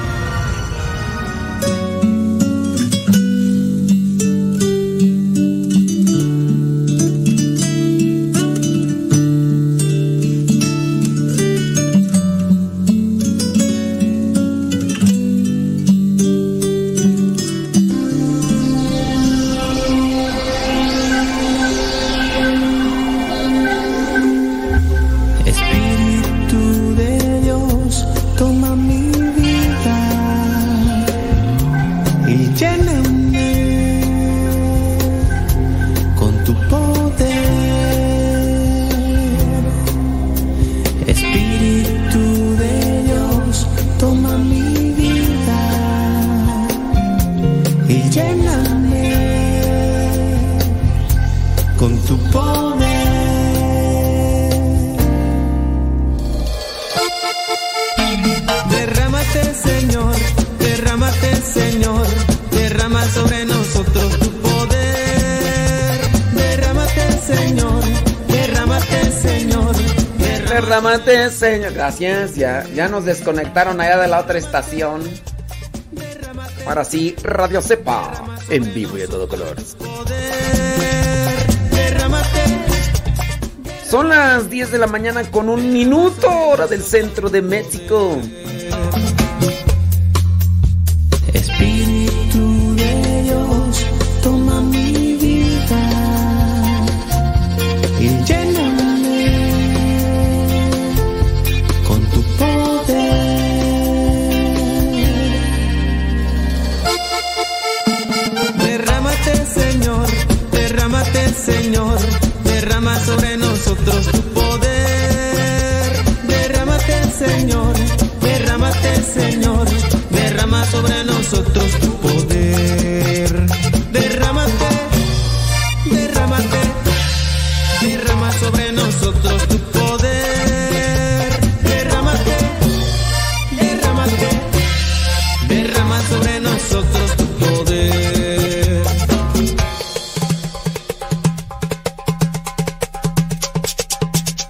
[71.48, 71.72] Señor.
[71.72, 72.36] Gracias.
[72.36, 75.02] Ya, ya nos desconectaron allá de la otra estación.
[76.66, 78.12] Ahora sí, Radio Cepa.
[78.50, 79.56] En vivo y a todo color.
[83.88, 88.18] Son las 10 de la mañana con un minuto, hora del centro de México.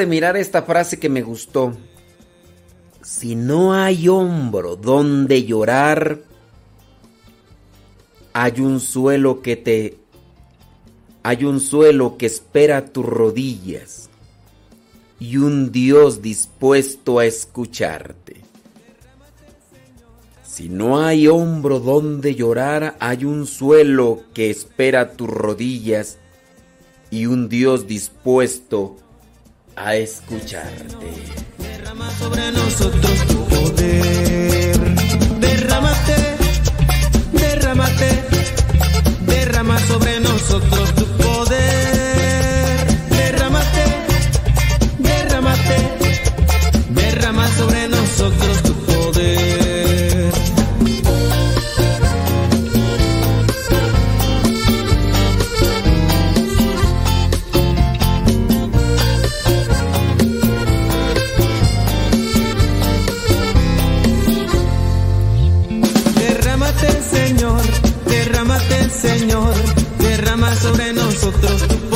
[0.00, 1.76] de mirar esta frase que me gustó.
[3.02, 6.20] Si no hay hombro donde llorar,
[8.32, 9.98] hay un suelo que te
[11.22, 14.08] hay un suelo que espera tus rodillas
[15.18, 18.40] y un Dios dispuesto a escucharte.
[20.42, 26.16] Si no hay hombro donde llorar, hay un suelo que espera tus rodillas
[27.10, 28.96] y un Dios dispuesto
[29.84, 30.94] a escucharte.
[31.58, 34.78] Derrama sobre nosotros tu poder.
[35.40, 36.16] Derrámate,
[37.32, 38.08] derrámate,
[39.26, 42.86] derrama sobre nosotros tu poder.
[43.10, 43.84] Derrámate,
[44.98, 45.76] derrámate,
[46.90, 49.59] derrama sobre nosotros tu poder.
[69.00, 69.54] Señor,
[69.98, 71.89] derrama sobre nosotros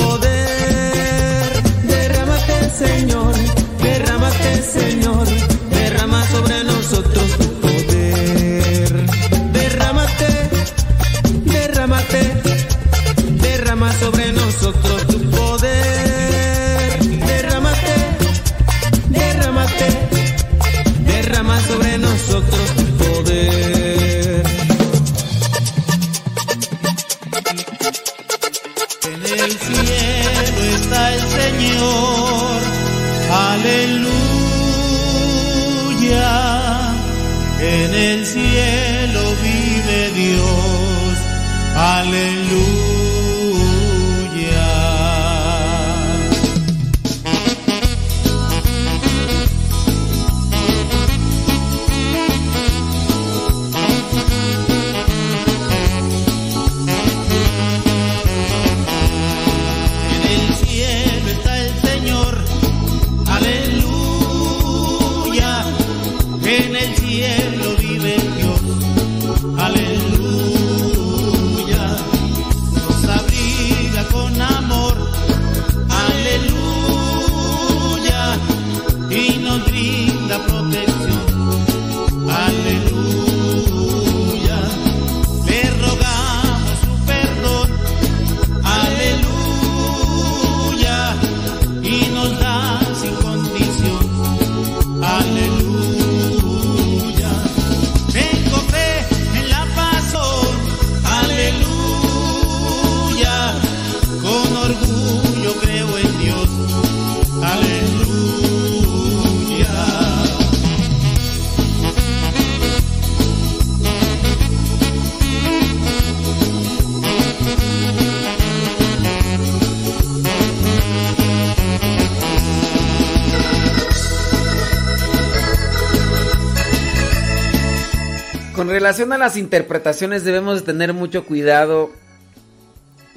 [128.54, 131.90] Con relación a las interpretaciones debemos de tener mucho cuidado,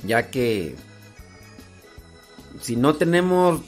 [0.03, 0.75] ya que
[2.59, 3.61] si no tenemos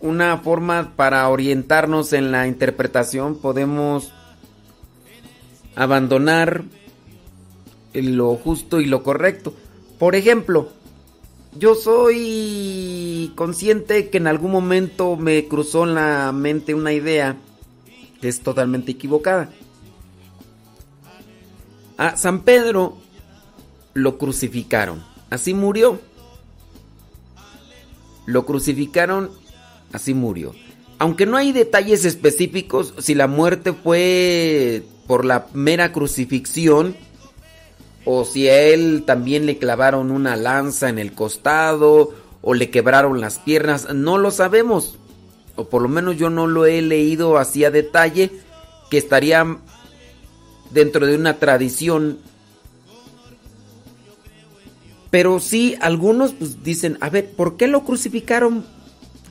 [0.00, 4.12] una forma para orientarnos en la interpretación, podemos
[5.76, 6.64] abandonar
[7.92, 9.54] lo justo y lo correcto.
[9.98, 10.70] Por ejemplo,
[11.58, 17.36] yo soy consciente que en algún momento me cruzó en la mente una idea
[18.22, 19.50] que es totalmente equivocada.
[21.96, 22.96] A San Pedro
[23.92, 26.00] lo crucificaron, así murió.
[28.26, 29.30] Lo crucificaron,
[29.92, 30.54] así murió.
[30.98, 36.96] Aunque no hay detalles específicos si la muerte fue por la mera crucifixión
[38.04, 42.12] o si a él también le clavaron una lanza en el costado
[42.42, 44.98] o le quebraron las piernas, no lo sabemos.
[45.56, 48.30] O por lo menos yo no lo he leído así a detalle
[48.90, 49.58] que estaría
[50.74, 52.18] dentro de una tradición.
[55.10, 58.66] Pero sí, algunos pues, dicen, a ver, ¿por qué lo crucificaron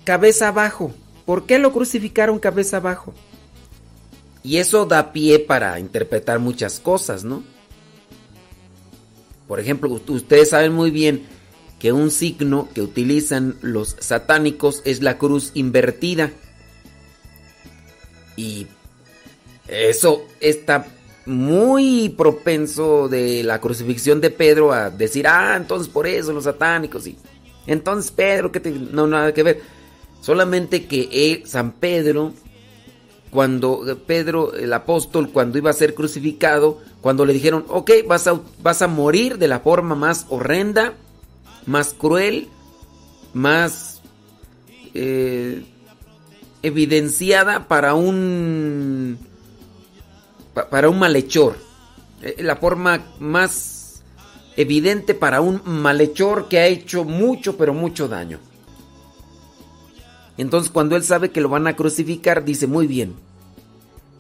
[0.06, 0.94] cabeza abajo?
[1.26, 3.14] ¿Por qué lo crucificaron cabeza abajo?
[4.44, 7.44] Y eso da pie para interpretar muchas cosas, ¿no?
[9.48, 11.26] Por ejemplo, ustedes saben muy bien
[11.80, 16.32] que un signo que utilizan los satánicos es la cruz invertida.
[18.38, 18.68] Y
[19.68, 20.88] eso está
[21.26, 27.08] muy propenso de la crucifixión de Pedro a decir, ah, entonces por eso los satánicos
[27.08, 27.18] y
[27.66, 28.60] entonces Pedro, que
[28.92, 29.62] no nada que ver.
[30.22, 32.34] Solamente que eh, San Pedro,
[33.30, 38.40] cuando Pedro, el apóstol, cuando iba a ser crucificado, cuando le dijeron, ok, vas a,
[38.62, 40.94] vas a morir de la forma más horrenda,
[41.66, 42.48] más cruel,
[43.34, 44.02] más
[44.94, 45.64] eh,
[46.62, 49.18] evidenciada para un
[50.54, 51.58] para un malhechor.
[52.22, 54.04] Eh, la forma más
[54.56, 58.40] evidente para un malhechor que ha hecho mucho, pero mucho daño.
[60.38, 63.16] Entonces cuando él sabe que lo van a crucificar, dice, muy bien,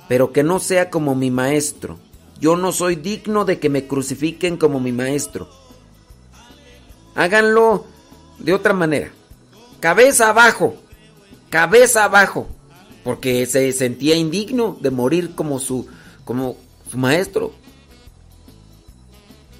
[0.07, 1.97] pero que no sea como mi maestro.
[2.39, 5.49] Yo no soy digno de que me crucifiquen como mi maestro.
[7.15, 7.85] Háganlo
[8.39, 9.11] de otra manera.
[9.79, 10.75] Cabeza abajo,
[11.49, 12.47] cabeza abajo,
[13.03, 15.87] porque se sentía indigno de morir como su,
[16.25, 16.57] como
[16.89, 17.53] su maestro.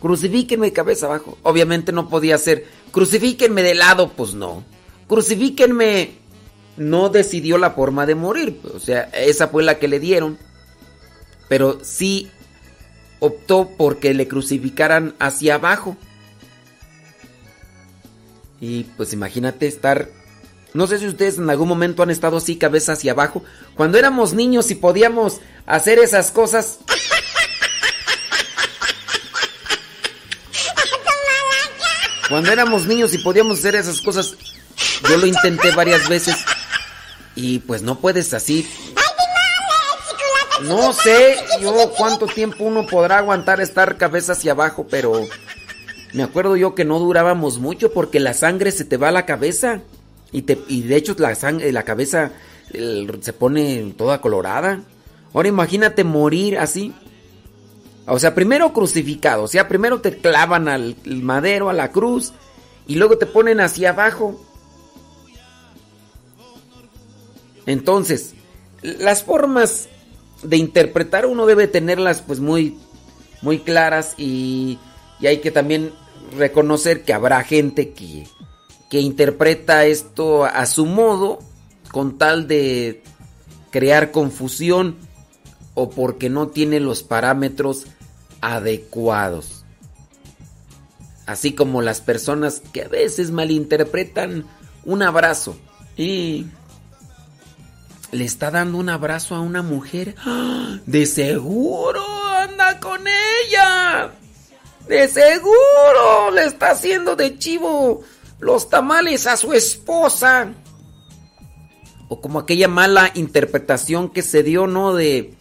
[0.01, 1.37] Crucifíquenme cabeza abajo.
[1.43, 2.65] Obviamente no podía ser.
[2.91, 4.63] Crucifíquenme de lado, pues no.
[5.07, 6.11] Crucifíquenme.
[6.75, 8.59] No decidió la forma de morir.
[8.73, 10.37] O sea, esa fue la que le dieron.
[11.47, 12.29] Pero sí
[13.19, 15.95] optó porque le crucificaran hacia abajo.
[18.59, 20.09] Y pues imagínate estar...
[20.73, 23.43] No sé si ustedes en algún momento han estado así, cabeza hacia abajo.
[23.75, 26.79] Cuando éramos niños y podíamos hacer esas cosas...
[32.29, 34.35] Cuando éramos niños y podíamos hacer esas cosas,
[35.07, 36.35] yo lo intenté varias veces
[37.35, 38.67] y pues no puedes así.
[40.63, 45.27] No sé yo cuánto tiempo uno podrá aguantar estar cabeza hacia abajo, pero
[46.13, 49.25] me acuerdo yo que no durábamos mucho porque la sangre se te va a la
[49.25, 49.81] cabeza
[50.31, 52.31] y, te, y de hecho la, sangre, la cabeza
[52.71, 54.81] se pone toda colorada.
[55.33, 56.93] Ahora imagínate morir así.
[58.05, 62.33] O sea, primero crucificado, o sea, primero te clavan al madero, a la cruz,
[62.85, 64.43] y luego te ponen hacia abajo.
[67.65, 68.33] Entonces,
[68.81, 69.87] las formas
[70.43, 72.77] de interpretar uno debe tenerlas pues muy,
[73.41, 74.77] muy claras y,
[75.21, 75.93] y hay que también
[76.37, 78.27] reconocer que habrá gente que,
[78.89, 81.39] que interpreta esto a su modo
[81.91, 83.01] con tal de
[83.71, 84.97] crear confusión
[85.73, 87.85] o porque no tiene los parámetros
[88.41, 89.63] adecuados.
[91.25, 94.45] Así como las personas que a veces malinterpretan
[94.83, 95.55] un abrazo
[95.95, 96.47] y
[98.11, 100.15] le está dando un abrazo a una mujer.
[100.19, 100.79] ¡Ah!
[100.85, 102.03] De seguro
[102.37, 104.11] anda con ella.
[104.87, 108.03] De seguro le está haciendo de chivo
[108.39, 110.53] los tamales a su esposa.
[112.09, 114.93] O como aquella mala interpretación que se dio, ¿no?
[114.93, 115.33] De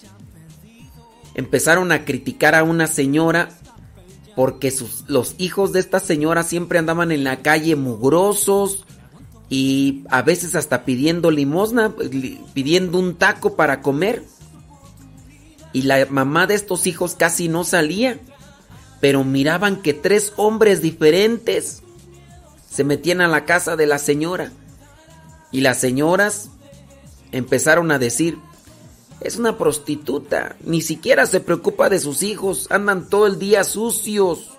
[1.35, 3.51] empezaron a criticar a una señora
[4.35, 8.85] porque sus, los hijos de esta señora siempre andaban en la calle mugrosos
[9.49, 11.95] y a veces hasta pidiendo limosna,
[12.55, 14.25] pidiendo un taco para comer.
[15.75, 18.19] Y la mamá de estos hijos casi no salía,
[19.01, 21.83] pero miraban que tres hombres diferentes
[22.71, 24.53] se metían a la casa de la señora.
[25.51, 26.49] Y las señoras
[27.31, 28.39] empezaron a decir,
[29.25, 34.51] es una prostituta, ni siquiera se preocupa de sus hijos, andan todo el día sucios.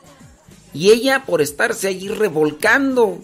[0.73, 3.19] Y ella por estarse allí revolcando,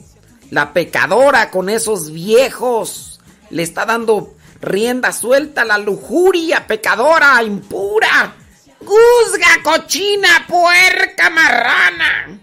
[0.51, 3.19] la pecadora con esos viejos,
[3.49, 8.35] le está dando rienda suelta a la lujuria pecadora, impura.
[8.81, 12.39] Guzga, cochina, puerca, marrana.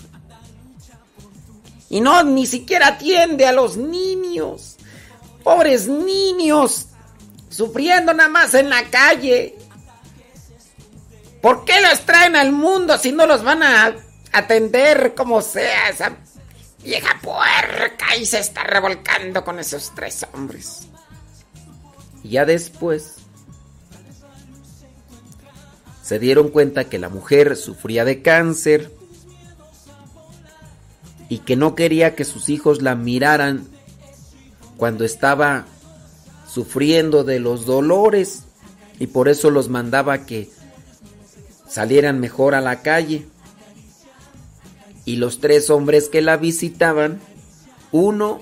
[1.89, 4.77] Y no, ni siquiera atiende a los niños.
[5.43, 6.87] Pobres niños
[7.57, 9.57] sufriendo nada más en la calle.
[11.41, 13.97] ¿Por qué los traen al mundo si no los van a
[14.33, 16.17] atender como sea esa
[16.83, 20.89] vieja puerca y se está revolcando con esos tres hombres?
[22.23, 23.15] Y ya después
[26.03, 28.93] se dieron cuenta que la mujer sufría de cáncer
[31.29, 33.67] y que no quería que sus hijos la miraran
[34.77, 35.67] cuando estaba
[36.57, 38.45] sufriendo de los dolores
[38.99, 40.49] y por eso los mandaba que
[41.69, 43.27] salieran mejor a la calle.
[45.05, 47.21] Y los tres hombres que la visitaban,
[47.93, 48.41] uno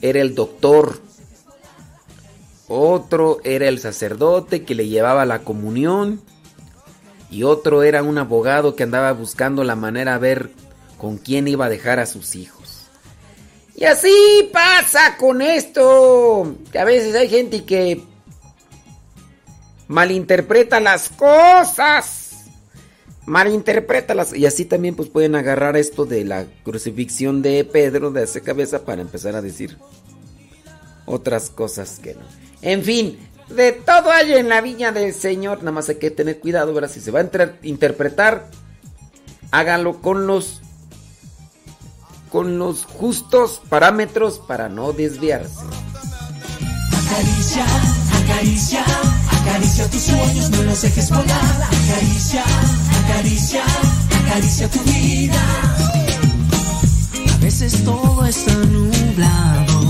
[0.00, 1.02] era el doctor,
[2.66, 6.22] otro era el sacerdote que le llevaba la comunión
[7.30, 10.50] y otro era un abogado que andaba buscando la manera a ver
[10.96, 12.59] con quién iba a dejar a sus hijos.
[13.80, 16.54] Y así pasa con esto.
[16.70, 18.02] Que a veces hay gente que
[19.88, 22.44] malinterpreta las cosas.
[23.24, 24.34] Malinterpreta las...
[24.34, 28.84] Y así también pues pueden agarrar esto de la crucifixión de Pedro de esa cabeza
[28.84, 29.78] para empezar a decir
[31.06, 32.20] otras cosas que no.
[32.60, 33.18] En fin,
[33.48, 35.60] de todo hay en la viña del Señor.
[35.60, 36.90] Nada más hay que tener cuidado, ¿verdad?
[36.90, 37.30] Si se va a
[37.62, 38.50] interpretar,
[39.52, 40.60] hágalo con los
[42.30, 45.64] con los justos parámetros para no desviarse.
[47.04, 47.64] Acaricia,
[48.22, 48.84] acaricia,
[49.30, 51.62] acaricia tus sueños, no los dejes volar.
[51.62, 52.44] Acaricia,
[53.04, 53.62] acaricia,
[54.24, 55.42] acaricia tu vida.
[57.34, 59.80] A veces todo está nublado.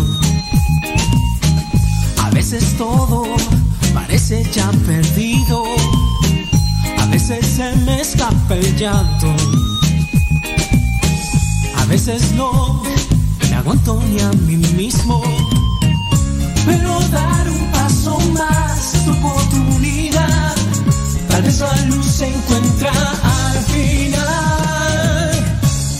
[2.23, 3.25] A veces todo
[3.93, 5.65] parece ya perdido.
[6.99, 9.35] A veces se me escapa el llanto.
[11.91, 12.85] A veces no
[13.51, 15.21] me aguanto ni a mí mismo.
[16.65, 20.55] Pero dar un paso más, tu oportunidad.
[21.29, 25.31] Tal vez la luz se encuentra al final.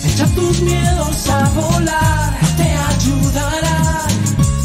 [0.05, 4.07] Echa tus miedos a volar, te ayudará.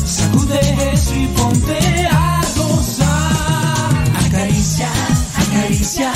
[0.06, 4.26] Sacude eso y ponte a gozar.
[4.26, 4.88] Acaricia,
[5.36, 6.12] acaricia,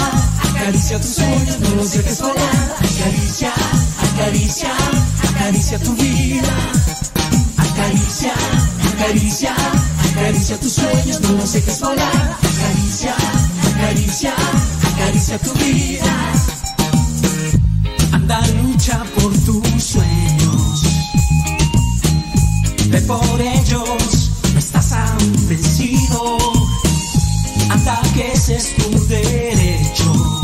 [0.49, 2.77] acaricia tus sueños, no los dejes volar.
[2.79, 3.53] Acaricia,
[4.21, 4.69] acaricia,
[5.31, 6.53] acaricia tu vida.
[7.57, 8.33] Acaricia,
[8.93, 9.55] acaricia,
[10.11, 12.37] acaricia tus sueños, no los dejes volar.
[12.53, 13.15] Acaricia,
[13.75, 14.35] acaricia,
[14.93, 16.33] acaricia tu vida.
[18.13, 20.83] Anda, lucha por tus sueños.
[22.89, 26.37] Ve por ellos, no estás aún vencido.
[27.71, 30.43] Anda, que ese es tu derecho.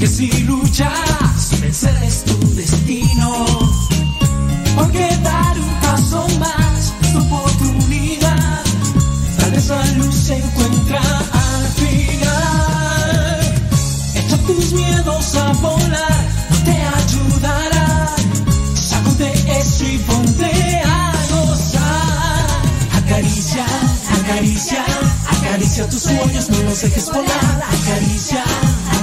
[0.00, 1.27] Que si luchas,
[1.68, 3.44] vencer es tu destino.
[4.74, 8.62] Porque dar un paso más, tu oportunidad.
[9.38, 13.40] Tal vez la luz se encuentra al final.
[14.14, 16.20] Echa tus miedos a volar,
[16.64, 18.16] te ayudará.
[18.74, 19.30] Sacude
[19.60, 22.46] eso y ponte a gozar.
[23.02, 23.66] Acaricia,
[24.20, 24.84] acaricia,
[25.36, 27.62] acaricia tus sueños, no los dejes volar.
[27.76, 28.42] Acaricia,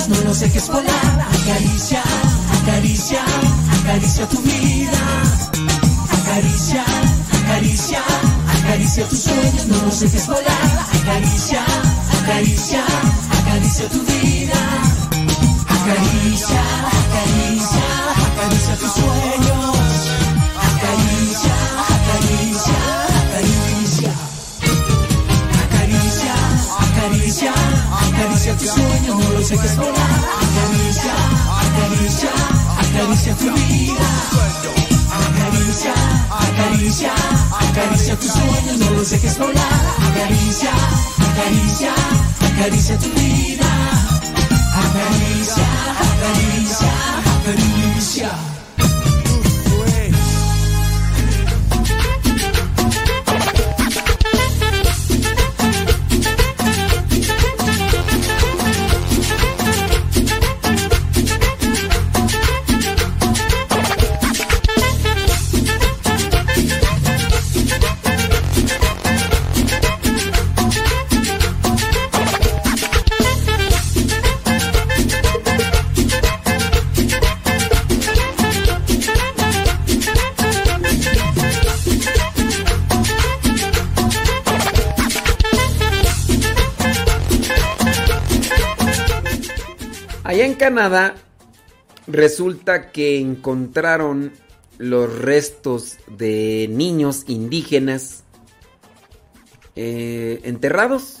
[0.00, 1.28] Sueños, no los dejes volar.
[1.42, 2.02] Acaricia,
[2.62, 3.20] acaricia,
[3.80, 4.98] acaricia tu vida.
[6.22, 6.84] Acaricia,
[7.42, 8.02] acaricia,
[8.58, 10.86] acaricia tus sueños, no los dejes volar.
[11.00, 11.64] Acaricia,
[12.22, 12.84] acaricia,
[13.40, 14.60] acaricia tu vida.
[15.68, 16.62] Acaricia,
[17.00, 17.84] acaricia,
[18.32, 19.69] acaricia tus sueños.
[28.20, 29.94] Acaricia tus sueños, no los dejes volar.
[30.44, 31.14] Acaricia,
[31.64, 32.30] acaricia,
[32.78, 34.08] acaricia tu vida.
[35.10, 35.94] Acaricia,
[36.30, 37.12] acaricia,
[37.58, 39.80] acaricia tus sueños, no los dejes volar.
[40.10, 40.70] Acaricia,
[41.30, 41.92] acaricia,
[42.52, 43.66] acaricia tu vida.
[44.76, 45.66] Acaricia,
[46.10, 46.92] acaricia,
[47.40, 48.59] acaricia.
[90.60, 91.14] Canadá
[92.06, 94.30] resulta que encontraron
[94.76, 98.24] los restos de niños indígenas
[99.74, 101.20] eh, enterrados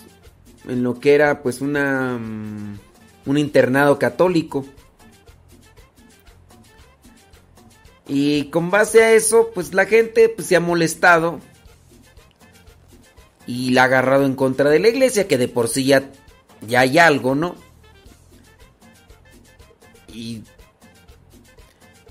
[0.68, 2.78] en lo que era pues una mm,
[3.24, 4.66] un internado católico
[8.08, 11.40] y con base a eso pues la gente pues, se ha molestado
[13.46, 16.10] y la ha agarrado en contra de la iglesia que de por sí ya
[16.68, 17.69] ya hay algo, ¿no?
[20.14, 20.44] Y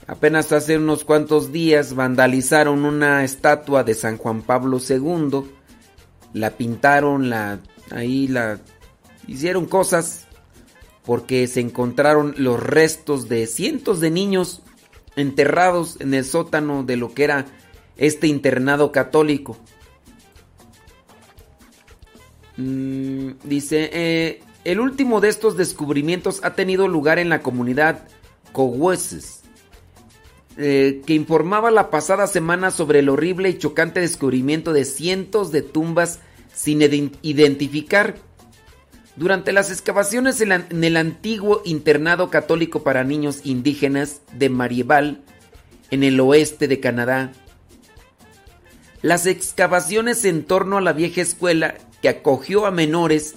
[0.07, 5.43] apenas hace unos cuantos días vandalizaron una estatua de San Juan Pablo II,
[6.33, 7.59] la pintaron, la
[7.91, 8.59] ahí la
[9.27, 10.27] hicieron cosas
[11.03, 14.61] porque se encontraron los restos de cientos de niños
[15.15, 17.45] enterrados en el sótano de lo que era
[17.97, 19.57] este internado católico.
[22.57, 28.07] Mm, dice, eh, el último de estos descubrimientos ha tenido lugar en la comunidad
[28.51, 29.41] Cohueses,
[30.57, 35.63] eh, que informaba la pasada semana sobre el horrible y chocante descubrimiento de cientos de
[35.63, 36.19] tumbas
[36.53, 36.83] sin
[37.23, 38.17] identificar.
[39.15, 45.23] Durante las excavaciones en, el antiguo internado católico para niños indígenas de Marieval,
[45.89, 47.31] en el oeste de Canadá,
[49.01, 51.73] las excavaciones en torno a la vieja escuela
[52.03, 53.35] que acogió a menores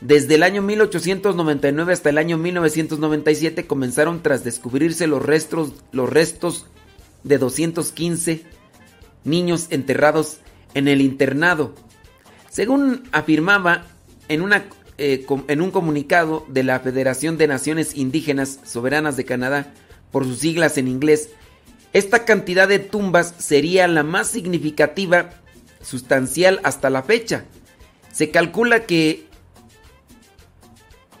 [0.00, 6.66] desde el año 1899 hasta el año 1997 comenzaron tras descubrirse los restos, los restos
[7.22, 8.44] de 215
[9.24, 10.38] niños enterrados
[10.74, 11.74] en el internado.
[12.48, 13.86] Según afirmaba
[14.28, 14.42] en
[14.98, 19.72] eh, en un comunicado de la Federación de Naciones Indígenas Soberanas de Canadá,
[20.10, 21.30] por sus siglas en inglés,
[21.92, 25.30] esta cantidad de tumbas sería la más significativa,
[25.82, 27.44] sustancial hasta la fecha.
[28.12, 29.29] Se calcula que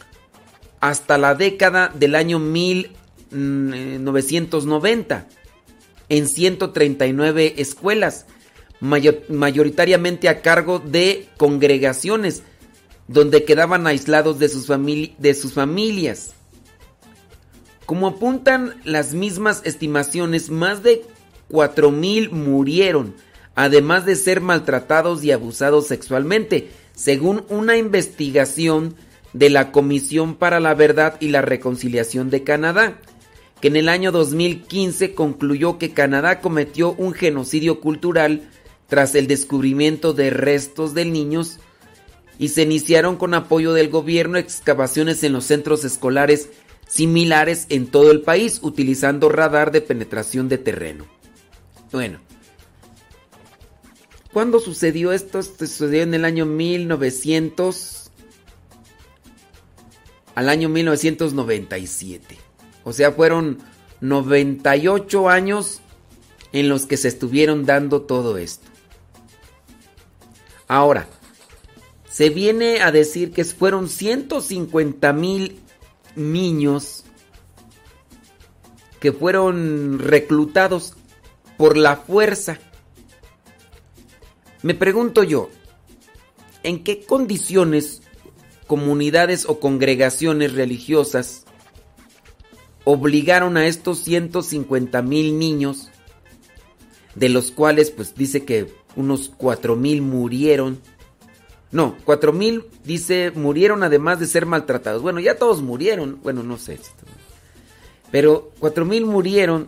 [0.79, 5.27] hasta la década del año 1990
[6.07, 8.27] en 139 escuelas,
[8.79, 12.43] mayoritariamente a cargo de congregaciones,
[13.07, 16.33] donde quedaban aislados de sus, de sus familias.
[17.89, 21.01] Como apuntan las mismas estimaciones, más de
[21.49, 23.15] 4.000 murieron,
[23.55, 28.93] además de ser maltratados y abusados sexualmente, según una investigación
[29.33, 32.99] de la Comisión para la Verdad y la Reconciliación de Canadá,
[33.59, 38.43] que en el año 2015 concluyó que Canadá cometió un genocidio cultural
[38.85, 41.57] tras el descubrimiento de restos de niños
[42.37, 46.49] y se iniciaron con apoyo del gobierno excavaciones en los centros escolares
[46.89, 51.05] similares en todo el país utilizando radar de penetración de terreno.
[51.91, 52.19] Bueno,
[54.33, 55.39] ¿cuándo sucedió esto?
[55.39, 58.11] Esto sucedió en el año 1900
[60.35, 62.37] al año 1997.
[62.83, 63.59] O sea, fueron
[64.01, 65.81] 98 años
[66.53, 68.65] en los que se estuvieron dando todo esto.
[70.67, 71.07] Ahora,
[72.09, 75.59] se viene a decir que fueron 150 mil
[76.15, 77.03] niños
[78.99, 80.93] que fueron reclutados
[81.57, 82.59] por la fuerza.
[84.61, 85.49] Me pregunto yo,
[86.63, 88.01] ¿en qué condiciones
[88.67, 91.45] comunidades o congregaciones religiosas
[92.83, 95.89] obligaron a estos 150 mil niños,
[97.15, 100.79] de los cuales pues dice que unos 4 mil murieron.
[101.71, 105.01] No, 4 mil dice murieron además de ser maltratados.
[105.01, 106.19] Bueno, ya todos murieron.
[106.23, 106.79] Bueno, no sé.
[108.11, 109.67] Pero 4 mil murieron.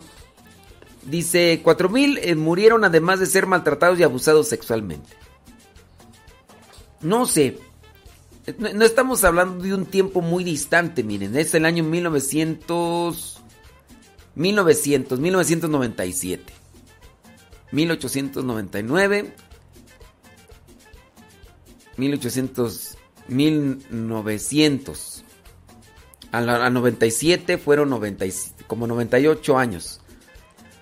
[1.04, 5.10] Dice, 4 mil eh, murieron además de ser maltratados y abusados sexualmente.
[7.00, 7.58] No sé,
[8.58, 13.40] no, estamos hablando de un tiempo muy distante, miren, es el año 1900,
[14.34, 16.52] 1900, 1997,
[17.70, 19.34] 1899,
[21.96, 22.96] 1800,
[23.28, 25.24] 1900.
[26.30, 28.24] A, la, 97 fueron 90,
[28.66, 30.00] como 98 años.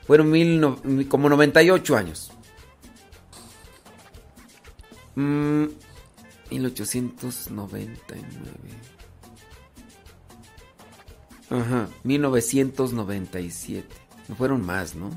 [0.06, 2.30] Fueron mil, como 98 años.
[5.16, 5.64] Mm,
[6.50, 8.24] 1899.
[11.50, 13.88] Ajá, 1997.
[14.28, 15.10] No fueron más, ¿no?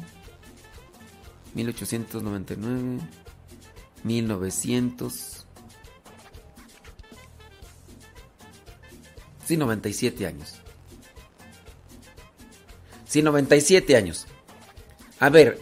[1.53, 2.99] 1899,
[4.03, 5.32] 1900.
[9.45, 10.55] Sí, 97 años.
[13.05, 14.27] Sí, 97 años.
[15.19, 15.59] A ver,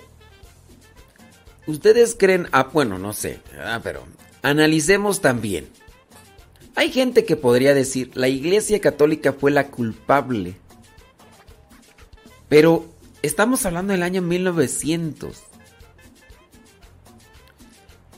[1.67, 2.47] ¿ustedes creen...
[2.51, 3.39] Ah, bueno, no sé.
[3.59, 4.05] Ah, pero
[4.41, 5.69] Analicemos también.
[6.75, 10.55] Hay gente que podría decir, la Iglesia Católica fue la culpable.
[12.49, 12.85] Pero
[13.21, 15.43] estamos hablando del año 1900.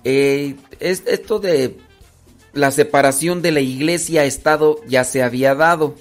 [0.06, 1.78] Eh, esto de
[2.54, 5.96] la separación de la Iglesia-Estado ya se había dado.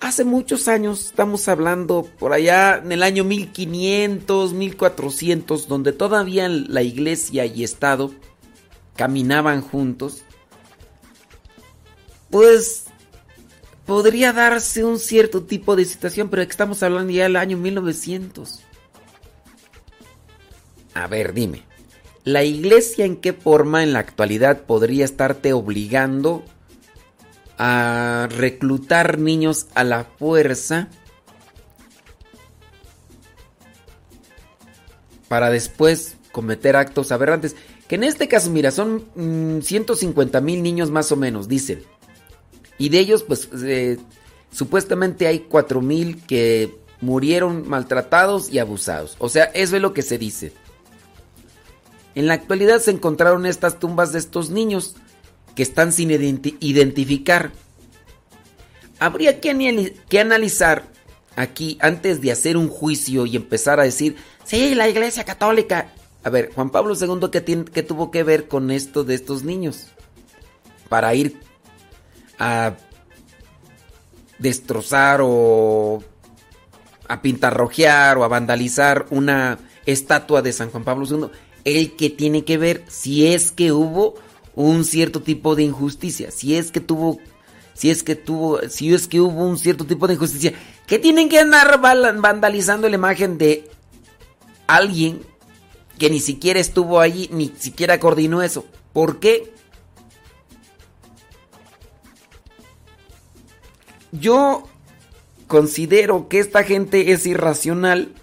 [0.00, 6.82] hace muchos años, estamos hablando por allá en el año 1500, 1400, donde todavía la
[6.82, 8.10] iglesia y Estado
[8.96, 10.22] caminaban juntos,
[12.30, 12.86] pues
[13.86, 18.60] podría darse un cierto tipo de situación, pero estamos hablando ya del año 1900.
[20.94, 21.62] A ver, dime,
[22.24, 26.44] ¿la iglesia en qué forma en la actualidad podría estarte obligando
[27.58, 30.88] a reclutar niños a la fuerza
[35.28, 37.56] para después cometer actos aberrantes?
[37.88, 39.04] Que en este caso, mira, son
[39.62, 41.82] 150 mm, mil niños más o menos, dicen.
[42.78, 43.98] Y de ellos, pues, eh,
[44.50, 49.16] supuestamente hay 4 mil que murieron maltratados y abusados.
[49.18, 50.52] O sea, eso es lo que se dice.
[52.14, 54.96] En la actualidad se encontraron estas tumbas de estos niños
[55.54, 57.52] que están sin identificar.
[58.98, 60.84] Habría que, analizar
[61.36, 65.92] aquí antes de hacer un juicio y empezar a decir, sí, la Iglesia Católica.
[66.22, 69.88] A ver, Juan Pablo II, ¿qué, qué tuvo que ver con esto de estos niños?
[70.88, 71.40] Para ir
[72.38, 72.74] a
[74.38, 76.02] destrozar o
[77.08, 81.30] a pintarrojear o a vandalizar una estatua de San Juan Pablo II.
[81.64, 84.14] El que tiene que ver si es que hubo
[84.54, 87.18] un cierto tipo de injusticia, si es que tuvo
[87.74, 90.52] si es que tuvo si es que hubo un cierto tipo de injusticia,
[90.86, 93.70] que tienen que andar vandalizando la imagen de
[94.66, 95.22] alguien
[95.98, 98.64] que ni siquiera estuvo allí, ni siquiera coordinó eso.
[98.92, 99.52] ¿Por qué?
[104.10, 104.64] Yo
[105.46, 108.14] considero que esta gente es irracional,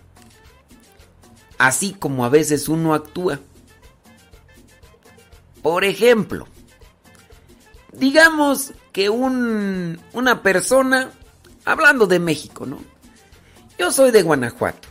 [1.59, 3.39] así como a veces uno actúa.
[5.61, 6.47] Por ejemplo,
[7.91, 11.11] digamos que un, una persona,
[11.65, 12.79] hablando de México, ¿no?
[13.77, 14.87] Yo soy de Guanajuato.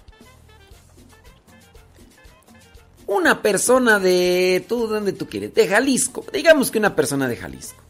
[3.07, 4.65] Una persona de...
[4.69, 5.55] ¿Tú dónde tú quieres?
[5.55, 6.25] De Jalisco.
[6.31, 7.83] Digamos que una persona de Jalisco.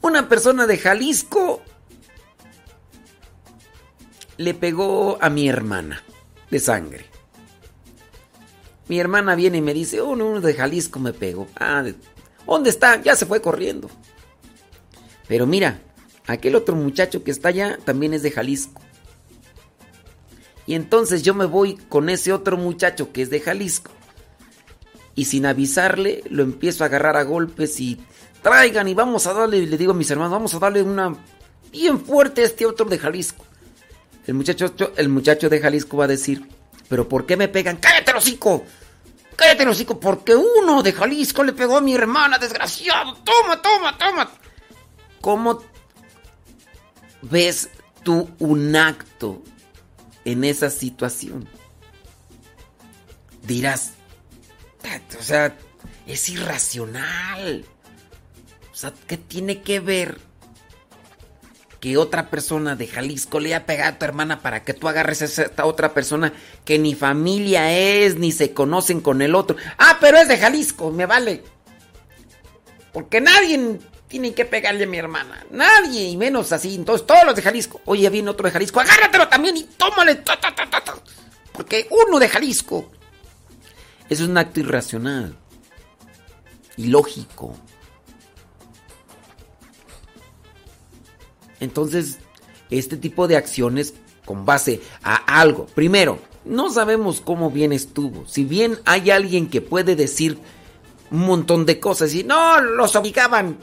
[0.00, 1.62] Una persona de Jalisco
[4.36, 6.02] le pegó a mi hermana
[6.50, 7.17] de sangre.
[8.88, 11.46] Mi hermana viene y me dice, oh, uno de Jalisco me pegó.
[11.58, 11.84] Ah,
[12.46, 13.00] ¿dónde está?
[13.02, 13.90] Ya se fue corriendo.
[15.26, 15.80] Pero mira,
[16.26, 18.80] aquel otro muchacho que está allá también es de Jalisco.
[20.66, 23.90] Y entonces yo me voy con ese otro muchacho que es de Jalisco.
[25.14, 27.98] Y sin avisarle, lo empiezo a agarrar a golpes y
[28.42, 31.16] traigan y vamos a darle, le digo a mis hermanos, vamos a darle una
[31.72, 33.44] bien fuerte a este otro de Jalisco.
[34.26, 36.46] El muchacho, el muchacho de Jalisco va a decir,
[36.88, 37.78] pero ¿por qué me pegan?
[37.78, 38.64] ¡Cállate, hocico!
[39.38, 40.00] ¡Cállate, hocico!
[40.00, 43.14] Porque uno de Jalisco le pegó a mi hermana, desgraciado.
[43.18, 44.28] ¡Toma, toma, toma!
[45.20, 45.62] ¿Cómo
[47.22, 47.70] ves
[48.02, 49.40] tú un acto
[50.24, 51.48] en esa situación?
[53.44, 53.92] Dirás,
[55.16, 55.56] o sea,
[56.04, 57.64] es irracional.
[58.72, 60.18] O sea, ¿qué tiene que ver
[61.80, 65.22] que otra persona de Jalisco le haya pegado a tu hermana para que tú agarres
[65.22, 66.32] a esta otra persona
[66.64, 69.56] que ni familia es, ni se conocen con el otro.
[69.78, 71.44] Ah, pero es de Jalisco, me vale.
[72.92, 75.44] Porque nadie tiene que pegarle a mi hermana.
[75.50, 76.74] Nadie, y menos así.
[76.74, 77.80] Entonces, todos los de Jalisco.
[77.84, 80.22] Oye, viene otro de Jalisco, agárratelo también y tómale.
[81.52, 82.90] Porque uno de Jalisco.
[84.08, 85.36] Eso es un acto irracional.
[86.76, 87.56] Ilógico.
[91.60, 92.18] Entonces,
[92.70, 95.66] este tipo de acciones con base a algo.
[95.74, 98.26] Primero, no sabemos cómo bien estuvo.
[98.26, 100.38] Si bien hay alguien que puede decir
[101.10, 103.56] un montón de cosas y no, los obligaban,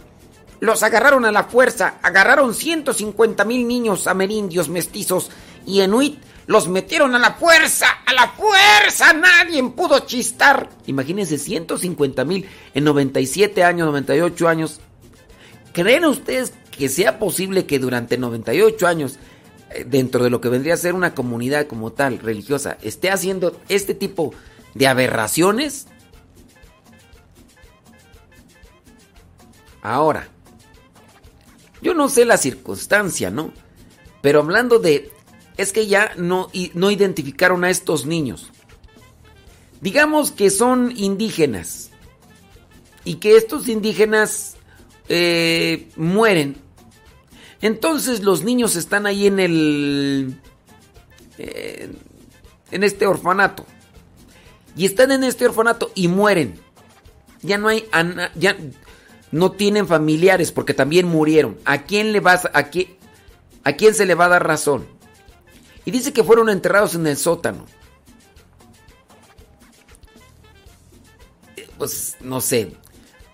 [0.59, 5.30] los agarraron a la fuerza, agarraron 150 mil niños amerindios, mestizos
[5.65, 10.69] y enuit, los metieron a la fuerza, a la fuerza, nadie pudo chistar.
[10.85, 14.80] Imagínense 150 mil en 97 años, 98 años.
[15.74, 19.17] ¿Creen ustedes que sea posible que durante 98 años,
[19.71, 23.59] eh, dentro de lo que vendría a ser una comunidad como tal, religiosa, esté haciendo
[23.69, 24.33] este tipo
[24.73, 25.87] de aberraciones?
[29.81, 30.27] Ahora,
[31.81, 33.53] yo no sé la circunstancia, ¿no?
[34.21, 35.11] Pero hablando de,
[35.57, 38.51] es que ya no, no identificaron a estos niños.
[39.81, 41.91] Digamos que son indígenas
[43.03, 44.55] y que estos indígenas
[45.09, 46.57] eh, mueren
[47.65, 50.39] entonces los niños están ahí en el...
[51.37, 53.65] en este orfanato.
[54.75, 56.59] Y están en este orfanato y mueren.
[57.41, 57.87] Ya no hay...
[58.35, 58.57] Ya
[59.31, 61.57] no tienen familiares porque también murieron.
[61.65, 62.51] ¿A quién le vas a...
[63.63, 64.85] ¿A quién se le va a dar razón?
[65.85, 67.65] Y dice que fueron enterrados en el sótano.
[71.77, 72.75] Pues no sé.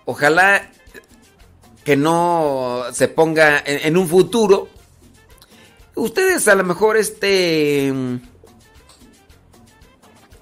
[0.04, 0.70] Ojalá
[1.84, 4.68] que no se ponga en, un futuro.
[5.94, 7.92] Ustedes a lo mejor este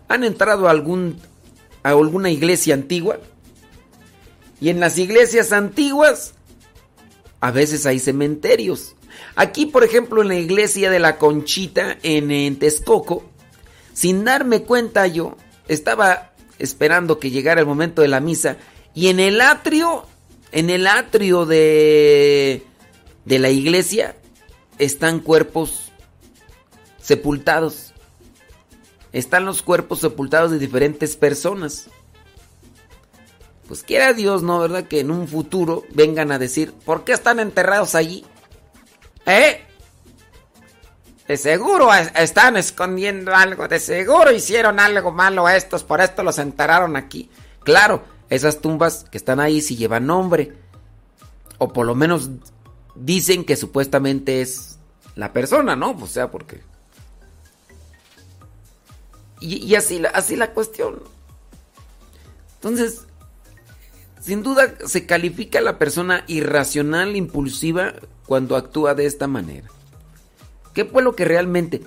[0.09, 1.21] han entrado a algún
[1.83, 3.19] a alguna iglesia antigua
[4.61, 6.35] y en las iglesias antiguas
[7.41, 8.95] a veces hay cementerios.
[9.35, 13.25] Aquí, por ejemplo, en la iglesia de la Conchita en, en Texcoco,
[13.95, 15.37] sin darme cuenta yo,
[15.69, 18.59] estaba esperando que llegara el momento de la misa
[18.95, 20.05] y en el atrio,
[20.53, 22.65] en el atrio de
[23.25, 24.17] de la iglesia
[24.79, 25.93] están cuerpos
[27.01, 27.95] sepultados.
[29.13, 31.89] Están los cuerpos sepultados de diferentes personas.
[33.67, 34.59] Pues quiera Dios, ¿no?
[34.59, 34.85] ¿Verdad?
[34.85, 38.25] Que en un futuro vengan a decir, ¿por qué están enterrados allí?
[39.27, 39.65] ¿Eh?
[41.29, 46.39] De seguro están escondiendo algo, de seguro hicieron algo malo a estos, por esto los
[46.39, 47.31] enterraron aquí.
[47.63, 50.55] Claro, esas tumbas que están ahí sí llevan nombre.
[51.59, 52.31] O por lo menos
[52.95, 54.79] dicen que supuestamente es
[55.17, 55.91] la persona, ¿no?
[55.91, 56.63] O sea, porque...
[59.41, 61.03] Y, y así, así la cuestión.
[62.55, 63.07] Entonces,
[64.21, 67.95] sin duda se califica a la persona irracional, impulsiva,
[68.27, 69.69] cuando actúa de esta manera.
[70.75, 71.81] ¿Qué fue lo que realmente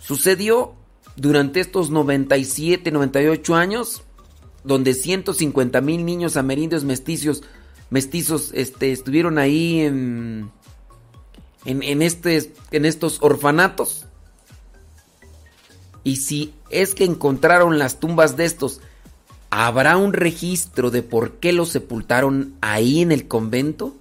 [0.00, 0.74] sucedió
[1.14, 4.02] durante estos 97, 98 años?
[4.66, 7.42] Donde 150 mil niños amerindios mestizos,
[7.88, 10.50] mestizos este, estuvieron ahí en,
[11.64, 14.06] en, en, este, en estos orfanatos.
[16.04, 18.80] Y si es que encontraron las tumbas de estos,
[19.50, 23.96] ¿habrá un registro de por qué los sepultaron ahí en el convento?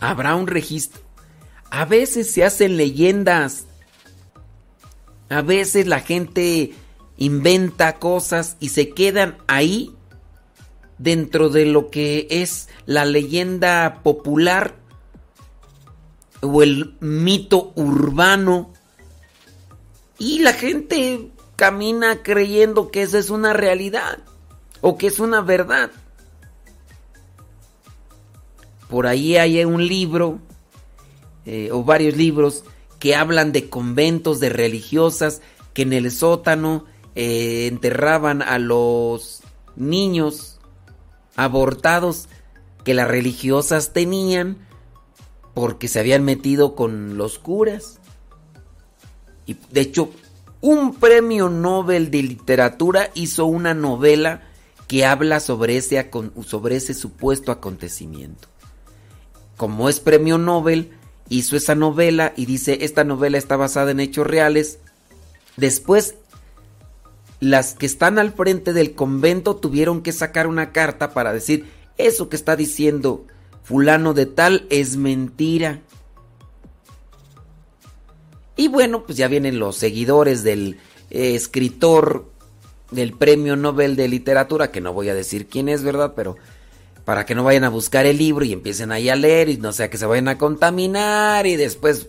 [0.00, 1.00] ¿Habrá un registro?
[1.70, 3.64] A veces se hacen leyendas.
[5.28, 6.74] A veces la gente
[7.18, 9.94] inventa cosas y se quedan ahí
[10.98, 14.76] dentro de lo que es la leyenda popular
[16.40, 18.72] o el mito urbano.
[20.18, 24.18] Y la gente camina creyendo que esa es una realidad
[24.80, 25.90] o que es una verdad.
[28.88, 30.38] Por ahí hay un libro
[31.44, 32.64] eh, o varios libros
[32.98, 35.42] que hablan de conventos de religiosas
[35.74, 36.84] que en el sótano
[37.16, 39.42] eh, enterraban a los
[39.74, 40.60] niños
[41.34, 42.28] abortados
[42.84, 44.58] que las religiosas tenían
[45.54, 47.98] porque se habían metido con los curas.
[49.46, 50.10] Y de hecho,
[50.60, 54.42] un premio Nobel de literatura hizo una novela
[54.86, 56.10] que habla sobre ese,
[56.44, 58.48] sobre ese supuesto acontecimiento.
[59.56, 60.92] Como es premio Nobel,
[61.30, 64.78] hizo esa novela y dice, esta novela está basada en hechos reales.
[65.56, 66.16] Después,
[67.40, 71.66] las que están al frente del convento tuvieron que sacar una carta para decir,
[71.98, 73.26] eso que está diciendo
[73.62, 75.80] fulano de tal es mentira.
[78.56, 80.78] Y bueno, pues ya vienen los seguidores del
[81.10, 82.30] eh, escritor
[82.90, 86.14] del Premio Nobel de Literatura, que no voy a decir quién es, ¿verdad?
[86.16, 86.36] Pero
[87.04, 89.72] para que no vayan a buscar el libro y empiecen ahí a leer y no
[89.72, 92.06] sea que se vayan a contaminar y después...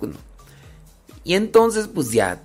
[1.24, 2.44] y entonces, pues ya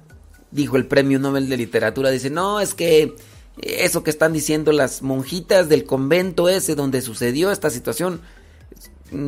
[0.53, 3.17] dijo el Premio Nobel de Literatura, dice, no, es que
[3.61, 8.21] eso que están diciendo las monjitas del convento ese donde sucedió esta situación,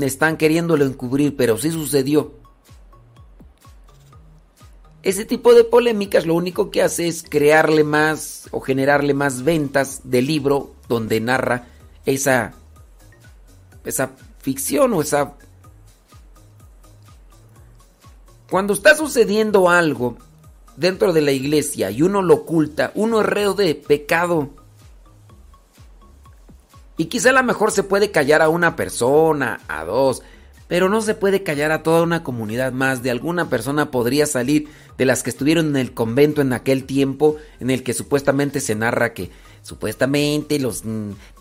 [0.03, 2.33] están queriéndolo encubrir, pero sí sucedió.
[5.03, 10.01] Ese tipo de polémicas lo único que hace es crearle más o generarle más ventas
[10.05, 11.67] del libro donde narra
[12.07, 12.55] esa
[13.85, 15.35] esa ficción o esa
[18.49, 20.17] cuando está sucediendo algo
[20.77, 24.51] dentro de la iglesia y uno lo oculta, uno es reo de pecado.
[26.97, 30.23] Y quizá a lo mejor se puede callar a una persona, a dos,
[30.69, 33.03] pero no se puede callar a toda una comunidad más.
[33.03, 37.37] De alguna persona podría salir de las que estuvieron en el convento en aquel tiempo
[37.61, 39.31] en el que supuestamente se narra que
[39.63, 40.85] supuestamente los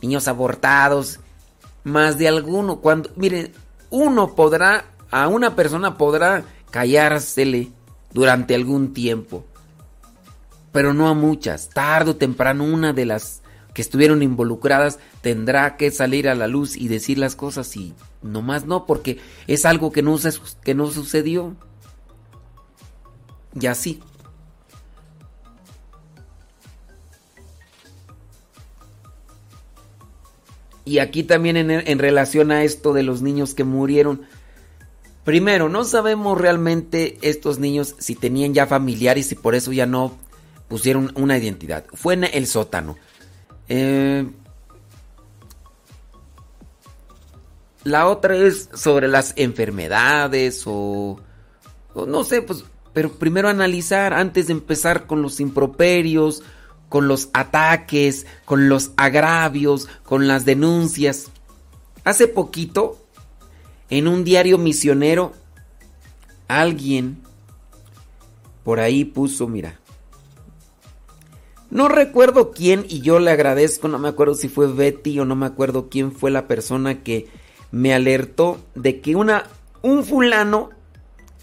[0.02, 1.20] niños abortados,
[1.84, 3.52] más de alguno, cuando, miren,
[3.90, 7.72] uno podrá, a una persona podrá callársele
[8.14, 9.46] durante algún tiempo,
[10.72, 11.70] pero no a muchas.
[11.70, 13.42] Tarde o temprano una de las
[13.74, 18.42] que estuvieron involucradas tendrá que salir a la luz y decir las cosas y no
[18.42, 20.18] más no, porque es algo que no,
[20.64, 21.56] que no sucedió.
[23.60, 24.00] Y así.
[30.86, 34.24] Y aquí también en relación a esto de los niños que murieron.
[35.24, 40.18] Primero, no sabemos realmente estos niños si tenían ya familiares y por eso ya no
[40.68, 41.86] pusieron una identidad.
[41.94, 42.98] Fue en el sótano.
[43.70, 44.26] Eh,
[47.84, 51.20] la otra es sobre las enfermedades o,
[51.94, 56.44] o, no sé, pues, pero primero analizar antes de empezar con los improperios,
[56.90, 61.28] con los ataques, con los agravios, con las denuncias.
[62.04, 63.03] Hace poquito,
[63.94, 65.34] en un diario misionero,
[66.48, 67.22] alguien
[68.64, 69.80] por ahí puso, mira,
[71.70, 75.36] no recuerdo quién y yo le agradezco, no me acuerdo si fue Betty o no
[75.36, 77.28] me acuerdo quién fue la persona que
[77.70, 79.44] me alertó de que una
[79.84, 80.72] un fulano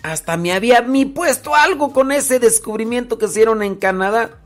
[0.02, 4.40] hasta me había puesto algo con ese descubrimiento que hicieron en Canadá.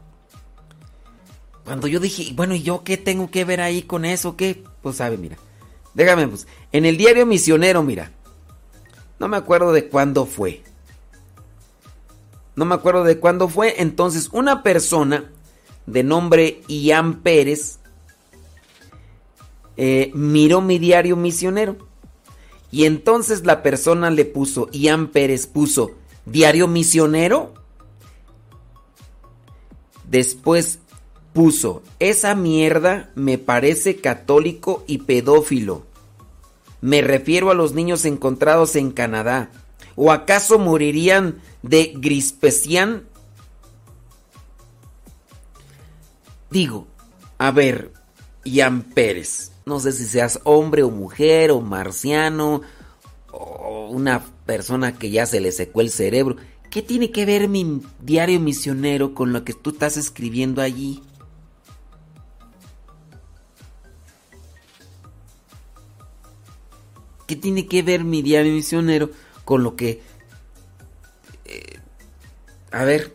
[1.64, 4.36] Cuando yo dije, bueno, ¿y yo qué tengo que ver ahí con eso?
[4.36, 4.62] ¿Qué?
[4.82, 5.38] Pues sabe, mira.
[5.94, 6.46] Déjame, pues.
[6.72, 8.12] En el diario Misionero, mira.
[9.18, 10.62] No me acuerdo de cuándo fue.
[12.56, 13.80] No me acuerdo de cuándo fue.
[13.80, 15.30] Entonces, una persona
[15.86, 17.78] de nombre Ian Pérez
[19.76, 21.76] eh, miró mi diario misionero.
[22.70, 25.92] Y entonces la persona le puso, Ian Pérez puso,
[26.26, 27.54] diario misionero.
[30.08, 30.80] Después
[31.34, 35.84] puso, esa mierda me parece católico y pedófilo.
[36.80, 39.50] Me refiero a los niños encontrados en Canadá.
[39.96, 43.04] ¿O acaso morirían de Grispecian?
[46.50, 46.86] Digo,
[47.38, 47.92] a ver,
[48.44, 52.62] Ian Pérez, no sé si seas hombre o mujer o marciano
[53.32, 56.36] o una persona que ya se le secó el cerebro.
[56.70, 61.02] ¿Qué tiene que ver mi diario misionero con lo que tú estás escribiendo allí?
[67.26, 69.10] ¿Qué tiene que ver mi diario misionero
[69.44, 70.02] con lo que...
[71.44, 71.78] Eh,
[72.70, 73.14] a ver.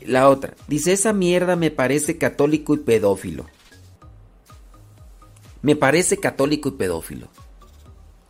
[0.00, 0.54] La otra.
[0.68, 3.46] Dice, esa mierda me parece católico y pedófilo.
[5.62, 7.28] Me parece católico y pedófilo.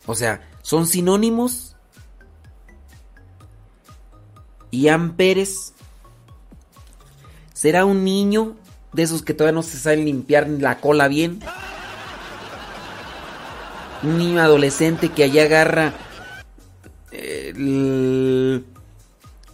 [0.05, 1.75] O sea, ¿son sinónimos?
[4.71, 5.73] Ian Pérez.
[7.53, 8.55] ¿Será un niño
[8.91, 11.39] de esos que todavía no se saben limpiar la cola bien?
[14.03, 15.93] Un niño adolescente que allá agarra
[17.11, 18.65] el,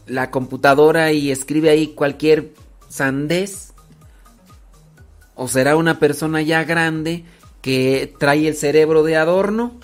[0.06, 2.54] la computadora y escribe ahí cualquier
[2.90, 3.74] sandez?
[5.36, 7.26] ¿O será una persona ya grande
[7.62, 9.80] que trae el cerebro de adorno?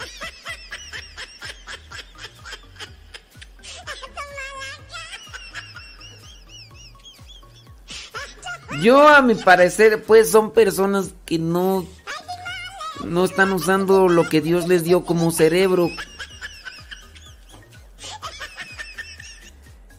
[8.81, 11.85] Yo a mi parecer pues son personas que no
[13.05, 15.89] no están usando lo que Dios les dio como cerebro.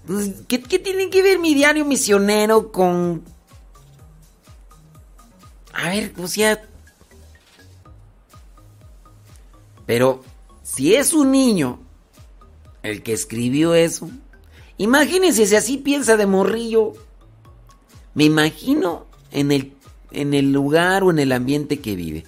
[0.07, 3.25] Pues, ¿Qué, ¿Qué, tiene que ver mi diario misionero con...
[5.73, 6.63] A ver, pues ya...
[9.87, 10.23] Pero
[10.63, 11.81] si es un niño
[12.83, 14.09] el que escribió eso,
[14.79, 16.95] imagínense si así piensa de morrillo.
[18.15, 19.75] Me imagino en el,
[20.11, 22.25] en el lugar o en el ambiente que vive.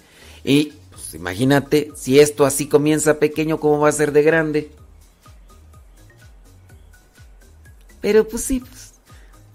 [0.47, 4.71] Y pues, imagínate, si esto así comienza pequeño, ¿cómo va a ser de grande?
[7.99, 8.93] Pero pues sí, pues,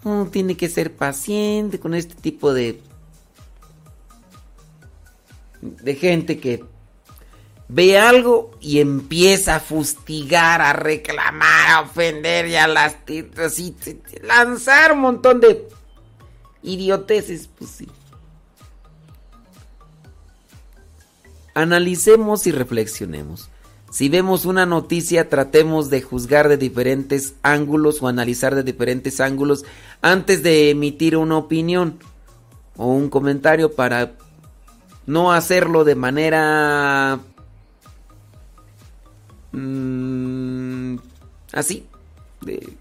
[0.04, 2.82] uno tiene que ser paciente con este tipo de
[5.62, 6.62] de gente que
[7.68, 12.98] ve algo y empieza a fustigar, a reclamar, a ofender y a las
[14.22, 15.66] lanzar un montón de
[16.62, 17.88] idioteces, pues sí.
[21.54, 23.50] Analicemos y reflexionemos.
[23.90, 29.66] Si vemos una noticia, tratemos de juzgar de diferentes ángulos o analizar de diferentes ángulos
[30.00, 31.98] antes de emitir una opinión
[32.76, 34.12] o un comentario para
[35.04, 37.20] no hacerlo de manera
[39.52, 40.96] mmm,
[41.52, 41.86] así
[42.40, 42.76] de,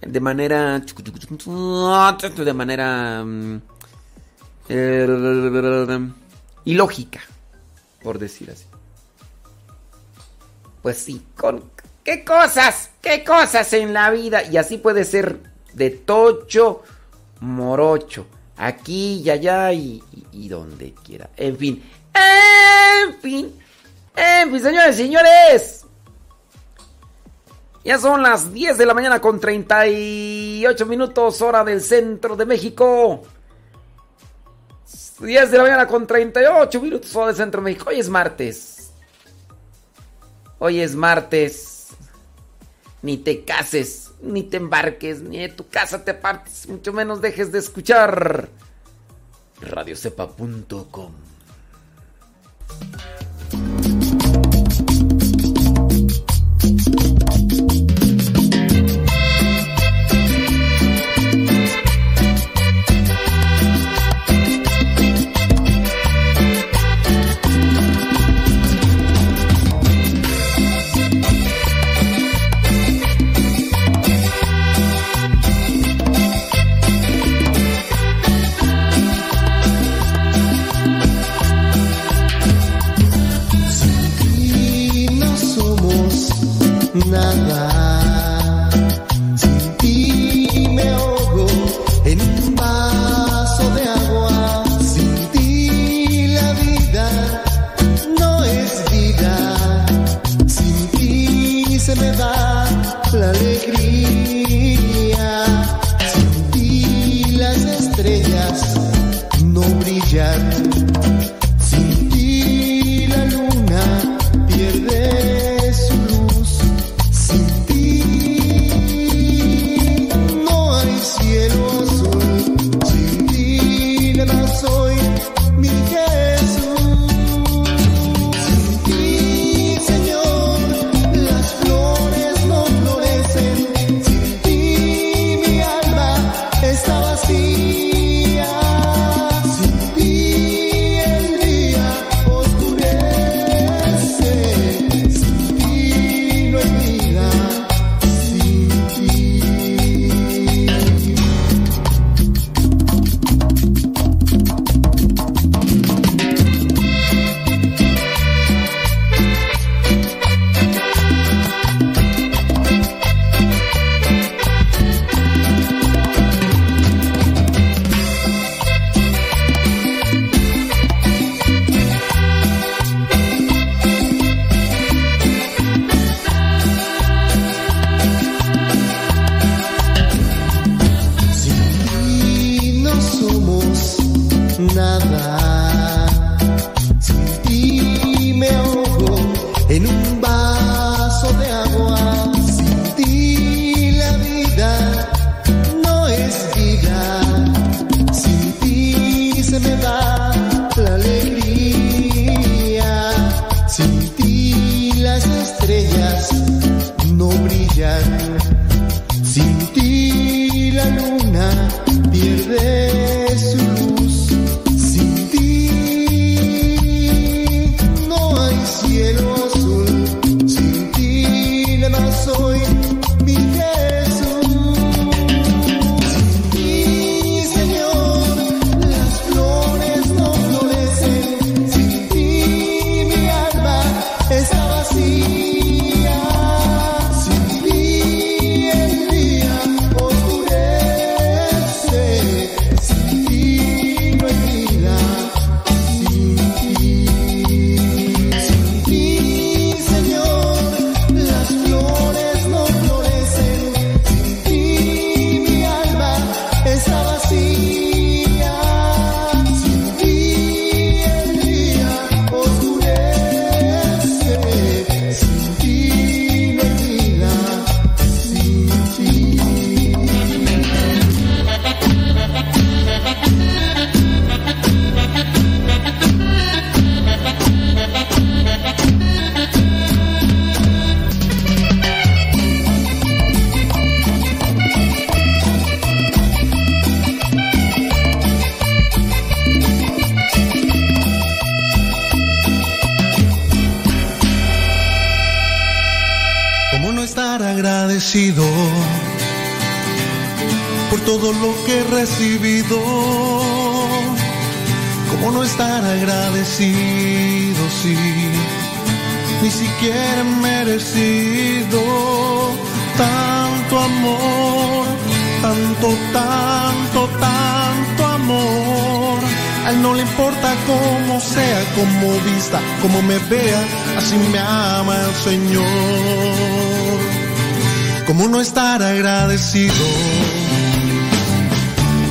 [0.00, 3.60] de manera de manera um,
[6.64, 7.20] ilógica
[8.02, 8.64] por decir así.
[10.82, 11.70] Pues sí, con
[12.04, 14.42] qué cosas, qué cosas en la vida.
[14.44, 15.40] Y así puede ser
[15.72, 16.82] de tocho,
[17.40, 21.30] morocho, aquí y allá y, y, donde quiera.
[21.36, 21.82] En fin,
[22.14, 23.60] en fin,
[24.16, 25.78] en fin, señores señores.
[27.84, 33.22] Ya son las 10 de la mañana con 38 minutos hora del centro de México.
[35.22, 37.86] 10 de la mañana con 38 minutos hora de Centro México.
[37.88, 38.90] Hoy es martes.
[40.58, 41.88] Hoy es martes.
[43.02, 47.50] Ni te cases, ni te embarques, ni de tu casa te partes, mucho menos dejes
[47.50, 48.48] de escuchar
[49.60, 51.12] radiocepa.com.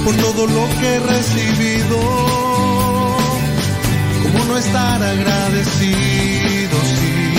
[0.04, 1.98] por todo lo que he recibido.
[4.48, 7.34] no estar agradecido, sí,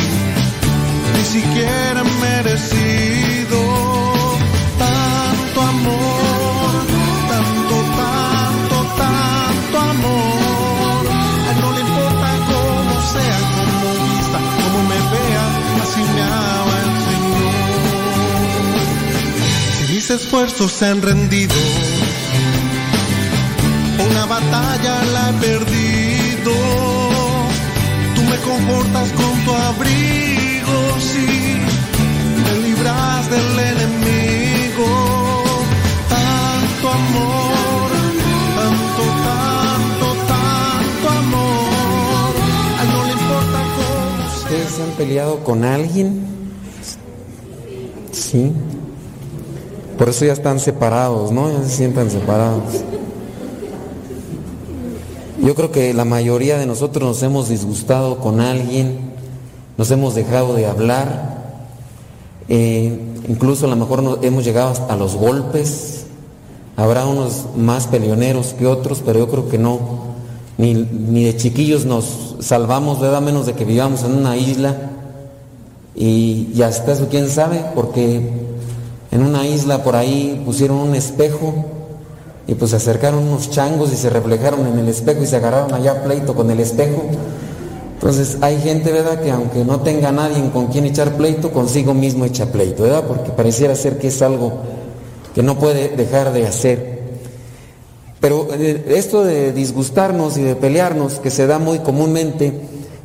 [1.15, 3.59] ni siquiera merecido
[4.79, 6.73] tanto amor,
[7.33, 11.03] tanto, tanto, tanto amor.
[11.49, 15.45] A no le importa cómo sea, cómo vista, cómo me vea,
[15.83, 17.55] así me ama el Señor.
[19.77, 21.55] Si mis esfuerzos se han rendido,
[24.25, 26.53] una batalla la he perdido.
[28.15, 31.59] Tú me confortas con tu abrigo, sí,
[32.45, 34.87] me libras del enemigo.
[36.09, 37.91] Tanto amor,
[38.59, 42.33] tanto, tanto, tanto amor.
[42.79, 46.27] A no le importa cómo ¿Ustedes han peleado con alguien?
[48.13, 48.53] Sí.
[49.99, 51.53] Por eso ya están separados, ¿no?
[51.53, 52.92] Ya se sientan separados.
[55.43, 58.97] Yo creo que la mayoría de nosotros nos hemos disgustado con alguien,
[59.77, 61.43] nos hemos dejado de hablar,
[62.49, 62.97] eh,
[63.29, 66.05] incluso a lo mejor nos- hemos llegado hasta los golpes.
[66.77, 70.13] Habrá unos más peleoneros que otros, pero yo creo que no.
[70.59, 73.21] Ni, ni de chiquillos nos salvamos, ¿verdad?
[73.21, 74.77] Menos de que vivamos en una isla.
[75.97, 78.31] Y, y hasta eso, quién sabe, porque
[79.11, 81.53] en una isla por ahí pusieron un espejo
[82.47, 85.73] y pues se acercaron unos changos y se reflejaron en el espejo y se agarraron
[85.75, 87.05] allá pleito con el espejo.
[87.95, 92.25] Entonces hay gente, ¿verdad?, que aunque no tenga nadie con quien echar pleito, consigo mismo
[92.25, 93.05] echa pleito, ¿verdad?
[93.07, 94.55] Porque pareciera ser que es algo
[95.35, 97.01] que no puede dejar de hacer.
[98.21, 102.53] Pero eh, esto de disgustarnos y de pelearnos, que se da muy comúnmente,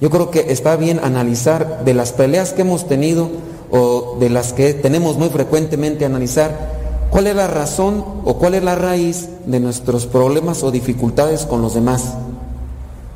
[0.01, 3.29] yo creo que está bien analizar de las peleas que hemos tenido
[3.71, 6.76] o de las que tenemos muy frecuentemente analizar,
[7.09, 11.61] cuál es la razón o cuál es la raíz de nuestros problemas o dificultades con
[11.61, 12.13] los demás.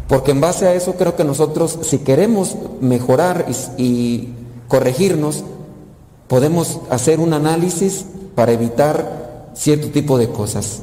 [0.07, 3.45] Porque en base a eso creo que nosotros, si queremos mejorar
[3.77, 4.29] y,
[4.67, 5.43] corregirnos,
[6.27, 8.05] podemos hacer un análisis
[8.35, 10.81] para evitar cierto tipo de cosas.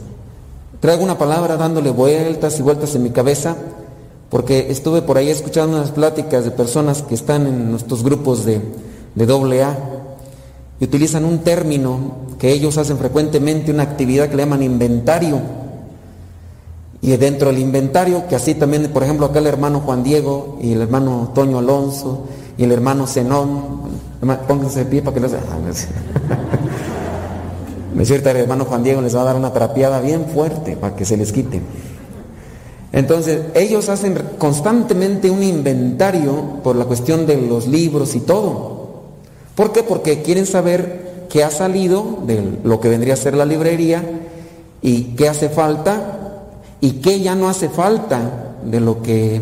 [0.81, 3.57] Traigo una palabra dándole vueltas y vueltas en mi cabeza,
[4.31, 8.61] porque estuve por ahí escuchando unas pláticas de personas que están en nuestros grupos de,
[9.15, 9.98] de doble A
[10.81, 15.41] y utilizan un término que ellos hacen frecuentemente, una actividad que le llaman inventario.
[17.01, 20.73] Y dentro del inventario, que así también, por ejemplo, acá el hermano Juan Diego y
[20.73, 22.27] el hermano Toño Alonso
[22.57, 23.83] y el hermano Zenón,
[24.47, 25.33] pónganse de pie para que los...
[28.05, 31.05] Cierto, el hermano Juan Diego les va a dar una trapeada bien fuerte para que
[31.05, 31.61] se les quite.
[32.93, 38.78] Entonces, ellos hacen constantemente un inventario por la cuestión de los libros y todo.
[39.59, 39.83] ¿Por qué?
[39.83, 44.05] Porque quieren saber qué ha salido de lo que vendría a ser la librería
[44.83, 46.45] y qué hace falta
[46.81, 49.41] y qué ya no hace falta de lo que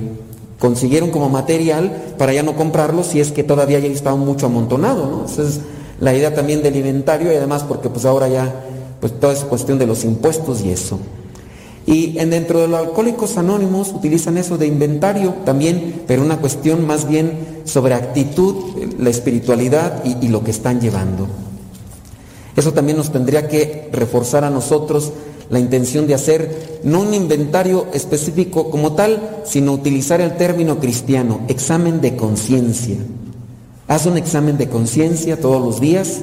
[0.59, 5.07] consiguieron como material para ya no comprarlo si es que todavía ya está mucho amontonado,
[5.07, 5.27] ¿no?
[5.27, 5.61] Esa es
[6.01, 8.55] la idea también del inventario y además porque pues ahora ya
[9.01, 10.99] pues toda es cuestión de los impuestos y eso.
[11.87, 16.85] Y en dentro de los alcohólicos anónimos utilizan eso de inventario también, pero una cuestión
[16.87, 18.57] más bien sobre actitud,
[18.99, 21.29] la espiritualidad y, y lo que están llevando.
[22.57, 25.13] Eso también nos tendría que reforzar a nosotros
[25.49, 31.41] la intención de hacer no un inventario específico como tal, sino utilizar el término cristiano,
[31.49, 32.97] examen de conciencia.
[33.87, 36.23] Haz un examen de conciencia todos los días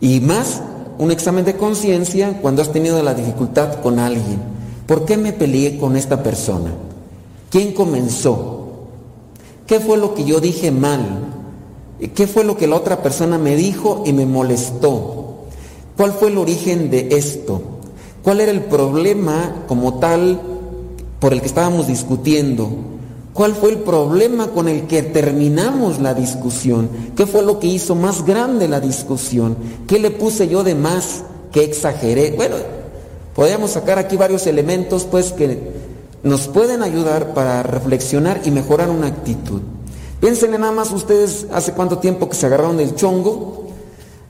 [0.00, 0.62] y más
[0.96, 4.53] un examen de conciencia cuando has tenido la dificultad con alguien.
[4.86, 6.70] ¿Por qué me peleé con esta persona?
[7.50, 8.64] ¿Quién comenzó?
[9.66, 11.24] ¿Qué fue lo que yo dije mal?
[12.14, 15.44] ¿Qué fue lo que la otra persona me dijo y me molestó?
[15.96, 17.62] ¿Cuál fue el origen de esto?
[18.22, 20.40] ¿Cuál era el problema como tal
[21.18, 22.68] por el que estábamos discutiendo?
[23.32, 26.88] ¿Cuál fue el problema con el que terminamos la discusión?
[27.16, 29.56] ¿Qué fue lo que hizo más grande la discusión?
[29.86, 31.24] ¿Qué le puse yo de más?
[31.52, 32.32] ¿Qué exageré?
[32.36, 32.56] Bueno,
[33.34, 35.72] podríamos sacar aquí varios elementos pues que
[36.22, 39.60] nos pueden ayudar para reflexionar y mejorar una actitud.
[40.20, 43.66] Piénsenle nada más ustedes hace cuánto tiempo que se agarraron del chongo,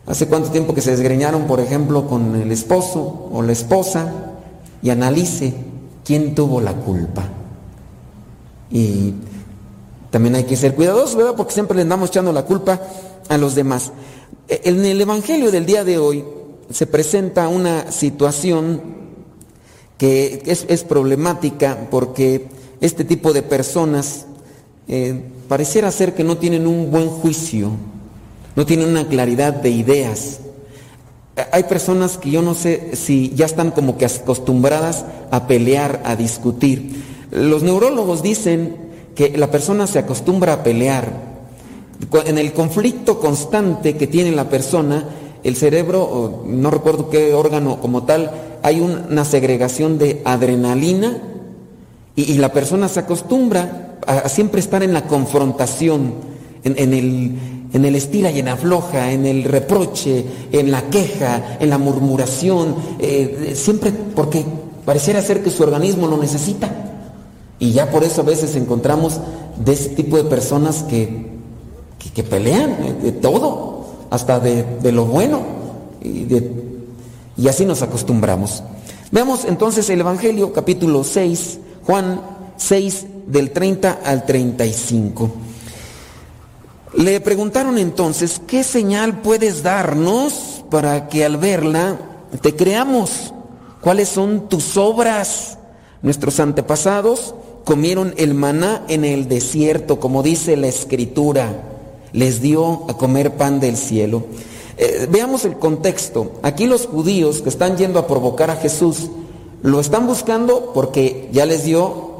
[0.07, 4.13] hace cuánto tiempo que se desgreñaron, por ejemplo, con el esposo o la esposa
[4.83, 5.55] y analice
[6.05, 7.29] quién tuvo la culpa.
[8.71, 9.15] Y
[10.11, 11.35] también hay que ser cuidadosos, ¿verdad?
[11.37, 12.81] Porque siempre le andamos echando la culpa
[13.29, 13.93] a los demás.
[14.49, 16.25] E, En el Evangelio del día de hoy
[16.71, 18.81] se presenta una situación
[19.99, 22.49] que es, problemática porque
[22.81, 24.27] este tipo de personas
[24.89, 27.71] eh, pareciera ser que no tienen un buen juicio,
[28.57, 30.41] no tienen una claridad de ideas.
[31.53, 36.17] Hay personas que yo no sé si ya están como que acostumbradas a pelear, a
[36.17, 37.03] discutir.
[37.31, 38.77] Los neurólogos dicen
[39.15, 41.35] que la persona se acostumbra a pelear.
[42.27, 45.09] En el conflicto constante que tiene la persona,
[45.45, 48.31] el cerebro, no recuerdo qué órgano como tal,
[48.63, 51.19] hay una segregación de adrenalina
[52.17, 56.15] y, la persona se acostumbra a, siempre estar en la confrontación,
[56.65, 57.39] en, el,
[57.73, 62.77] en el estira y en afloja, en el reproche, en la queja, en la murmuración,
[63.01, 64.45] eh, siempre porque
[64.87, 66.71] pareciera ser que su organismo lo necesita.
[67.59, 69.21] Y ya por eso a veces encontramos
[69.63, 71.27] de ese tipo de personas que,
[72.15, 73.74] que, pelean de todo,
[74.15, 75.43] hasta de, lo bueno.
[76.03, 76.27] Y,
[77.37, 78.63] y así nos acostumbramos.
[79.11, 82.21] Veamos entonces el Evangelio capítulo 6, Juan
[82.57, 85.31] 6 del 30 al 35.
[86.97, 91.99] Le preguntaron entonces, ¿qué señal puedes darnos para que al verla
[92.41, 93.35] te creamos?
[93.81, 95.59] ¿Cuáles son tus obras?
[96.03, 97.35] Nuestros antepasados
[97.65, 101.74] comieron el maná en el desierto, como dice la escritura.
[102.15, 104.25] Les dio a comer pan del cielo.
[104.79, 106.33] Eh, veamos el contexto.
[106.43, 109.11] Aquí los judíos que están yendo a provocar a Jesús
[109.63, 112.15] lo están buscando porque ya les dio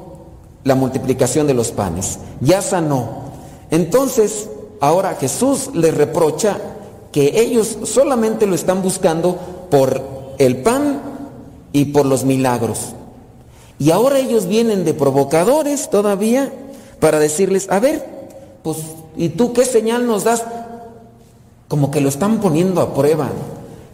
[0.65, 3.25] la multiplicación de los panes, ya sanó.
[3.71, 4.49] Entonces,
[4.81, 6.59] ahora Jesús les reprocha
[7.13, 9.39] que ellos solamente lo están buscando
[9.71, 10.03] por
[10.39, 11.03] el pan
[11.73, 12.95] y por los milagros.
[13.79, 16.53] Y ahora ellos vienen de provocadores todavía
[17.01, 18.14] para decirles, a ver,
[18.65, 18.79] pues,
[19.15, 20.43] ¿y tú qué señal nos das?
[21.69, 23.29] Como que lo están poniendo a prueba.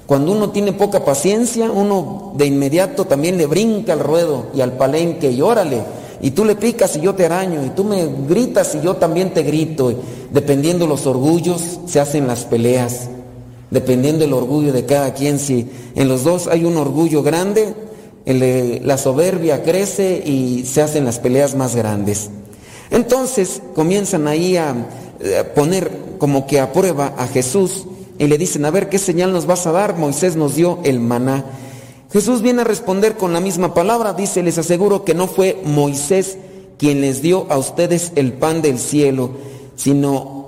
[0.06, 4.74] Cuando uno tiene poca paciencia, uno de inmediato también le brinca al ruedo y al
[4.74, 5.82] palenque y órale.
[6.22, 9.34] Y tú le picas y yo te araño, y tú me gritas y yo también
[9.34, 9.92] te grito.
[10.30, 13.08] dependiendo los orgullos, se hacen las peleas.
[13.72, 17.74] Dependiendo el orgullo de cada quien, si en los dos hay un orgullo grande,
[18.24, 22.30] la soberbia crece y se hacen las peleas más grandes.
[22.90, 24.74] Entonces comienzan ahí a,
[25.54, 27.86] poner como que a prueba a Jesús
[28.18, 29.96] y le dicen, a ver, ¿qué señal nos vas a dar?
[29.96, 31.44] Moisés nos dio el maná.
[32.12, 36.38] Jesús viene a responder con la misma palabra, dice, les aseguro que no fue Moisés
[36.76, 39.30] quien les dio a ustedes el pan del cielo,
[39.76, 40.40] sino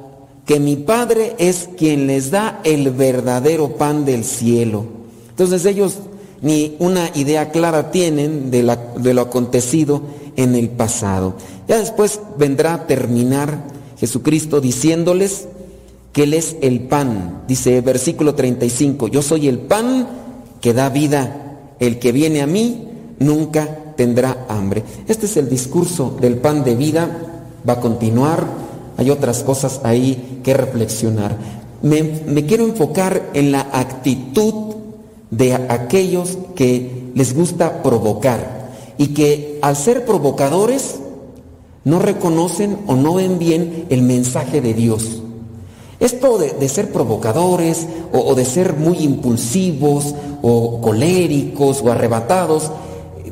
[0.47, 4.85] que mi Padre es quien les da el verdadero pan del cielo.
[5.31, 5.99] Entonces ellos
[6.41, 10.03] ni una idea clara tienen de, de, lo acontecido
[10.37, 11.35] en el pasado.
[11.69, 13.65] Ya después vendrá a terminar
[13.99, 15.47] Jesucristo diciéndoles
[16.13, 17.43] que Él es el pan.
[17.49, 20.09] Dice versículo 35, yo soy el pan
[20.61, 21.39] que da vida.
[21.79, 24.83] El que viene a mí nunca tendrá hambre.
[25.09, 27.09] Este es el discurso del pan de vida.
[27.69, 28.47] Va a continuar.
[28.97, 31.37] Hay otras cosas ahí que reflexionar.
[31.83, 34.75] me quiero enfocar en la actitud
[35.31, 41.01] de aquellos que les gusta provocar y que al ser provocadores
[41.85, 45.23] no reconocen o no ven bien el mensaje de Dios.
[46.01, 52.73] Esto de, ser provocadores o, de ser muy impulsivos o coléricos o arrebatados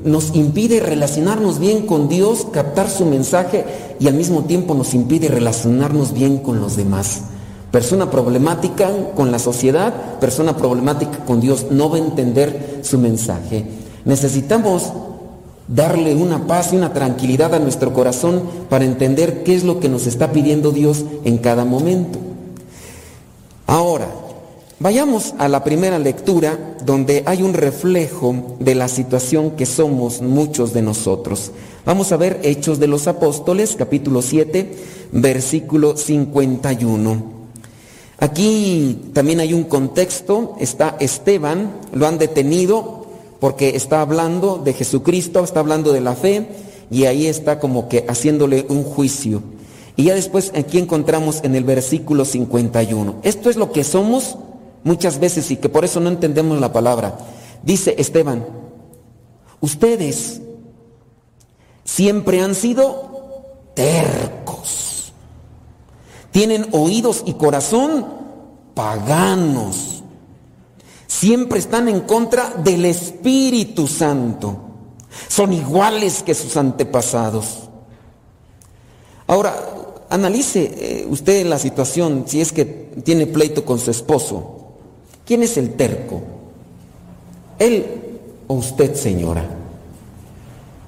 [0.04, 3.64] nos impide relacionarnos bien con Dios, captar su mensaje
[3.98, 7.22] y al mismo tiempo nos impide relacionarnos bien con los demás.
[7.70, 13.64] Persona problemática con la sociedad, persona problemática con Dios, no va a entender su mensaje.
[14.04, 14.92] Necesitamos
[15.70, 19.88] darle una paz y una tranquilidad a nuestro corazón para entender qué es lo que
[19.88, 22.18] nos está pidiendo Dios en cada momento.
[23.66, 24.10] Ahora,
[24.80, 30.72] vayamos a la primera lectura donde hay un reflejo de la situación que somos muchos
[30.72, 31.52] de nosotros.
[31.86, 34.76] Vamos a ver Hechos de los Apóstoles, capítulo 7,
[35.12, 37.40] versículo 51.
[38.18, 42.99] Aquí también hay un contexto, está Esteban, lo han detenido
[43.40, 46.48] porque está hablando de Jesucristo, está hablando de la fe
[46.90, 49.42] y ahí está como que haciéndole un juicio.
[49.96, 53.16] Y ya después aquí encontramos en el versículo 51.
[53.22, 54.36] Esto es lo que somos
[54.84, 57.18] muchas veces y que por eso no entendemos la palabra.
[57.62, 58.46] Dice Esteban,
[59.60, 60.40] ustedes
[61.84, 63.10] siempre han sido
[63.74, 64.90] tercos
[66.32, 68.06] tienen oídos y corazón
[68.74, 69.99] paganos.
[71.10, 74.56] Siempre están en contra del Espíritu Santo.
[75.26, 77.68] Son iguales que sus antepasados.
[79.26, 79.56] Ahora,
[80.08, 84.68] analice eh, usted la situación si es que tiene pleito con su esposo.
[85.26, 86.22] ¿Quién es el terco?
[87.58, 87.86] ¿Él
[88.46, 89.50] o usted, señora?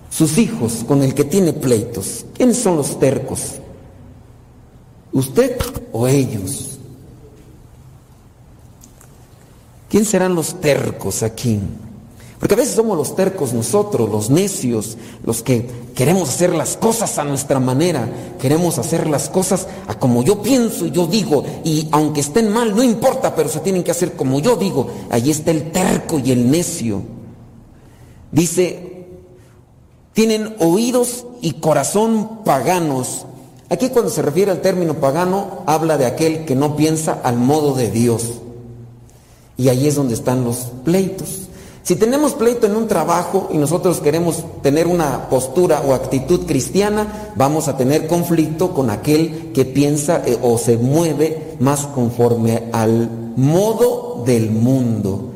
[0.09, 2.27] Sus hijos con el que tiene pleitos.
[2.33, 3.55] ¿Quiénes son los tercos?
[5.13, 5.59] ¿Usted
[5.91, 6.72] o ellos?
[9.93, 11.61] ¿Quién serán los tercos aquí?
[12.41, 17.19] Porque a veces somos los tercos nosotros, los necios, los que queremos hacer las cosas
[17.19, 18.09] a nuestra manera,
[18.41, 22.75] queremos hacer las cosas a como yo pienso y yo digo, y aunque estén mal,
[22.75, 24.87] no importa, pero se tienen que hacer como yo digo.
[25.11, 27.03] Allí está el terco y el necio.
[28.31, 29.09] Dice,
[30.15, 33.27] tienen oídos y corazón paganos.
[33.69, 37.75] Aquí cuando se refiere al término pagano, habla de aquel que no piensa al modo
[37.75, 38.41] de Dios.
[39.57, 41.49] Y ahí es donde están los pleitos.
[41.83, 47.33] Si tenemos pleito en un trabajo y nosotros queremos tener una postura o actitud cristiana,
[47.35, 53.11] vamos a tener conflicto con aquel que piensa eh, o se mueve más conforme al
[53.35, 55.31] modo del mundo.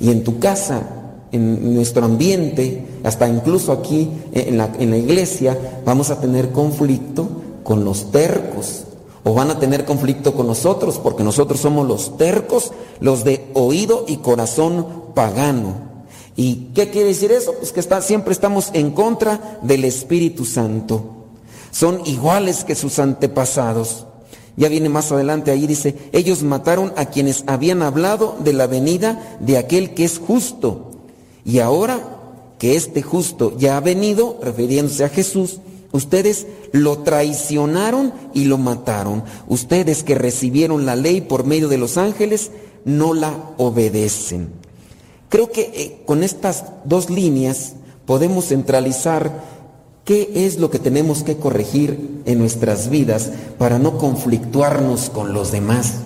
[0.00, 0.82] Y en tu casa,
[1.30, 7.28] en nuestro ambiente, hasta incluso aquí en la, en la iglesia, vamos a tener conflicto
[7.62, 8.81] con los tercos,
[9.24, 14.04] o van a tener conflicto con nosotros, porque nosotros somos los tercos, los de oído
[14.08, 15.92] y corazón pagano.
[16.34, 17.54] ¿Y qué quiere decir eso?
[17.54, 21.04] Pues que está, siempre estamos en contra del Espíritu Santo.
[21.70, 24.06] Son iguales que sus antepasados.
[24.56, 29.38] Ya viene más adelante ahí, dice, ellos mataron a quienes habían hablado de la venida
[29.40, 30.90] de aquel que es justo.
[31.44, 32.18] Y ahora
[32.58, 35.60] que este justo ya ha venido, refiriéndose a Jesús,
[35.92, 39.22] ustedes lo traicionaron y lo mataron.
[39.46, 42.50] Ustedes que recibieron la ley por medio de los ángeles,
[42.84, 44.50] no la obedecen.
[45.28, 47.74] Creo que eh, con estas dos líneas
[48.06, 49.42] podemos centralizar
[50.04, 55.52] qué es lo que tenemos que corregir en nuestras vidas para no conflictuarnos con los
[55.52, 56.00] demás.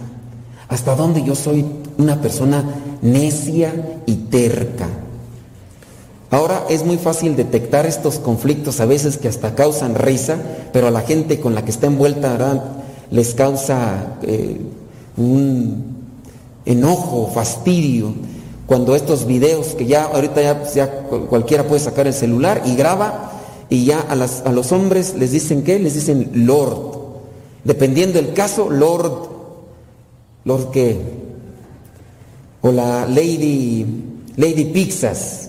[0.68, 1.64] Hasta dónde yo soy
[1.96, 2.64] una persona
[3.02, 4.88] necia y terca.
[6.30, 10.38] Ahora es muy fácil detectar estos conflictos a veces que hasta causan risa,
[10.72, 12.62] pero a la gente con la que está envuelta
[13.10, 14.60] les causa eh,
[15.16, 15.96] un
[16.64, 18.12] enojo, fastidio
[18.66, 23.32] cuando estos videos que ya ahorita ya, cualquiera puede sacar el celular y graba
[23.68, 26.96] y ya a los hombres les dicen qué, les dicen Lord.
[27.62, 29.28] Dependiendo del caso, Lord,
[30.44, 31.00] Lord qué,
[32.62, 33.86] o la Lady,
[34.36, 35.45] Lady Pizzas,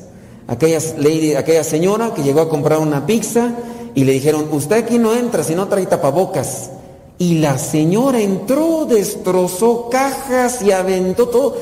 [0.48, 3.51] aquella, lady, aquella señora que llegó a comprar una pizza
[3.93, 6.72] y le dijeron, usted aquí no entra si no trae tapabocas.
[7.19, 11.56] Y la señora entró, destrozó cajas y aventó todo.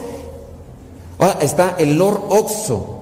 [1.18, 2.96] Ahora está el Lord Oxo.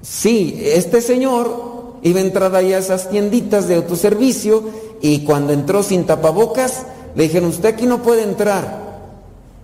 [0.00, 4.62] Sí, este señor iba a entrar ahí a esas tienditas de autoservicio
[5.02, 8.86] y cuando entró sin tapabocas, le dijeron, usted aquí no puede entrar.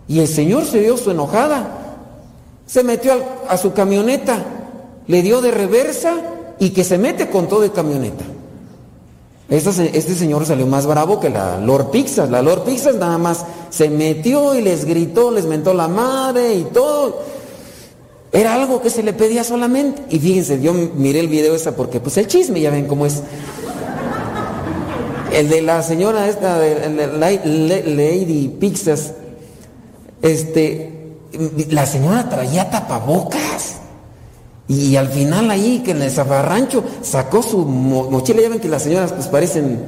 [0.09, 1.82] Y el señor se dio su enojada.
[2.73, 3.13] Se metió
[3.51, 4.43] a su camioneta,
[5.07, 6.15] le dio de reversa
[6.59, 8.25] y que se mete con todo de camioneta.
[9.51, 12.31] Este, señor salió más bravo que la Lord Pixas.
[12.31, 16.65] La Lord Pixas nada más se metió y les gritó, les mentó la madre y
[16.65, 17.21] todo.
[18.33, 20.05] Era algo que se le pedía solamente.
[20.09, 23.23] Y fíjense, yo miré el video esa porque pues el chisme, ya ven cómo es.
[25.31, 29.13] El de la señora esta, de, Lady Pixas,
[30.23, 31.02] este,
[31.71, 33.77] la señora traía tapabocas.
[34.69, 38.41] Y al final ahí, que en el zafarrancho, sacó su mochila.
[38.41, 39.85] Ya ven que las señoras pues parecen,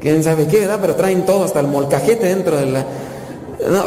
[0.00, 0.78] quién sabe qué, ¿verdad?
[0.80, 2.84] Pero traen todo, hasta el molcajete dentro de la...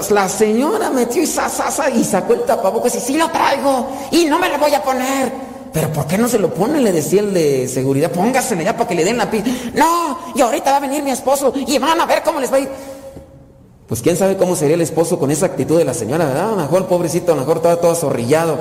[0.10, 4.50] la señora metió y, y sacó el tapabocas y sí lo traigo y no me
[4.50, 5.32] lo voy a poner.
[5.74, 6.80] Pero ¿por qué no se lo pone?
[6.80, 9.50] Le decía el de seguridad, póngasele ya para que le den la pista.
[9.74, 12.56] No, y ahorita va a venir mi esposo y van a ver cómo les va
[12.56, 12.70] a ir.
[13.88, 16.48] Pues quién sabe cómo sería el esposo con esa actitud de la señora, ¿verdad?
[16.48, 18.58] A lo mejor pobrecito, a lo mejor estaba todo azorrillado.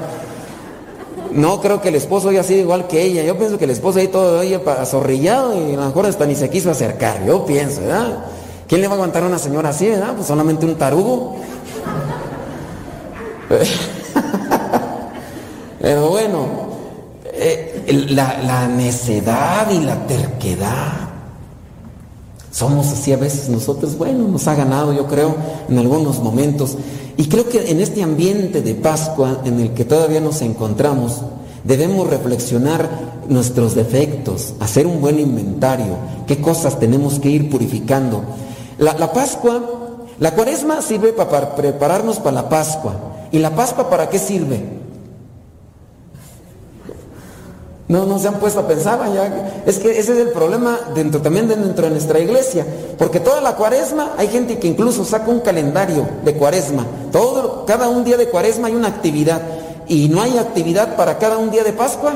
[1.33, 3.25] No creo que el esposo haya sido igual que ella.
[3.25, 6.35] Yo pienso que el esposo ahí todo ahí azorrillado y a lo mejor hasta ni
[6.35, 7.25] se quiso acercar.
[7.27, 8.27] Yo pienso, ¿verdad?
[8.69, 10.15] ¿Quién le va a aguantar a una señora así, verdad?
[10.15, 11.37] Pues solamente un tarugo.
[15.81, 16.47] Pero bueno,
[17.33, 21.14] eh, la necedad y la terquedad.
[22.55, 25.35] Somos así a veces nosotros, bueno, nos ha ganado yo creo
[25.69, 26.79] en algunos momentos.
[27.17, 31.23] Y creo que en este ambiente de Pascua en el que todavía nos encontramos,
[31.65, 35.97] debemos reflexionar nuestros defectos, hacer un buen inventario,
[36.29, 38.23] qué cosas tenemos que ir purificando.
[38.79, 39.61] La, Pascua,
[40.21, 42.95] la cuaresma sirve para prepararnos para la Pascua.
[43.33, 44.74] ¿Y la Pascua para qué sirve?
[47.95, 48.99] No, no se han puesto a pensar.
[49.67, 52.67] Es que ese es el problema dentro también dentro de nuestra iglesia.
[52.99, 56.85] Porque toda la cuaresma hay gente que incluso saca un calendario de cuaresma.
[57.13, 59.41] Todo, cada un día de cuaresma hay una actividad.
[59.87, 62.15] Y no hay actividad para cada un día de Pascua.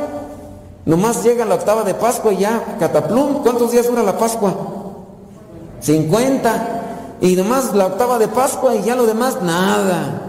[0.85, 3.45] Nomás llega la octava de Pascua y ya, cataplum.
[3.45, 4.57] ¿Cuántos días dura la Pascua?
[5.79, 7.19] 50.
[7.21, 10.23] Y nomás la octava de Pascua y ya lo demás, nada.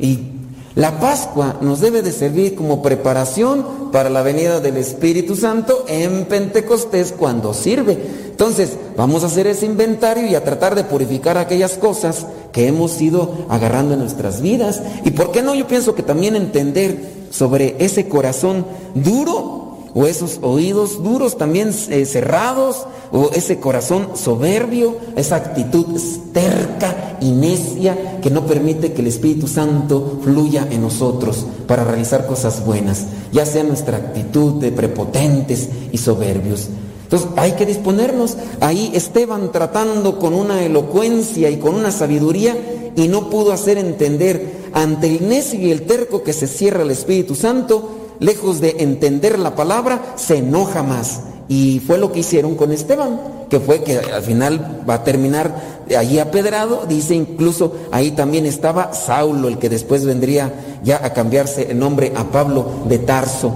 [0.00, 0.35] Y
[0.76, 6.26] La Pascua nos debe de servir como preparación para la venida del Espíritu Santo en
[6.26, 7.96] Pentecostés cuando sirve.
[8.26, 13.00] Entonces, vamos a hacer ese inventario y a tratar de purificar aquellas cosas que hemos
[13.00, 14.82] ido agarrando en nuestras vidas.
[15.02, 19.65] Y por qué no, yo pienso que también entender sobre ese corazón duro
[19.98, 25.86] o esos oídos duros también eh, cerrados, o ese corazón soberbio, esa actitud
[26.34, 32.26] terca y necia que no permite que el Espíritu Santo fluya en nosotros para realizar
[32.26, 36.68] cosas buenas, ya sea nuestra actitud de prepotentes y soberbios.
[37.04, 38.36] Entonces hay que disponernos.
[38.60, 44.66] Ahí Esteban tratando con una elocuencia y con una sabiduría y no pudo hacer entender
[44.74, 49.38] ante el necio y el terco que se cierra el Espíritu Santo, lejos de entender
[49.38, 51.20] la palabra, se enoja más.
[51.48, 55.54] Y fue lo que hicieron con Esteban, que fue que al final va a terminar
[55.96, 56.86] allí apedrado.
[56.88, 62.12] Dice incluso ahí también estaba Saulo, el que después vendría ya a cambiarse el nombre
[62.16, 63.52] a Pablo de Tarso.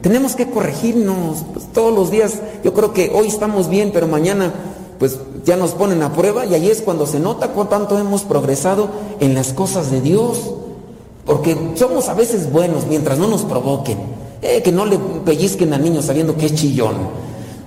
[0.00, 2.34] Tenemos que corregirnos pues, todos los días.
[2.62, 4.52] Yo creo que hoy estamos bien, pero mañana
[4.98, 8.88] pues ya nos ponen a prueba y ahí es cuando se nota cuánto hemos progresado
[9.20, 10.54] en las cosas de Dios.
[11.24, 13.98] Porque somos a veces buenos mientras no nos provoquen.
[14.42, 16.94] Eh, que no le pellizquen al niño sabiendo que es chillón.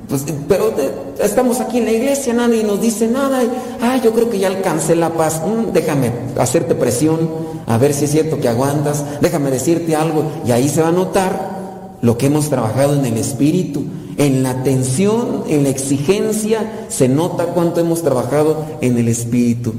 [0.07, 0.73] Pues, pero
[1.19, 3.41] estamos aquí en la iglesia, nadie nos dice nada.
[3.81, 5.41] ah, yo creo que ya alcancé la paz.
[5.43, 7.29] Mm, déjame hacerte presión,
[7.65, 9.03] a ver si es cierto que aguantas.
[9.21, 10.23] Déjame decirte algo.
[10.45, 13.83] Y ahí se va a notar lo que hemos trabajado en el espíritu.
[14.17, 19.73] En la tensión, en la exigencia, se nota cuánto hemos trabajado en el espíritu.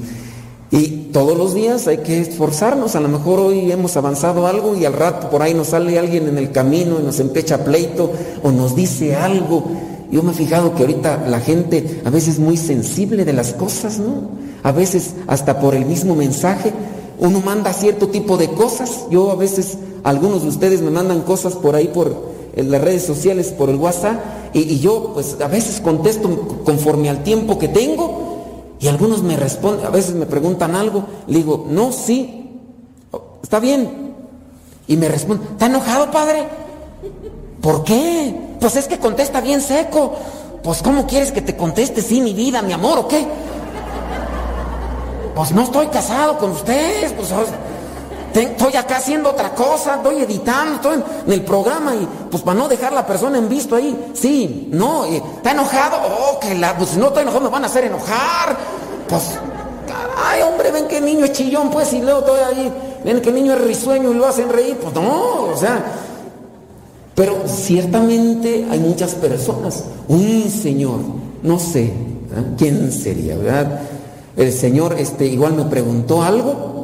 [0.70, 2.94] Y todos los días hay que esforzarnos.
[2.94, 6.28] A lo mejor hoy hemos avanzado algo y al rato por ahí nos sale alguien
[6.28, 9.64] en el camino y nos empecha pleito o nos dice algo.
[10.10, 13.54] Yo me he fijado que ahorita la gente a veces es muy sensible de las
[13.54, 14.38] cosas, ¿no?
[14.62, 16.72] A veces hasta por el mismo mensaje
[17.18, 19.06] uno manda cierto tipo de cosas.
[19.10, 23.54] Yo a veces, algunos de ustedes me mandan cosas por ahí por las redes sociales,
[23.56, 24.20] por el WhatsApp,
[24.52, 28.27] y, y yo pues a veces contesto conforme al tiempo que tengo
[28.80, 32.50] y algunos me responden, a veces me preguntan algo, le digo, no, sí,
[33.42, 34.14] está bien.
[34.86, 36.48] Y me responden, ¿está enojado, padre?
[37.60, 38.34] ¿Por qué?
[38.60, 40.14] Pues es que contesta bien seco.
[40.62, 42.02] Pues ¿cómo quieres que te conteste?
[42.02, 43.26] Sí, mi vida, mi amor, ¿o qué?
[45.34, 47.32] Pues no estoy casado con ustedes, pues
[48.34, 52.68] estoy acá haciendo otra cosa, estoy editando, estoy en el programa y pues para no
[52.68, 56.98] dejar la persona en visto ahí, sí, no, está enojado, oh, que la, pues si
[56.98, 58.56] no estoy enojado me van a hacer enojar,
[59.08, 59.22] pues,
[60.24, 62.72] ay hombre, ven que el niño es chillón, pues, y luego todo ahí,
[63.04, 65.84] ven que el niño es risueño y lo hacen reír, pues no, o sea,
[67.14, 71.00] pero ciertamente hay muchas personas, un señor,
[71.42, 71.92] no sé, ¿eh?
[72.56, 73.80] quién sería, ¿verdad?
[74.36, 76.77] El señor este, igual me preguntó algo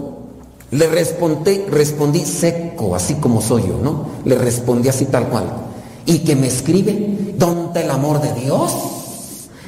[0.74, 4.08] le respondí, respondí seco, así como soy yo, ¿no?
[4.24, 5.44] Le respondí así tal cual.
[6.04, 8.72] Y que me escribe, ¿dónde el amor de Dios?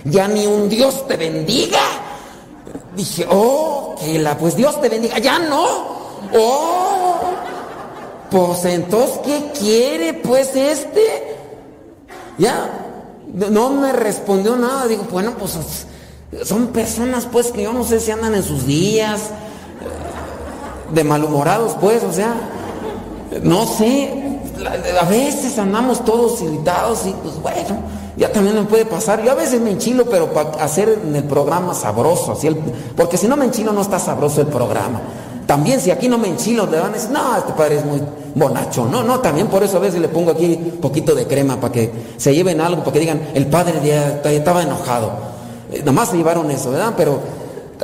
[0.04, 1.78] Ya ni un Dios te bendiga.
[2.96, 5.64] Dije, oh, que la, pues Dios te bendiga, ya no.
[6.36, 7.20] Oh,
[8.28, 11.36] pues entonces, ¿qué quiere pues este?
[12.36, 12.68] Ya,
[13.32, 14.88] no me respondió nada.
[14.88, 15.56] Digo, bueno, pues
[16.42, 19.30] son personas pues que yo no sé si andan en sus días
[20.92, 22.34] de malhumorados, pues, o sea,
[23.42, 24.40] no sé,
[25.00, 27.78] a veces andamos todos irritados y pues bueno,
[28.16, 29.22] ya también me puede pasar.
[29.22, 32.56] Yo a veces me enchilo, pero para hacer en el programa sabroso, así el,
[32.96, 35.00] porque si no me enchilo no está sabroso el programa.
[35.46, 38.02] También si aquí no me enchilo, te van a decir, no, este padre es muy
[38.34, 38.84] bonacho.
[38.86, 41.72] No, no, también por eso a veces le pongo aquí un poquito de crema para
[41.72, 45.12] que se lleven algo, para que digan, el padre ya, estaba enojado.
[45.70, 46.94] Eh, nomás se llevaron eso, ¿verdad?
[46.96, 47.20] Pero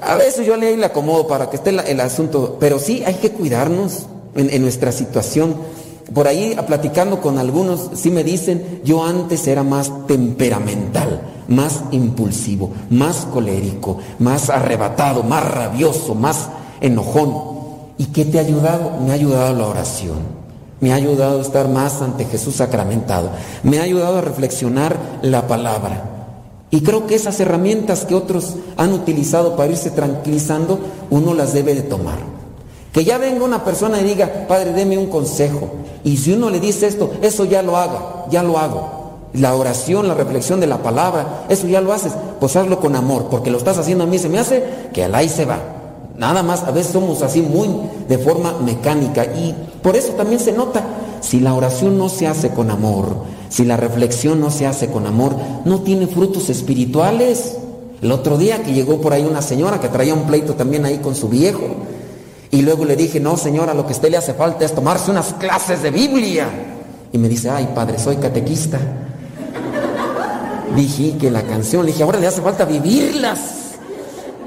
[0.01, 3.31] a veces yo le, le acomodo para que esté el, asunto, pero sí hay que
[3.31, 5.55] cuidarnos en, nuestra situación.
[6.15, 12.71] Por ahí, platicando con algunos, sí me dicen, yo antes era más temperamental, más impulsivo,
[12.91, 16.49] más colérico, más arrebatado, más rabioso, más
[16.81, 17.53] enojón.
[17.99, 18.99] ¿Y qué te ha ayudado?
[19.05, 20.43] Me ha ayudado la oración.
[20.81, 23.31] Me ha ayudado a estar más ante Jesús sacramentado.
[23.63, 26.12] Me ha ayudado a reflexionar la palabra.
[26.73, 31.75] Y creo que esas herramientas que otros han utilizado para irse tranquilizando, uno las debe
[31.75, 32.17] de tomar.
[32.95, 35.69] Que ya venga una persona y diga, Padre, deme un consejo.
[36.03, 39.03] Y si uno le dice esto, eso ya lo haga, ya lo hago.
[39.35, 43.27] La oración, la reflexión de la palabra, eso ya lo haces, pues hazlo con amor,
[43.31, 45.59] porque lo estás haciendo a mí, se me hace que al ahí se va.
[46.17, 47.69] Nada más, a veces somos así muy
[48.09, 50.83] de forma mecánica y por eso también se nota,
[51.23, 55.07] si la oración no se hace con amor, si la reflexión no se hace con
[55.07, 57.57] amor, no tiene frutos espirituales.
[58.03, 60.99] El otro día que llegó por ahí una señora que traía un pleito también ahí
[60.99, 61.63] con su viejo
[62.51, 65.13] Y luego le dije, no señora, lo que a usted le hace falta es tomarse
[65.13, 66.49] unas clases de Biblia.
[67.13, 68.81] Y me dice, ay padre, soy catequista.
[70.75, 73.39] Dije que la canción, le dije, ahora le hace falta vivirlas.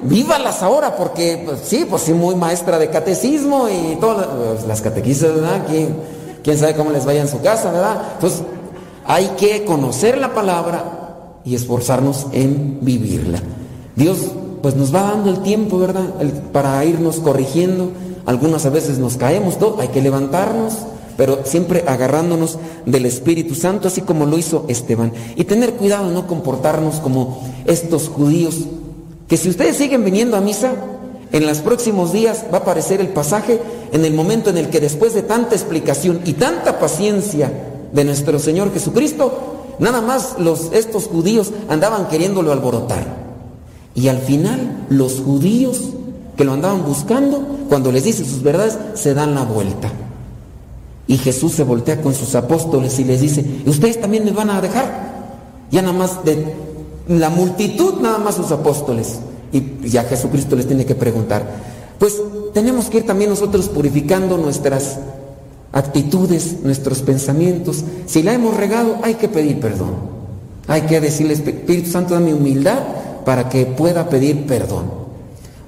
[0.02, 4.82] Vívalas ahora, porque pues, sí, pues sí, muy maestra de catecismo y todas pues, las
[4.82, 5.66] catequistas, ¿verdad?
[5.68, 5.96] ¿Quién,
[6.46, 8.02] quién sabe cómo les vaya en su casa, ¿verdad?
[8.14, 8.44] Entonces,
[9.04, 13.40] hay que conocer la palabra y esforzarnos en vivirla.
[13.96, 14.20] Dios
[14.62, 16.06] pues nos va dando el tiempo, ¿verdad?
[16.54, 17.90] para irnos corrigiendo.
[18.28, 20.74] Algunas a veces nos caemos, todo, hay que levantarnos,
[21.18, 25.14] pero siempre agarrándonos del Espíritu Santo, así como lo hizo Esteban.
[25.36, 28.56] Y tener cuidado, no comportarnos como estos judíos,
[29.28, 30.74] que si ustedes siguen viniendo a misa,
[31.32, 33.60] en los próximos días va a aparecer el pasaje
[33.92, 37.52] en el momento en el que después de tanta explicación y tanta paciencia
[37.92, 43.26] de nuestro Señor Jesucristo, nada más los, estos judíos andaban queriéndolo alborotar.
[43.96, 45.80] Y al final los judíos
[46.36, 49.92] que lo andaban buscando, cuando les dice sus verdades, se dan la vuelta.
[51.08, 54.62] Y Jesús se voltea con sus apóstoles y les dice, ¿ustedes también me van a
[54.62, 55.14] dejar?
[55.72, 56.54] Ya nada más de
[57.08, 59.20] la multitud, nada más sus apóstoles.
[59.56, 61.46] Y ya Jesucristo les tiene que preguntar,
[61.98, 62.22] pues
[62.54, 65.00] tenemos que ir también nosotros purificando nuestras
[65.72, 67.86] actitudes, nuestros pensamientos.
[68.06, 69.94] Si la hemos regado, hay que pedir perdón.
[70.68, 72.80] Hay que decirle, Espíritu Santo, dame humildad
[73.24, 74.92] para que pueda pedir perdón.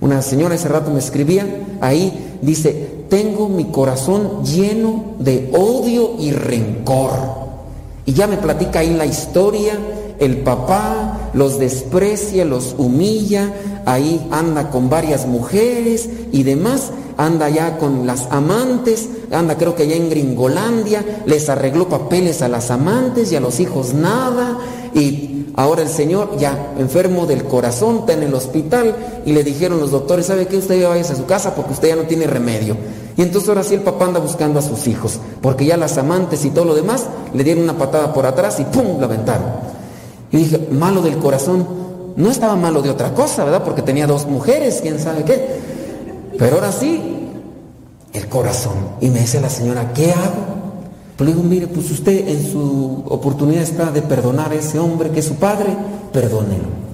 [0.02, 1.46] Una señora ese rato me escribía,
[1.80, 7.12] ahí dice, tengo mi corazón lleno de odio y rencor.
[8.06, 9.80] Y ya me platica ahí la historia,
[10.20, 11.07] el papá
[11.38, 13.54] los desprecia, los humilla,
[13.86, 19.84] ahí anda con varias mujeres y demás, anda ya con las amantes, anda creo que
[19.84, 24.58] allá en Gringolandia, les arregló papeles a las amantes y a los hijos nada,
[24.96, 29.80] y Ahora el señor ya enfermo del corazón, está en el hospital y le dijeron
[29.80, 30.58] los doctores, ¿sabe qué?
[30.58, 32.78] Usted ya vaya a su casa porque usted ya no tiene remedio.
[33.18, 36.46] Y entonces ahora sí el papá anda buscando a sus hijos, porque ya las amantes
[36.46, 39.00] y todo lo demás le dieron una patada por atrás y ¡pum!
[39.00, 39.48] la aventaron.
[40.38, 41.66] Dije, malo del corazón,
[42.16, 43.64] no estaba malo de otra cosa, ¿verdad?
[43.64, 45.60] Porque tenía dos mujeres, quién sabe qué.
[46.38, 47.30] Pero ahora sí,
[48.14, 48.74] el corazón.
[49.02, 50.58] Y me dice la señora, ¿qué hago?
[51.18, 55.10] Pero le digo, mire, pues usted en su oportunidad está de perdonar a ese hombre
[55.10, 55.76] que es su padre,
[56.14, 56.87] perdónelo.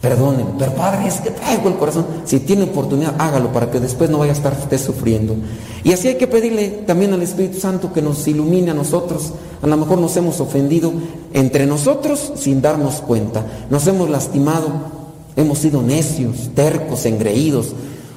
[0.00, 0.52] Perdónenlo.
[0.58, 2.06] Pero padre, es que traigo el corazón.
[2.24, 5.34] Si tiene oportunidad, hágalo para que después no vaya a estar usted sufriendo.
[5.82, 9.32] Y así hay que pedirle también al Espíritu Santo que nos ilumine a nosotros.
[9.60, 10.92] A lo mejor nos hemos ofendido
[11.32, 13.44] entre nosotros sin darnos cuenta.
[13.70, 14.98] Nos hemos lastimado.
[15.34, 17.68] Hemos sido necios, tercos, engreídos,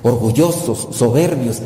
[0.04, 1.62] orgullosos, soberbios.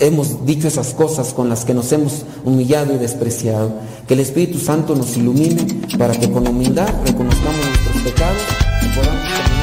[0.00, 3.72] Hemos dicho esas cosas con las que nos hemos humillado y despreciado.
[4.08, 5.64] Que el Espíritu Santo nos ilumine
[5.96, 8.42] para que con humildad reconozcamos nuestros pecados
[8.82, 9.59] y podamos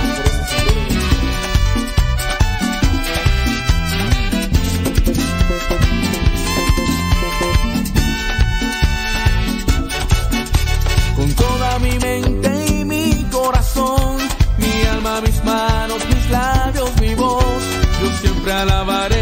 [18.57, 19.16] alabaré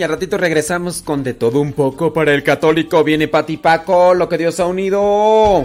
[0.00, 3.04] Y al ratito regresamos con de todo un poco para el católico.
[3.04, 5.62] Viene Patipaco, lo que Dios ha unido.